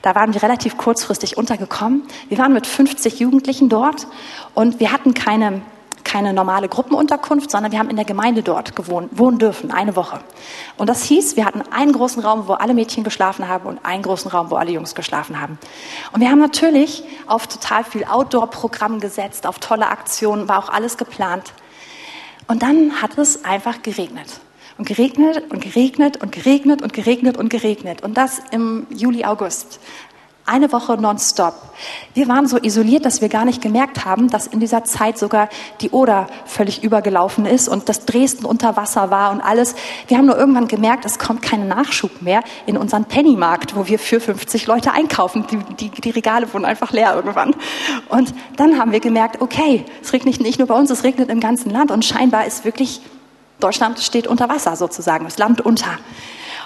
Da 0.02 0.14
waren 0.14 0.34
wir 0.34 0.42
relativ 0.42 0.76
kurzfristig 0.76 1.36
untergekommen. 1.36 2.02
Wir 2.28 2.38
waren 2.38 2.52
mit 2.52 2.66
50 2.66 3.18
Jugendlichen 3.18 3.68
dort 3.68 4.06
und 4.54 4.80
wir 4.80 4.92
hatten 4.92 5.14
keine, 5.14 5.62
keine 6.10 6.32
normale 6.32 6.68
Gruppenunterkunft, 6.68 7.52
sondern 7.52 7.70
wir 7.70 7.78
haben 7.78 7.88
in 7.88 7.94
der 7.94 8.04
Gemeinde 8.04 8.42
dort 8.42 8.74
gewohnt, 8.74 9.16
wohnen 9.16 9.38
dürfen, 9.38 9.70
eine 9.70 9.94
Woche. 9.94 10.18
Und 10.76 10.88
das 10.88 11.04
hieß, 11.04 11.36
wir 11.36 11.44
hatten 11.44 11.62
einen 11.70 11.92
großen 11.92 12.20
Raum, 12.20 12.48
wo 12.48 12.54
alle 12.54 12.74
Mädchen 12.74 13.04
geschlafen 13.04 13.46
haben 13.46 13.66
und 13.66 13.84
einen 13.84 14.02
großen 14.02 14.28
Raum, 14.28 14.50
wo 14.50 14.56
alle 14.56 14.72
Jungs 14.72 14.96
geschlafen 14.96 15.40
haben. 15.40 15.58
Und 16.12 16.20
wir 16.20 16.28
haben 16.28 16.40
natürlich 16.40 17.04
auf 17.28 17.46
total 17.46 17.84
viel 17.84 18.04
Outdoor-Programm 18.04 18.98
gesetzt, 18.98 19.46
auf 19.46 19.60
tolle 19.60 19.86
Aktionen, 19.86 20.48
war 20.48 20.58
auch 20.58 20.68
alles 20.68 20.98
geplant. 20.98 21.52
Und 22.48 22.64
dann 22.64 23.00
hat 23.00 23.16
es 23.16 23.44
einfach 23.44 23.80
geregnet. 23.82 24.40
Und 24.78 24.88
geregnet 24.88 25.44
und 25.50 25.60
geregnet 25.60 26.16
und 26.16 26.32
geregnet 26.32 26.82
und 26.82 26.92
geregnet 26.92 27.36
und 27.36 27.50
geregnet. 27.50 28.02
Und 28.02 28.16
das 28.16 28.40
im 28.50 28.88
Juli, 28.90 29.24
August. 29.24 29.78
Eine 30.50 30.72
Woche 30.72 30.96
nonstop. 30.96 31.54
Wir 32.12 32.26
waren 32.26 32.48
so 32.48 32.58
isoliert, 32.58 33.04
dass 33.04 33.20
wir 33.20 33.28
gar 33.28 33.44
nicht 33.44 33.62
gemerkt 33.62 34.04
haben, 34.04 34.28
dass 34.28 34.48
in 34.48 34.58
dieser 34.58 34.82
Zeit 34.82 35.16
sogar 35.16 35.48
die 35.80 35.90
Oder 35.90 36.26
völlig 36.44 36.82
übergelaufen 36.82 37.46
ist 37.46 37.68
und 37.68 37.88
dass 37.88 38.04
Dresden 38.04 38.44
unter 38.44 38.76
Wasser 38.76 39.12
war 39.12 39.30
und 39.30 39.42
alles. 39.42 39.76
Wir 40.08 40.18
haben 40.18 40.26
nur 40.26 40.36
irgendwann 40.36 40.66
gemerkt, 40.66 41.04
es 41.04 41.20
kommt 41.20 41.40
kein 41.40 41.68
Nachschub 41.68 42.20
mehr 42.20 42.42
in 42.66 42.76
unseren 42.76 43.04
Pennymarkt, 43.04 43.76
wo 43.76 43.86
wir 43.86 44.00
für 44.00 44.18
50 44.18 44.66
Leute 44.66 44.90
einkaufen. 44.90 45.46
Die, 45.48 45.88
die, 45.88 46.00
die 46.00 46.10
Regale 46.10 46.52
wurden 46.52 46.64
einfach 46.64 46.90
leer 46.90 47.14
irgendwann. 47.14 47.54
Und 48.08 48.34
dann 48.56 48.76
haben 48.76 48.90
wir 48.90 48.98
gemerkt, 48.98 49.40
okay, 49.40 49.84
es 50.02 50.12
regnet 50.12 50.40
nicht 50.40 50.58
nur 50.58 50.66
bei 50.66 50.74
uns, 50.74 50.90
es 50.90 51.04
regnet 51.04 51.28
im 51.28 51.38
ganzen 51.38 51.70
Land 51.70 51.92
und 51.92 52.04
scheinbar 52.04 52.44
ist 52.44 52.64
wirklich 52.64 53.00
Deutschland 53.60 54.00
steht 54.00 54.26
unter 54.26 54.48
Wasser 54.48 54.74
sozusagen, 54.74 55.26
das 55.26 55.38
Land 55.38 55.60
unter. 55.60 55.98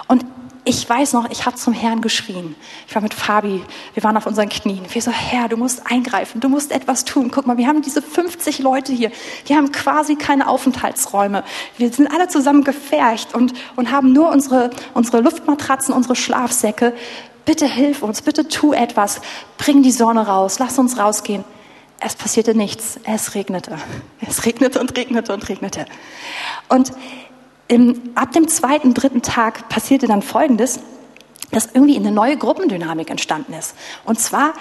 Und 0.07 0.25
ich 0.67 0.89
weiß 0.89 1.13
noch, 1.13 1.29
ich 1.29 1.45
habe 1.45 1.55
zum 1.55 1.73
Herrn 1.73 2.01
geschrien. 2.01 2.55
Ich 2.87 2.95
war 2.95 3.01
mit 3.03 3.13
Fabi, 3.13 3.63
wir 3.93 4.03
waren 4.03 4.17
auf 4.17 4.25
unseren 4.25 4.49
Knien. 4.49 4.83
Wir 4.89 5.01
so, 5.01 5.11
Herr, 5.11 5.47
du 5.47 5.57
musst 5.57 5.83
eingreifen, 5.85 6.41
du 6.41 6.49
musst 6.49 6.71
etwas 6.71 7.05
tun. 7.05 7.29
Guck 7.31 7.45
mal, 7.45 7.57
wir 7.57 7.67
haben 7.67 7.83
diese 7.83 8.01
50 8.01 8.59
Leute 8.59 8.91
hier, 8.91 9.11
die 9.47 9.55
haben 9.55 9.71
quasi 9.71 10.15
keine 10.15 10.49
Aufenthaltsräume. 10.49 11.43
Wir 11.77 11.93
sind 11.93 12.11
alle 12.11 12.27
zusammen 12.27 12.63
gefercht 12.63 13.35
und, 13.35 13.53
und 13.75 13.91
haben 13.91 14.11
nur 14.11 14.29
unsere, 14.29 14.71
unsere 14.95 15.21
Luftmatratzen, 15.21 15.93
unsere 15.93 16.15
Schlafsäcke. 16.15 16.93
Bitte 17.45 17.67
hilf 17.67 18.01
uns, 18.01 18.23
bitte 18.23 18.47
tu 18.47 18.73
etwas. 18.73 19.21
Bring 19.59 19.83
die 19.83 19.91
Sonne 19.91 20.25
raus, 20.25 20.57
lass 20.57 20.79
uns 20.79 20.97
rausgehen. 20.97 21.43
Es 21.99 22.15
passierte 22.15 22.55
nichts, 22.55 22.99
es 23.03 23.35
regnete. 23.35 23.77
Es 24.27 24.45
regnete 24.45 24.79
und 24.79 24.97
regnete 24.97 25.31
und 25.31 25.47
regnete. 25.47 25.85
Und 26.69 26.91
im, 27.67 28.11
ab 28.15 28.31
dem 28.31 28.47
zweiten, 28.47 28.93
dritten 28.93 29.21
Tag 29.21 29.69
passierte 29.69 30.07
dann 30.07 30.21
Folgendes, 30.21 30.79
dass 31.51 31.69
irgendwie 31.73 31.95
eine 31.95 32.11
neue 32.11 32.37
Gruppendynamik 32.37 33.09
entstanden 33.09 33.53
ist. 33.53 33.75
Und 34.03 34.19
zwar 34.19 34.53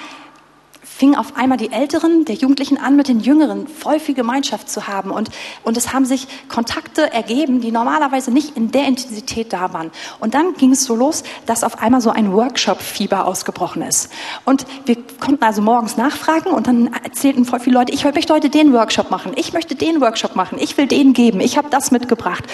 fingen 0.96 1.16
auf 1.16 1.36
einmal 1.36 1.58
die 1.58 1.72
Älteren 1.72 2.24
der 2.24 2.36
Jugendlichen 2.36 2.78
an, 2.78 2.94
mit 2.94 3.08
den 3.08 3.18
Jüngeren 3.18 3.66
voll 3.66 3.98
viel 3.98 4.14
Gemeinschaft 4.14 4.70
zu 4.70 4.86
haben. 4.86 5.10
Und, 5.10 5.28
und 5.64 5.76
es 5.76 5.92
haben 5.92 6.04
sich 6.04 6.28
Kontakte 6.48 7.12
ergeben, 7.12 7.60
die 7.60 7.72
normalerweise 7.72 8.30
nicht 8.30 8.56
in 8.56 8.70
der 8.70 8.86
Intensität 8.86 9.52
da 9.52 9.72
waren. 9.72 9.90
Und 10.20 10.34
dann 10.34 10.54
ging 10.54 10.70
es 10.70 10.84
so 10.84 10.94
los, 10.94 11.24
dass 11.46 11.64
auf 11.64 11.82
einmal 11.82 12.00
so 12.00 12.10
ein 12.10 12.32
Workshop-Fieber 12.32 13.26
ausgebrochen 13.26 13.82
ist. 13.82 14.12
Und 14.44 14.66
wir 14.86 14.96
konnten 15.18 15.42
also 15.42 15.62
morgens 15.62 15.96
nachfragen 15.96 16.52
und 16.52 16.68
dann 16.68 16.92
erzählten 17.02 17.44
voll 17.44 17.58
viele 17.58 17.76
Leute, 17.78 17.92
ich 17.92 18.04
möchte 18.04 18.32
heute 18.32 18.48
den 18.48 18.72
Workshop 18.72 19.10
machen, 19.10 19.32
ich 19.34 19.52
möchte 19.52 19.74
den 19.74 20.00
Workshop 20.00 20.36
machen, 20.36 20.58
ich 20.60 20.76
will 20.76 20.86
den 20.86 21.12
geben, 21.12 21.40
ich 21.40 21.58
habe 21.58 21.70
das 21.70 21.90
mitgebracht. 21.90 22.44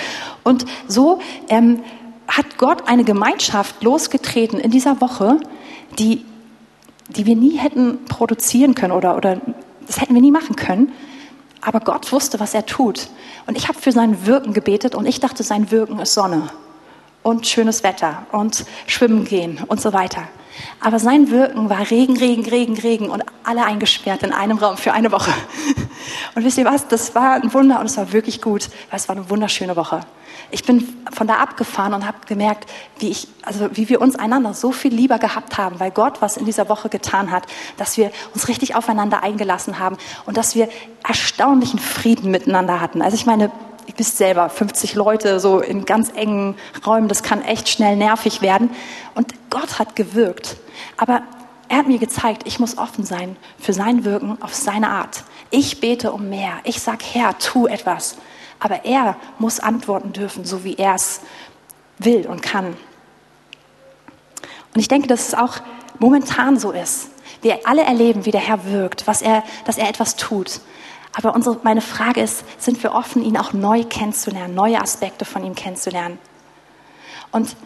Und 0.44 0.64
so 0.88 1.20
ähm, 1.48 1.83
hat 2.26 2.57
Gott 2.57 2.88
eine 2.88 3.05
Gemeinschaft 3.05 3.83
losgetreten 3.83 4.59
in 4.59 4.70
dieser 4.70 5.03
Woche, 5.03 5.40
die 5.98 6.24
die 7.16 7.26
wir 7.26 7.36
nie 7.36 7.56
hätten 7.56 8.04
produzieren 8.06 8.74
können 8.74 8.92
oder, 8.92 9.16
oder 9.16 9.40
das 9.86 10.00
hätten 10.00 10.14
wir 10.14 10.20
nie 10.20 10.30
machen 10.30 10.56
können. 10.56 10.92
Aber 11.60 11.80
Gott 11.80 12.10
wusste, 12.12 12.40
was 12.40 12.54
er 12.54 12.64
tut. 12.64 13.08
Und 13.46 13.56
ich 13.56 13.68
habe 13.68 13.78
für 13.78 13.92
sein 13.92 14.26
Wirken 14.26 14.54
gebetet 14.54 14.94
und 14.94 15.06
ich 15.06 15.20
dachte, 15.20 15.42
sein 15.42 15.70
Wirken 15.70 15.98
ist 15.98 16.14
Sonne 16.14 16.48
und 17.22 17.46
schönes 17.46 17.82
Wetter 17.82 18.26
und 18.32 18.64
Schwimmen 18.86 19.24
gehen 19.24 19.60
und 19.66 19.80
so 19.80 19.92
weiter. 19.92 20.22
Aber 20.80 20.98
sein 20.98 21.30
Wirken 21.30 21.68
war 21.68 21.90
Regen, 21.90 22.16
Regen, 22.16 22.44
Regen, 22.44 22.78
Regen 22.78 23.10
und 23.10 23.24
alle 23.44 23.64
eingesperrt 23.64 24.22
in 24.22 24.32
einem 24.32 24.58
Raum 24.58 24.76
für 24.76 24.92
eine 24.92 25.12
Woche. 25.12 25.32
Und 26.34 26.44
wisst 26.44 26.58
ihr 26.58 26.64
was? 26.64 26.86
Das 26.88 27.14
war 27.14 27.34
ein 27.34 27.52
Wunder 27.52 27.80
und 27.80 27.86
es 27.86 27.96
war 27.96 28.12
wirklich 28.12 28.40
gut, 28.40 28.68
weil 28.90 28.98
es 28.98 29.08
war 29.08 29.16
eine 29.16 29.28
wunderschöne 29.30 29.76
Woche. 29.76 30.00
Ich 30.52 30.64
bin 30.64 30.86
von 31.12 31.26
da 31.26 31.36
abgefahren 31.36 31.94
und 31.94 32.06
habe 32.06 32.18
gemerkt, 32.26 32.68
wie 32.98 33.08
ich, 33.10 33.28
also 33.42 33.68
wie 33.72 33.88
wir 33.88 34.00
uns 34.00 34.16
einander 34.16 34.54
so 34.54 34.72
viel 34.72 34.92
lieber 34.92 35.18
gehabt 35.18 35.58
haben, 35.58 35.78
weil 35.78 35.90
Gott 35.90 36.22
was 36.22 36.36
in 36.36 36.44
dieser 36.44 36.68
Woche 36.68 36.88
getan 36.88 37.30
hat, 37.30 37.44
dass 37.76 37.96
wir 37.96 38.10
uns 38.34 38.48
richtig 38.48 38.74
aufeinander 38.74 39.22
eingelassen 39.22 39.78
haben 39.78 39.96
und 40.26 40.36
dass 40.36 40.54
wir 40.54 40.68
erstaunlichen 41.06 41.78
Frieden 41.78 42.30
miteinander 42.30 42.80
hatten. 42.80 43.02
Also 43.02 43.14
ich 43.14 43.26
meine, 43.26 43.50
ihr 43.86 43.94
wisst 43.96 44.16
selber, 44.16 44.48
50 44.48 44.94
Leute 44.94 45.40
so 45.40 45.60
in 45.60 45.84
ganz 45.84 46.10
engen 46.14 46.56
Räumen, 46.86 47.08
das 47.08 47.22
kann 47.22 47.42
echt 47.42 47.68
schnell 47.68 47.96
nervig 47.96 48.42
werden. 48.42 48.70
Und 49.14 49.34
Gott 49.50 49.78
hat 49.78 49.94
gewirkt. 49.96 50.56
Aber 50.96 51.22
er 51.68 51.78
hat 51.78 51.86
mir 51.86 51.98
gezeigt, 51.98 52.42
ich 52.46 52.58
muss 52.58 52.78
offen 52.78 53.04
sein 53.04 53.36
für 53.58 53.72
sein 53.72 54.04
Wirken 54.04 54.42
auf 54.42 54.54
seine 54.54 54.90
Art. 54.90 55.24
Ich 55.50 55.80
bete 55.80 56.12
um 56.12 56.28
mehr. 56.28 56.60
Ich 56.64 56.80
sag, 56.80 57.02
Herr, 57.02 57.38
tu 57.38 57.66
etwas. 57.66 58.16
Aber 58.60 58.84
er 58.84 59.16
muss 59.38 59.58
antworten 59.58 60.12
dürfen, 60.12 60.44
so 60.44 60.64
wie 60.64 60.76
er 60.76 60.94
es 60.94 61.20
will 61.98 62.26
und 62.26 62.42
kann. 62.42 62.76
Und 64.74 64.80
ich 64.80 64.88
denke, 64.88 65.08
dass 65.08 65.28
es 65.28 65.34
auch 65.34 65.56
momentan 65.98 66.58
so 66.58 66.70
ist. 66.70 67.10
Wir 67.42 67.60
alle 67.64 67.82
erleben, 67.82 68.26
wie 68.26 68.30
der 68.30 68.40
Herr 68.40 68.64
wirkt, 68.66 69.06
was 69.06 69.22
er, 69.22 69.42
dass 69.64 69.78
er 69.78 69.88
etwas 69.88 70.16
tut. 70.16 70.60
Aber 71.16 71.34
unsere, 71.34 71.58
meine 71.62 71.80
Frage 71.80 72.20
ist, 72.20 72.44
sind 72.62 72.82
wir 72.82 72.92
offen, 72.92 73.24
ihn 73.24 73.36
auch 73.36 73.52
neu 73.52 73.84
kennenzulernen, 73.84 74.54
neue 74.54 74.80
Aspekte 74.80 75.24
von 75.24 75.44
ihm 75.44 75.54
kennenzulernen? 75.54 76.18
Und 77.32 77.56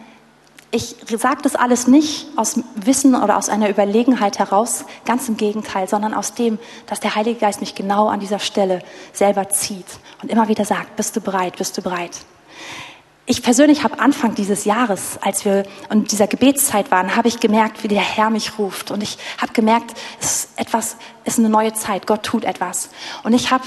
ich 0.75 0.95
sage 1.17 1.41
das 1.41 1.55
alles 1.55 1.87
nicht 1.87 2.27
aus 2.35 2.59
Wissen 2.75 3.15
oder 3.15 3.37
aus 3.37 3.47
einer 3.47 3.69
Überlegenheit 3.69 4.39
heraus, 4.39 4.83
ganz 5.05 5.29
im 5.29 5.37
Gegenteil, 5.37 5.87
sondern 5.87 6.13
aus 6.13 6.33
dem, 6.33 6.59
dass 6.85 6.99
der 6.99 7.15
Heilige 7.15 7.39
Geist 7.39 7.61
mich 7.61 7.75
genau 7.75 8.09
an 8.09 8.19
dieser 8.19 8.39
Stelle 8.39 8.81
selber 9.13 9.47
zieht 9.49 9.85
und 10.21 10.29
immer 10.29 10.49
wieder 10.49 10.65
sagt, 10.65 10.97
bist 10.97 11.15
du 11.15 11.21
bereit, 11.21 11.57
bist 11.57 11.77
du 11.77 11.81
bereit. 11.81 12.17
Ich 13.25 13.41
persönlich 13.41 13.83
habe 13.83 13.99
Anfang 13.99 14.35
dieses 14.35 14.65
Jahres, 14.65 15.17
als 15.21 15.45
wir 15.45 15.63
in 15.89 16.03
dieser 16.03 16.27
Gebetszeit 16.27 16.91
waren, 16.91 17.15
habe 17.15 17.27
ich 17.27 17.39
gemerkt, 17.39 17.83
wie 17.83 17.87
der 17.87 18.01
Herr 18.01 18.29
mich 18.29 18.59
ruft. 18.59 18.91
Und 18.91 19.01
ich 19.01 19.17
habe 19.41 19.53
gemerkt, 19.53 19.95
es 20.19 20.27
ist 20.27 20.49
etwas, 20.57 20.97
es 21.23 21.33
ist 21.33 21.39
eine 21.39 21.49
neue 21.49 21.73
Zeit. 21.73 22.05
Gott 22.05 22.21
tut 22.21 22.43
etwas. 22.43 22.89
Und 23.23 23.33
ich 23.33 23.49
habe 23.49 23.63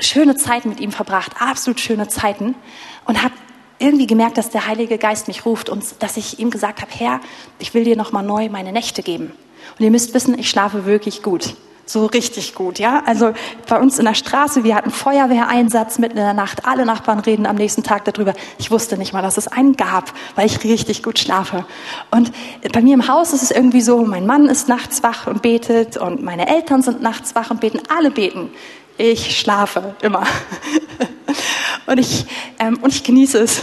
schöne 0.00 0.34
Zeiten 0.34 0.70
mit 0.70 0.80
ihm 0.80 0.90
verbracht, 0.90 1.32
absolut 1.38 1.78
schöne 1.78 2.08
Zeiten. 2.08 2.56
Und 3.04 3.22
habe 3.22 3.34
irgendwie 3.82 4.06
gemerkt, 4.06 4.38
dass 4.38 4.50
der 4.50 4.66
Heilige 4.66 4.98
Geist 4.98 5.28
mich 5.28 5.44
ruft 5.44 5.68
und 5.68 5.84
dass 5.98 6.16
ich 6.16 6.38
ihm 6.38 6.50
gesagt 6.50 6.80
habe, 6.80 6.90
Herr, 6.96 7.20
ich 7.58 7.74
will 7.74 7.84
dir 7.84 7.96
nochmal 7.96 8.22
neu 8.22 8.48
meine 8.48 8.72
Nächte 8.72 9.02
geben. 9.02 9.32
Und 9.78 9.84
ihr 9.84 9.90
müsst 9.90 10.14
wissen, 10.14 10.38
ich 10.38 10.48
schlafe 10.48 10.86
wirklich 10.86 11.22
gut. 11.22 11.54
So 11.84 12.06
richtig 12.06 12.54
gut, 12.54 12.78
ja. 12.78 13.02
Also 13.06 13.32
bei 13.68 13.78
uns 13.78 13.98
in 13.98 14.04
der 14.04 14.14
Straße, 14.14 14.62
wir 14.62 14.76
hatten 14.76 14.90
Feuerwehreinsatz 14.90 15.98
mitten 15.98 16.16
in 16.16 16.24
der 16.24 16.32
Nacht. 16.32 16.64
Alle 16.64 16.86
Nachbarn 16.86 17.18
reden 17.18 17.44
am 17.44 17.56
nächsten 17.56 17.82
Tag 17.82 18.04
darüber. 18.04 18.34
Ich 18.58 18.70
wusste 18.70 18.96
nicht 18.96 19.12
mal, 19.12 19.20
dass 19.20 19.36
es 19.36 19.48
einen 19.48 19.76
gab, 19.76 20.12
weil 20.36 20.46
ich 20.46 20.62
richtig 20.62 21.02
gut 21.02 21.18
schlafe. 21.18 21.66
Und 22.10 22.30
bei 22.72 22.80
mir 22.80 22.94
im 22.94 23.08
Haus 23.08 23.32
ist 23.32 23.42
es 23.42 23.50
irgendwie 23.50 23.80
so, 23.80 24.02
mein 24.06 24.26
Mann 24.26 24.46
ist 24.46 24.68
nachts 24.68 25.02
wach 25.02 25.26
und 25.26 25.42
betet 25.42 25.96
und 25.96 26.22
meine 26.22 26.48
Eltern 26.48 26.82
sind 26.82 27.02
nachts 27.02 27.34
wach 27.34 27.50
und 27.50 27.60
beten. 27.60 27.80
Alle 27.94 28.12
beten. 28.12 28.50
Ich 28.98 29.38
schlafe 29.38 29.94
immer. 30.02 30.24
Und 31.86 31.98
ich, 31.98 32.26
ähm, 32.58 32.78
und 32.80 32.94
ich 32.94 33.02
genieße 33.02 33.38
es. 33.38 33.62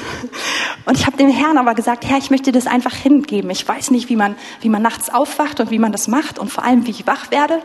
Und 0.85 0.97
ich 0.97 1.05
habe 1.05 1.15
dem 1.15 1.29
Herrn 1.29 1.57
aber 1.57 1.73
gesagt, 1.73 2.05
Herr, 2.05 2.17
ich 2.17 2.29
möchte 2.29 2.51
das 2.51 2.67
einfach 2.67 2.93
hingeben. 2.93 3.49
Ich 3.49 3.65
weiß 3.67 3.91
nicht, 3.91 4.09
wie 4.09 4.17
man, 4.17 4.35
wie 4.61 4.69
man 4.69 4.81
nachts 4.81 5.09
aufwacht 5.09 5.59
und 5.61 5.71
wie 5.71 5.79
man 5.79 5.91
das 5.91 6.07
macht 6.07 6.37
und 6.37 6.51
vor 6.51 6.63
allem, 6.63 6.85
wie 6.85 6.91
ich 6.91 7.07
wach 7.07 7.31
werde, 7.31 7.61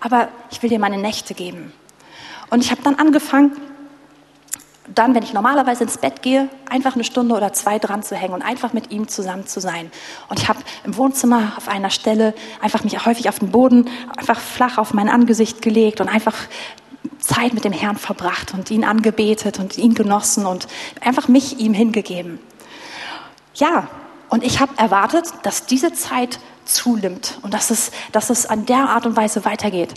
aber 0.00 0.28
ich 0.50 0.62
will 0.62 0.70
dir 0.70 0.78
meine 0.78 0.96
Nächte 0.96 1.34
geben. 1.34 1.72
Und 2.50 2.64
ich 2.64 2.70
habe 2.70 2.82
dann 2.82 2.94
angefangen, 2.94 3.52
dann, 4.94 5.14
wenn 5.14 5.22
ich 5.22 5.34
normalerweise 5.34 5.84
ins 5.84 5.98
Bett 5.98 6.22
gehe, 6.22 6.48
einfach 6.70 6.94
eine 6.94 7.04
Stunde 7.04 7.34
oder 7.34 7.52
zwei 7.52 7.78
dran 7.78 8.02
zu 8.02 8.16
hängen 8.16 8.32
und 8.32 8.42
einfach 8.42 8.72
mit 8.72 8.90
ihm 8.90 9.08
zusammen 9.08 9.46
zu 9.46 9.60
sein. 9.60 9.90
Und 10.28 10.40
ich 10.40 10.48
habe 10.48 10.60
im 10.84 10.96
Wohnzimmer 10.96 11.52
auf 11.56 11.68
einer 11.68 11.90
Stelle 11.90 12.34
einfach 12.62 12.84
mich 12.84 13.04
häufig 13.04 13.28
auf 13.28 13.38
den 13.38 13.50
Boden, 13.50 13.90
einfach 14.16 14.40
flach 14.40 14.78
auf 14.78 14.94
mein 14.94 15.10
Angesicht 15.10 15.60
gelegt 15.60 16.00
und 16.00 16.08
einfach 16.08 16.34
Zeit 17.18 17.54
mit 17.54 17.64
dem 17.64 17.72
Herrn 17.72 17.96
verbracht 17.96 18.54
und 18.54 18.70
ihn 18.70 18.84
angebetet 18.84 19.58
und 19.58 19.78
ihn 19.78 19.94
genossen 19.94 20.46
und 20.46 20.66
einfach 21.00 21.28
mich 21.28 21.58
ihm 21.58 21.74
hingegeben. 21.74 22.38
Ja, 23.54 23.88
und 24.28 24.44
ich 24.44 24.60
habe 24.60 24.72
erwartet, 24.76 25.26
dass 25.42 25.66
diese 25.66 25.92
Zeit 25.92 26.38
zunimmt 26.64 27.38
und 27.42 27.54
dass 27.54 27.70
es, 27.70 27.90
dass 28.12 28.30
es 28.30 28.46
an 28.46 28.66
der 28.66 28.90
Art 28.90 29.06
und 29.06 29.16
Weise 29.16 29.44
weitergeht. 29.44 29.94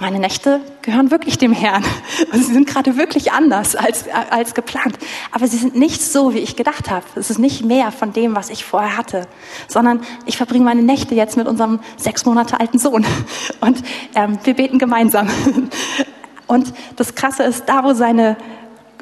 Meine 0.00 0.18
Nächte 0.18 0.62
gehören 0.80 1.10
wirklich 1.10 1.36
dem 1.36 1.52
Herrn. 1.52 1.84
Und 2.32 2.38
sie 2.42 2.54
sind 2.54 2.66
gerade 2.66 2.96
wirklich 2.96 3.32
anders 3.32 3.76
als, 3.76 4.06
als 4.30 4.54
geplant. 4.54 4.98
Aber 5.30 5.46
sie 5.46 5.58
sind 5.58 5.76
nicht 5.76 6.00
so, 6.00 6.32
wie 6.32 6.38
ich 6.38 6.56
gedacht 6.56 6.90
habe. 6.90 7.04
Es 7.16 7.28
ist 7.28 7.38
nicht 7.38 7.66
mehr 7.66 7.92
von 7.92 8.14
dem, 8.14 8.34
was 8.34 8.48
ich 8.48 8.64
vorher 8.64 8.96
hatte. 8.96 9.26
Sondern 9.68 10.00
ich 10.24 10.38
verbringe 10.38 10.64
meine 10.64 10.82
Nächte 10.82 11.14
jetzt 11.14 11.36
mit 11.36 11.46
unserem 11.46 11.80
sechs 11.98 12.24
Monate 12.24 12.58
alten 12.58 12.78
Sohn. 12.78 13.04
Und 13.60 13.82
ähm, 14.14 14.38
wir 14.42 14.54
beten 14.54 14.78
gemeinsam. 14.78 15.28
Und 16.50 16.72
das 16.96 17.14
Krasse 17.14 17.44
ist, 17.44 17.68
da 17.68 17.84
wo 17.84 17.92
seine 17.92 18.36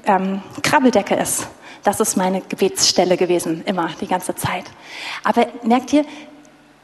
ähm, 0.04 0.42
Krabbeldecke 0.60 1.14
ist, 1.14 1.46
das 1.82 1.98
ist 1.98 2.14
meine 2.14 2.42
Gebetsstelle 2.42 3.16
gewesen, 3.16 3.62
immer, 3.64 3.88
die 4.02 4.06
ganze 4.06 4.34
Zeit. 4.34 4.64
Aber 5.24 5.46
merkt 5.62 5.94
ihr, 5.94 6.04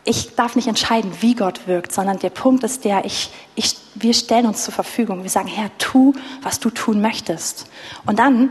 ich 0.05 0.35
darf 0.37 0.57
nicht 0.57 0.67
entscheiden, 0.67 1.13
wie 1.21 1.35
Gott 1.35 1.67
wirkt, 1.67 1.93
sondern 1.93 2.19
der 2.19 2.31
Punkt 2.31 2.65
ist 2.65 2.87
der, 2.87 3.05
ich, 3.05 3.31
ich, 3.55 3.77
wir 3.95 4.15
stellen 4.15 4.47
uns 4.47 4.65
zur 4.65 4.73
Verfügung. 4.73 5.23
Wir 5.23 5.29
sagen, 5.29 5.49
Herr, 5.49 5.69
tu, 5.77 6.15
was 6.41 6.61
du 6.61 6.71
tun 6.71 7.03
möchtest. 7.03 7.67
Und 8.07 8.19
dann 8.19 8.51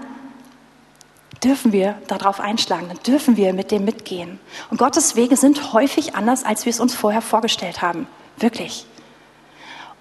dürfen 1.44 1.72
wir 1.72 1.96
darauf 2.08 2.40
einschlagen, 2.40 2.90
dann 2.90 3.00
dürfen 3.02 3.38
wir 3.38 3.54
mit 3.54 3.72
dem 3.72 3.86
mitgehen. 3.86 4.40
Und 4.70 4.78
Gottes 4.78 5.16
Wege 5.16 5.36
sind 5.36 5.74
häufig 5.74 6.14
anders, 6.14 6.44
als 6.44 6.68
wir 6.68 6.70
es 6.70 6.80
uns 6.80 6.94
vorher 6.94 7.24
vorgestellt 7.24 7.82
haben. 7.82 8.06
Wirklich. 8.38 8.86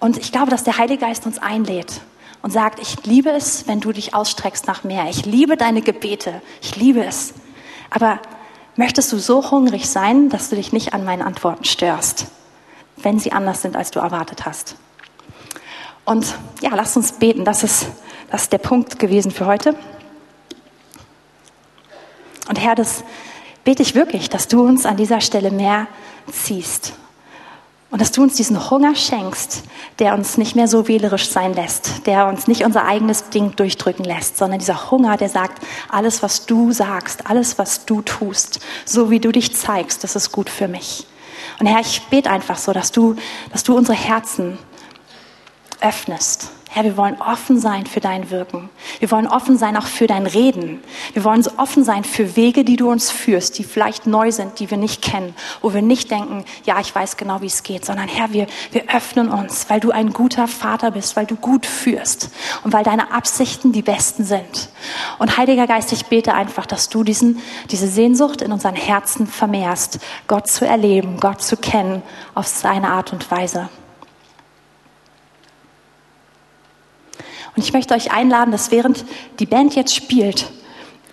Und 0.03 0.17
ich 0.17 0.31
glaube, 0.31 0.51
dass 0.51 0.63
der 0.63 0.77
Heilige 0.77 1.05
Geist 1.05 1.25
uns 1.25 1.39
einlädt 1.39 2.01
und 2.41 2.51
sagt, 2.51 2.79
ich 2.79 3.05
liebe 3.05 3.29
es, 3.29 3.67
wenn 3.67 3.79
du 3.79 3.91
dich 3.91 4.13
ausstreckst 4.13 4.67
nach 4.67 4.83
mehr. 4.83 5.09
Ich 5.09 5.25
liebe 5.25 5.55
deine 5.55 5.81
Gebete. 5.81 6.41
Ich 6.61 6.75
liebe 6.75 7.03
es. 7.05 7.33
Aber 7.89 8.19
Möchtest 8.75 9.11
du 9.13 9.19
so 9.19 9.51
hungrig 9.51 9.87
sein, 9.87 10.29
dass 10.29 10.49
du 10.49 10.55
dich 10.55 10.73
nicht 10.73 10.93
an 10.93 11.05
meinen 11.05 11.21
Antworten 11.21 11.63
störst, 11.63 12.25
wenn 12.97 13.19
sie 13.19 13.31
anders 13.31 13.61
sind, 13.61 13.75
als 13.75 13.91
du 13.91 13.99
erwartet 13.99 14.45
hast? 14.45 14.75
Und 16.05 16.35
ja, 16.61 16.71
lass 16.73 16.97
uns 16.97 17.13
beten. 17.13 17.45
Das 17.45 17.63
ist, 17.63 17.85
das 18.31 18.43
ist 18.43 18.51
der 18.51 18.57
Punkt 18.57 18.97
gewesen 18.97 19.29
für 19.29 19.45
heute. 19.45 19.75
Und 22.49 22.59
Herr, 22.59 22.73
das 22.73 23.03
bete 23.63 23.83
ich 23.83 23.93
wirklich, 23.93 24.29
dass 24.29 24.47
du 24.47 24.65
uns 24.65 24.87
an 24.87 24.97
dieser 24.97 25.21
Stelle 25.21 25.51
mehr 25.51 25.87
ziehst 26.31 26.93
und 27.93 28.01
dass 28.01 28.11
du 28.11 28.23
uns 28.23 28.33
diesen 28.33 28.71
Hunger 28.71 28.95
schenkst, 28.95 29.61
der 29.99 30.15
uns 30.15 30.39
nicht 30.39 30.55
mehr 30.55 30.67
so 30.67 30.87
wählerisch 30.87 31.29
sein 31.29 31.53
lässt, 31.53 32.07
der 32.07 32.25
uns 32.25 32.47
nicht 32.47 32.65
unser 32.65 32.85
eigenes 32.85 33.29
Ding 33.29 33.55
durchdrücken 33.55 34.03
lässt, 34.03 34.35
sondern 34.35 34.57
dieser 34.57 34.89
Hunger, 34.89 35.15
der 35.15 35.29
sagt, 35.29 35.61
alles, 35.89 36.23
was 36.23 36.47
du 36.47 36.71
sagst, 36.71 37.27
alles, 37.29 37.59
was 37.59 37.85
du 37.85 38.01
tust, 38.01 38.61
so 38.83 39.11
wie 39.11 39.19
du 39.19 39.31
dich 39.31 39.55
zeigst, 39.55 40.03
das 40.03 40.15
ist 40.15 40.31
gut 40.31 40.49
für 40.49 40.67
mich. 40.67 41.05
Und 41.59 41.67
Herr, 41.67 41.81
ich 41.81 42.01
bete 42.09 42.31
einfach 42.31 42.57
so, 42.57 42.73
dass 42.73 42.91
du, 42.91 43.15
dass 43.51 43.63
du 43.63 43.77
unsere 43.77 43.95
Herzen 43.95 44.57
öffnest 45.79 46.49
Herr, 46.75 46.85
wir 46.85 46.97
wollen 46.97 47.21
offen 47.21 47.59
sein 47.59 47.85
für 47.85 47.99
dein 47.99 48.31
Wirken. 48.31 48.67
Wir 48.97 49.11
wollen 49.11 49.27
offen 49.27 49.59
sein 49.59 49.77
auch 49.77 49.85
für 49.85 50.07
dein 50.07 50.25
Reden. 50.25 50.83
Wir 51.13 51.23
wollen 51.23 51.45
offen 51.57 51.83
sein 51.83 52.03
für 52.03 52.35
Wege, 52.35 52.63
die 52.63 52.77
du 52.77 52.89
uns 52.89 53.11
führst, 53.11 53.59
die 53.59 53.63
vielleicht 53.63 54.07
neu 54.07 54.31
sind, 54.31 54.59
die 54.59 54.71
wir 54.71 54.77
nicht 54.77 55.03
kennen, 55.03 55.35
wo 55.61 55.75
wir 55.75 55.83
nicht 55.83 56.09
denken, 56.09 56.45
ja, 56.65 56.79
ich 56.79 56.95
weiß 56.95 57.15
genau, 57.15 57.41
wie 57.41 57.45
es 57.45 57.61
geht, 57.61 57.85
sondern 57.85 58.07
Herr, 58.07 58.33
wir, 58.33 58.47
wir 58.71 58.89
öffnen 58.91 59.29
uns, 59.29 59.69
weil 59.69 59.81
du 59.81 59.91
ein 59.91 60.13
guter 60.13 60.47
Vater 60.47 60.89
bist, 60.89 61.15
weil 61.15 61.27
du 61.27 61.35
gut 61.35 61.67
führst 61.67 62.31
und 62.63 62.73
weil 62.73 62.83
deine 62.83 63.11
Absichten 63.11 63.71
die 63.71 63.83
besten 63.83 64.23
sind. 64.23 64.69
Und 65.19 65.37
Heiliger 65.37 65.67
Geist, 65.67 65.93
ich 65.93 66.07
bete 66.07 66.33
einfach, 66.33 66.65
dass 66.65 66.89
du 66.89 67.03
diesen, 67.03 67.37
diese 67.69 67.87
Sehnsucht 67.87 68.41
in 68.41 68.51
unseren 68.51 68.75
Herzen 68.75 69.27
vermehrst, 69.27 69.99
Gott 70.27 70.47
zu 70.47 70.65
erleben, 70.65 71.19
Gott 71.19 71.43
zu 71.43 71.55
kennen 71.55 72.01
auf 72.33 72.47
seine 72.47 72.89
Art 72.89 73.13
und 73.13 73.29
Weise. 73.29 73.69
Und 77.55 77.63
ich 77.63 77.73
möchte 77.73 77.93
euch 77.93 78.11
einladen, 78.11 78.51
dass 78.51 78.71
während 78.71 79.05
die 79.39 79.45
Band 79.45 79.75
jetzt 79.75 79.93
spielt, 79.93 80.51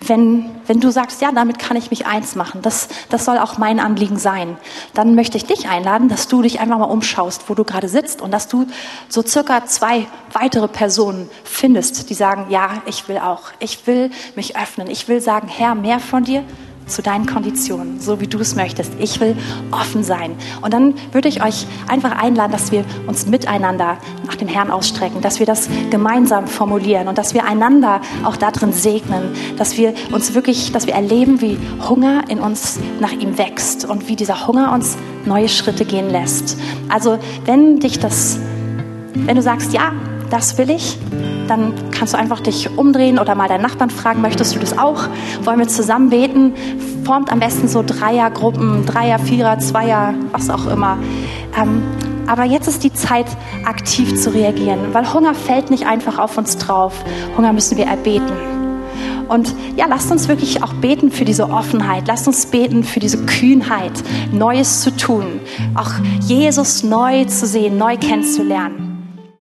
wenn, 0.07 0.49
wenn 0.65 0.79
du 0.79 0.89
sagst, 0.89 1.21
ja, 1.21 1.31
damit 1.31 1.59
kann 1.59 1.77
ich 1.77 1.91
mich 1.91 2.07
eins 2.07 2.35
machen, 2.35 2.61
das, 2.63 2.87
das 3.09 3.23
soll 3.23 3.37
auch 3.37 3.59
mein 3.59 3.79
Anliegen 3.79 4.17
sein, 4.17 4.57
dann 4.95 5.13
möchte 5.13 5.37
ich 5.37 5.45
dich 5.45 5.69
einladen, 5.69 6.09
dass 6.09 6.27
du 6.27 6.41
dich 6.41 6.59
einfach 6.59 6.79
mal 6.79 6.85
umschaust, 6.85 7.43
wo 7.47 7.53
du 7.53 7.63
gerade 7.63 7.87
sitzt 7.87 8.21
und 8.21 8.31
dass 8.31 8.47
du 8.47 8.65
so 9.09 9.21
circa 9.21 9.65
zwei 9.67 10.07
weitere 10.33 10.67
Personen 10.67 11.29
findest, 11.43 12.09
die 12.09 12.15
sagen, 12.15 12.47
ja, 12.49 12.81
ich 12.87 13.07
will 13.07 13.19
auch, 13.19 13.51
ich 13.59 13.85
will 13.85 14.09
mich 14.35 14.57
öffnen, 14.57 14.89
ich 14.89 15.07
will 15.07 15.21
sagen, 15.21 15.47
Herr, 15.47 15.75
mehr 15.75 15.99
von 15.99 16.23
dir, 16.23 16.43
zu 16.87 17.01
deinen 17.01 17.25
Konditionen, 17.25 17.99
so 17.99 18.19
wie 18.19 18.27
du 18.27 18.39
es 18.39 18.55
möchtest. 18.55 18.91
Ich 18.99 19.19
will 19.19 19.35
offen 19.71 20.03
sein. 20.03 20.35
Und 20.61 20.73
dann 20.73 20.95
würde 21.11 21.29
ich 21.29 21.43
euch 21.43 21.65
einfach 21.87 22.11
einladen, 22.11 22.51
dass 22.51 22.71
wir 22.71 22.83
uns 23.07 23.25
miteinander 23.27 23.97
nach 24.25 24.35
dem 24.35 24.47
Herrn 24.47 24.71
ausstrecken, 24.71 25.21
dass 25.21 25.39
wir 25.39 25.45
das 25.45 25.69
gemeinsam 25.89 26.47
formulieren 26.47 27.07
und 27.07 27.17
dass 27.17 27.33
wir 27.33 27.45
einander 27.45 28.01
auch 28.23 28.35
darin 28.35 28.73
segnen, 28.73 29.33
dass 29.57 29.77
wir 29.77 29.93
uns 30.11 30.33
wirklich, 30.33 30.71
dass 30.71 30.87
wir 30.87 30.93
erleben, 30.93 31.41
wie 31.41 31.57
Hunger 31.87 32.23
in 32.29 32.39
uns 32.39 32.79
nach 32.99 33.11
ihm 33.11 33.37
wächst 33.37 33.85
und 33.85 34.07
wie 34.07 34.15
dieser 34.15 34.47
Hunger 34.47 34.71
uns 34.73 34.97
neue 35.25 35.49
Schritte 35.49 35.85
gehen 35.85 36.09
lässt. 36.09 36.57
Also, 36.89 37.19
wenn 37.45 37.79
dich 37.79 37.99
das, 37.99 38.39
wenn 39.13 39.35
du 39.35 39.41
sagst, 39.41 39.73
ja, 39.73 39.93
das 40.29 40.57
will 40.57 40.69
ich, 40.69 40.97
dann 41.51 41.73
kannst 41.91 42.13
du 42.13 42.17
einfach 42.17 42.39
dich 42.39 42.77
umdrehen 42.77 43.19
oder 43.19 43.35
mal 43.35 43.49
deinen 43.49 43.61
Nachbarn 43.61 43.89
fragen, 43.89 44.21
möchtest 44.21 44.55
du 44.55 44.59
das 44.59 44.77
auch? 44.77 45.03
Wollen 45.43 45.59
wir 45.59 45.67
zusammen 45.67 46.09
beten? 46.09 46.53
Formt 47.03 47.29
am 47.29 47.39
besten 47.39 47.67
so 47.67 47.83
Dreiergruppen, 47.85 48.85
Dreier, 48.85 49.19
Vierer, 49.19 49.59
Zweier, 49.59 50.13
was 50.31 50.49
auch 50.49 50.65
immer. 50.67 50.97
Ähm, 51.61 51.83
aber 52.25 52.45
jetzt 52.45 52.69
ist 52.69 52.85
die 52.85 52.93
Zeit, 52.93 53.25
aktiv 53.65 54.15
zu 54.15 54.33
reagieren, 54.33 54.79
weil 54.93 55.13
Hunger 55.13 55.33
fällt 55.33 55.69
nicht 55.69 55.85
einfach 55.85 56.19
auf 56.19 56.37
uns 56.37 56.57
drauf. 56.57 56.93
Hunger 57.35 57.51
müssen 57.51 57.77
wir 57.77 57.85
erbeten. 57.85 58.31
Und 59.27 59.53
ja, 59.75 59.87
lasst 59.87 60.09
uns 60.09 60.29
wirklich 60.29 60.63
auch 60.63 60.73
beten 60.73 61.11
für 61.11 61.25
diese 61.25 61.49
Offenheit. 61.49 62.07
Lasst 62.07 62.27
uns 62.27 62.45
beten 62.45 62.83
für 62.83 63.01
diese 63.01 63.25
Kühnheit, 63.25 63.91
Neues 64.31 64.81
zu 64.81 64.95
tun. 64.95 65.41
Auch 65.75 65.91
Jesus 66.21 66.83
neu 66.83 67.25
zu 67.25 67.45
sehen, 67.45 67.77
neu 67.77 67.97
kennenzulernen. 67.97 68.90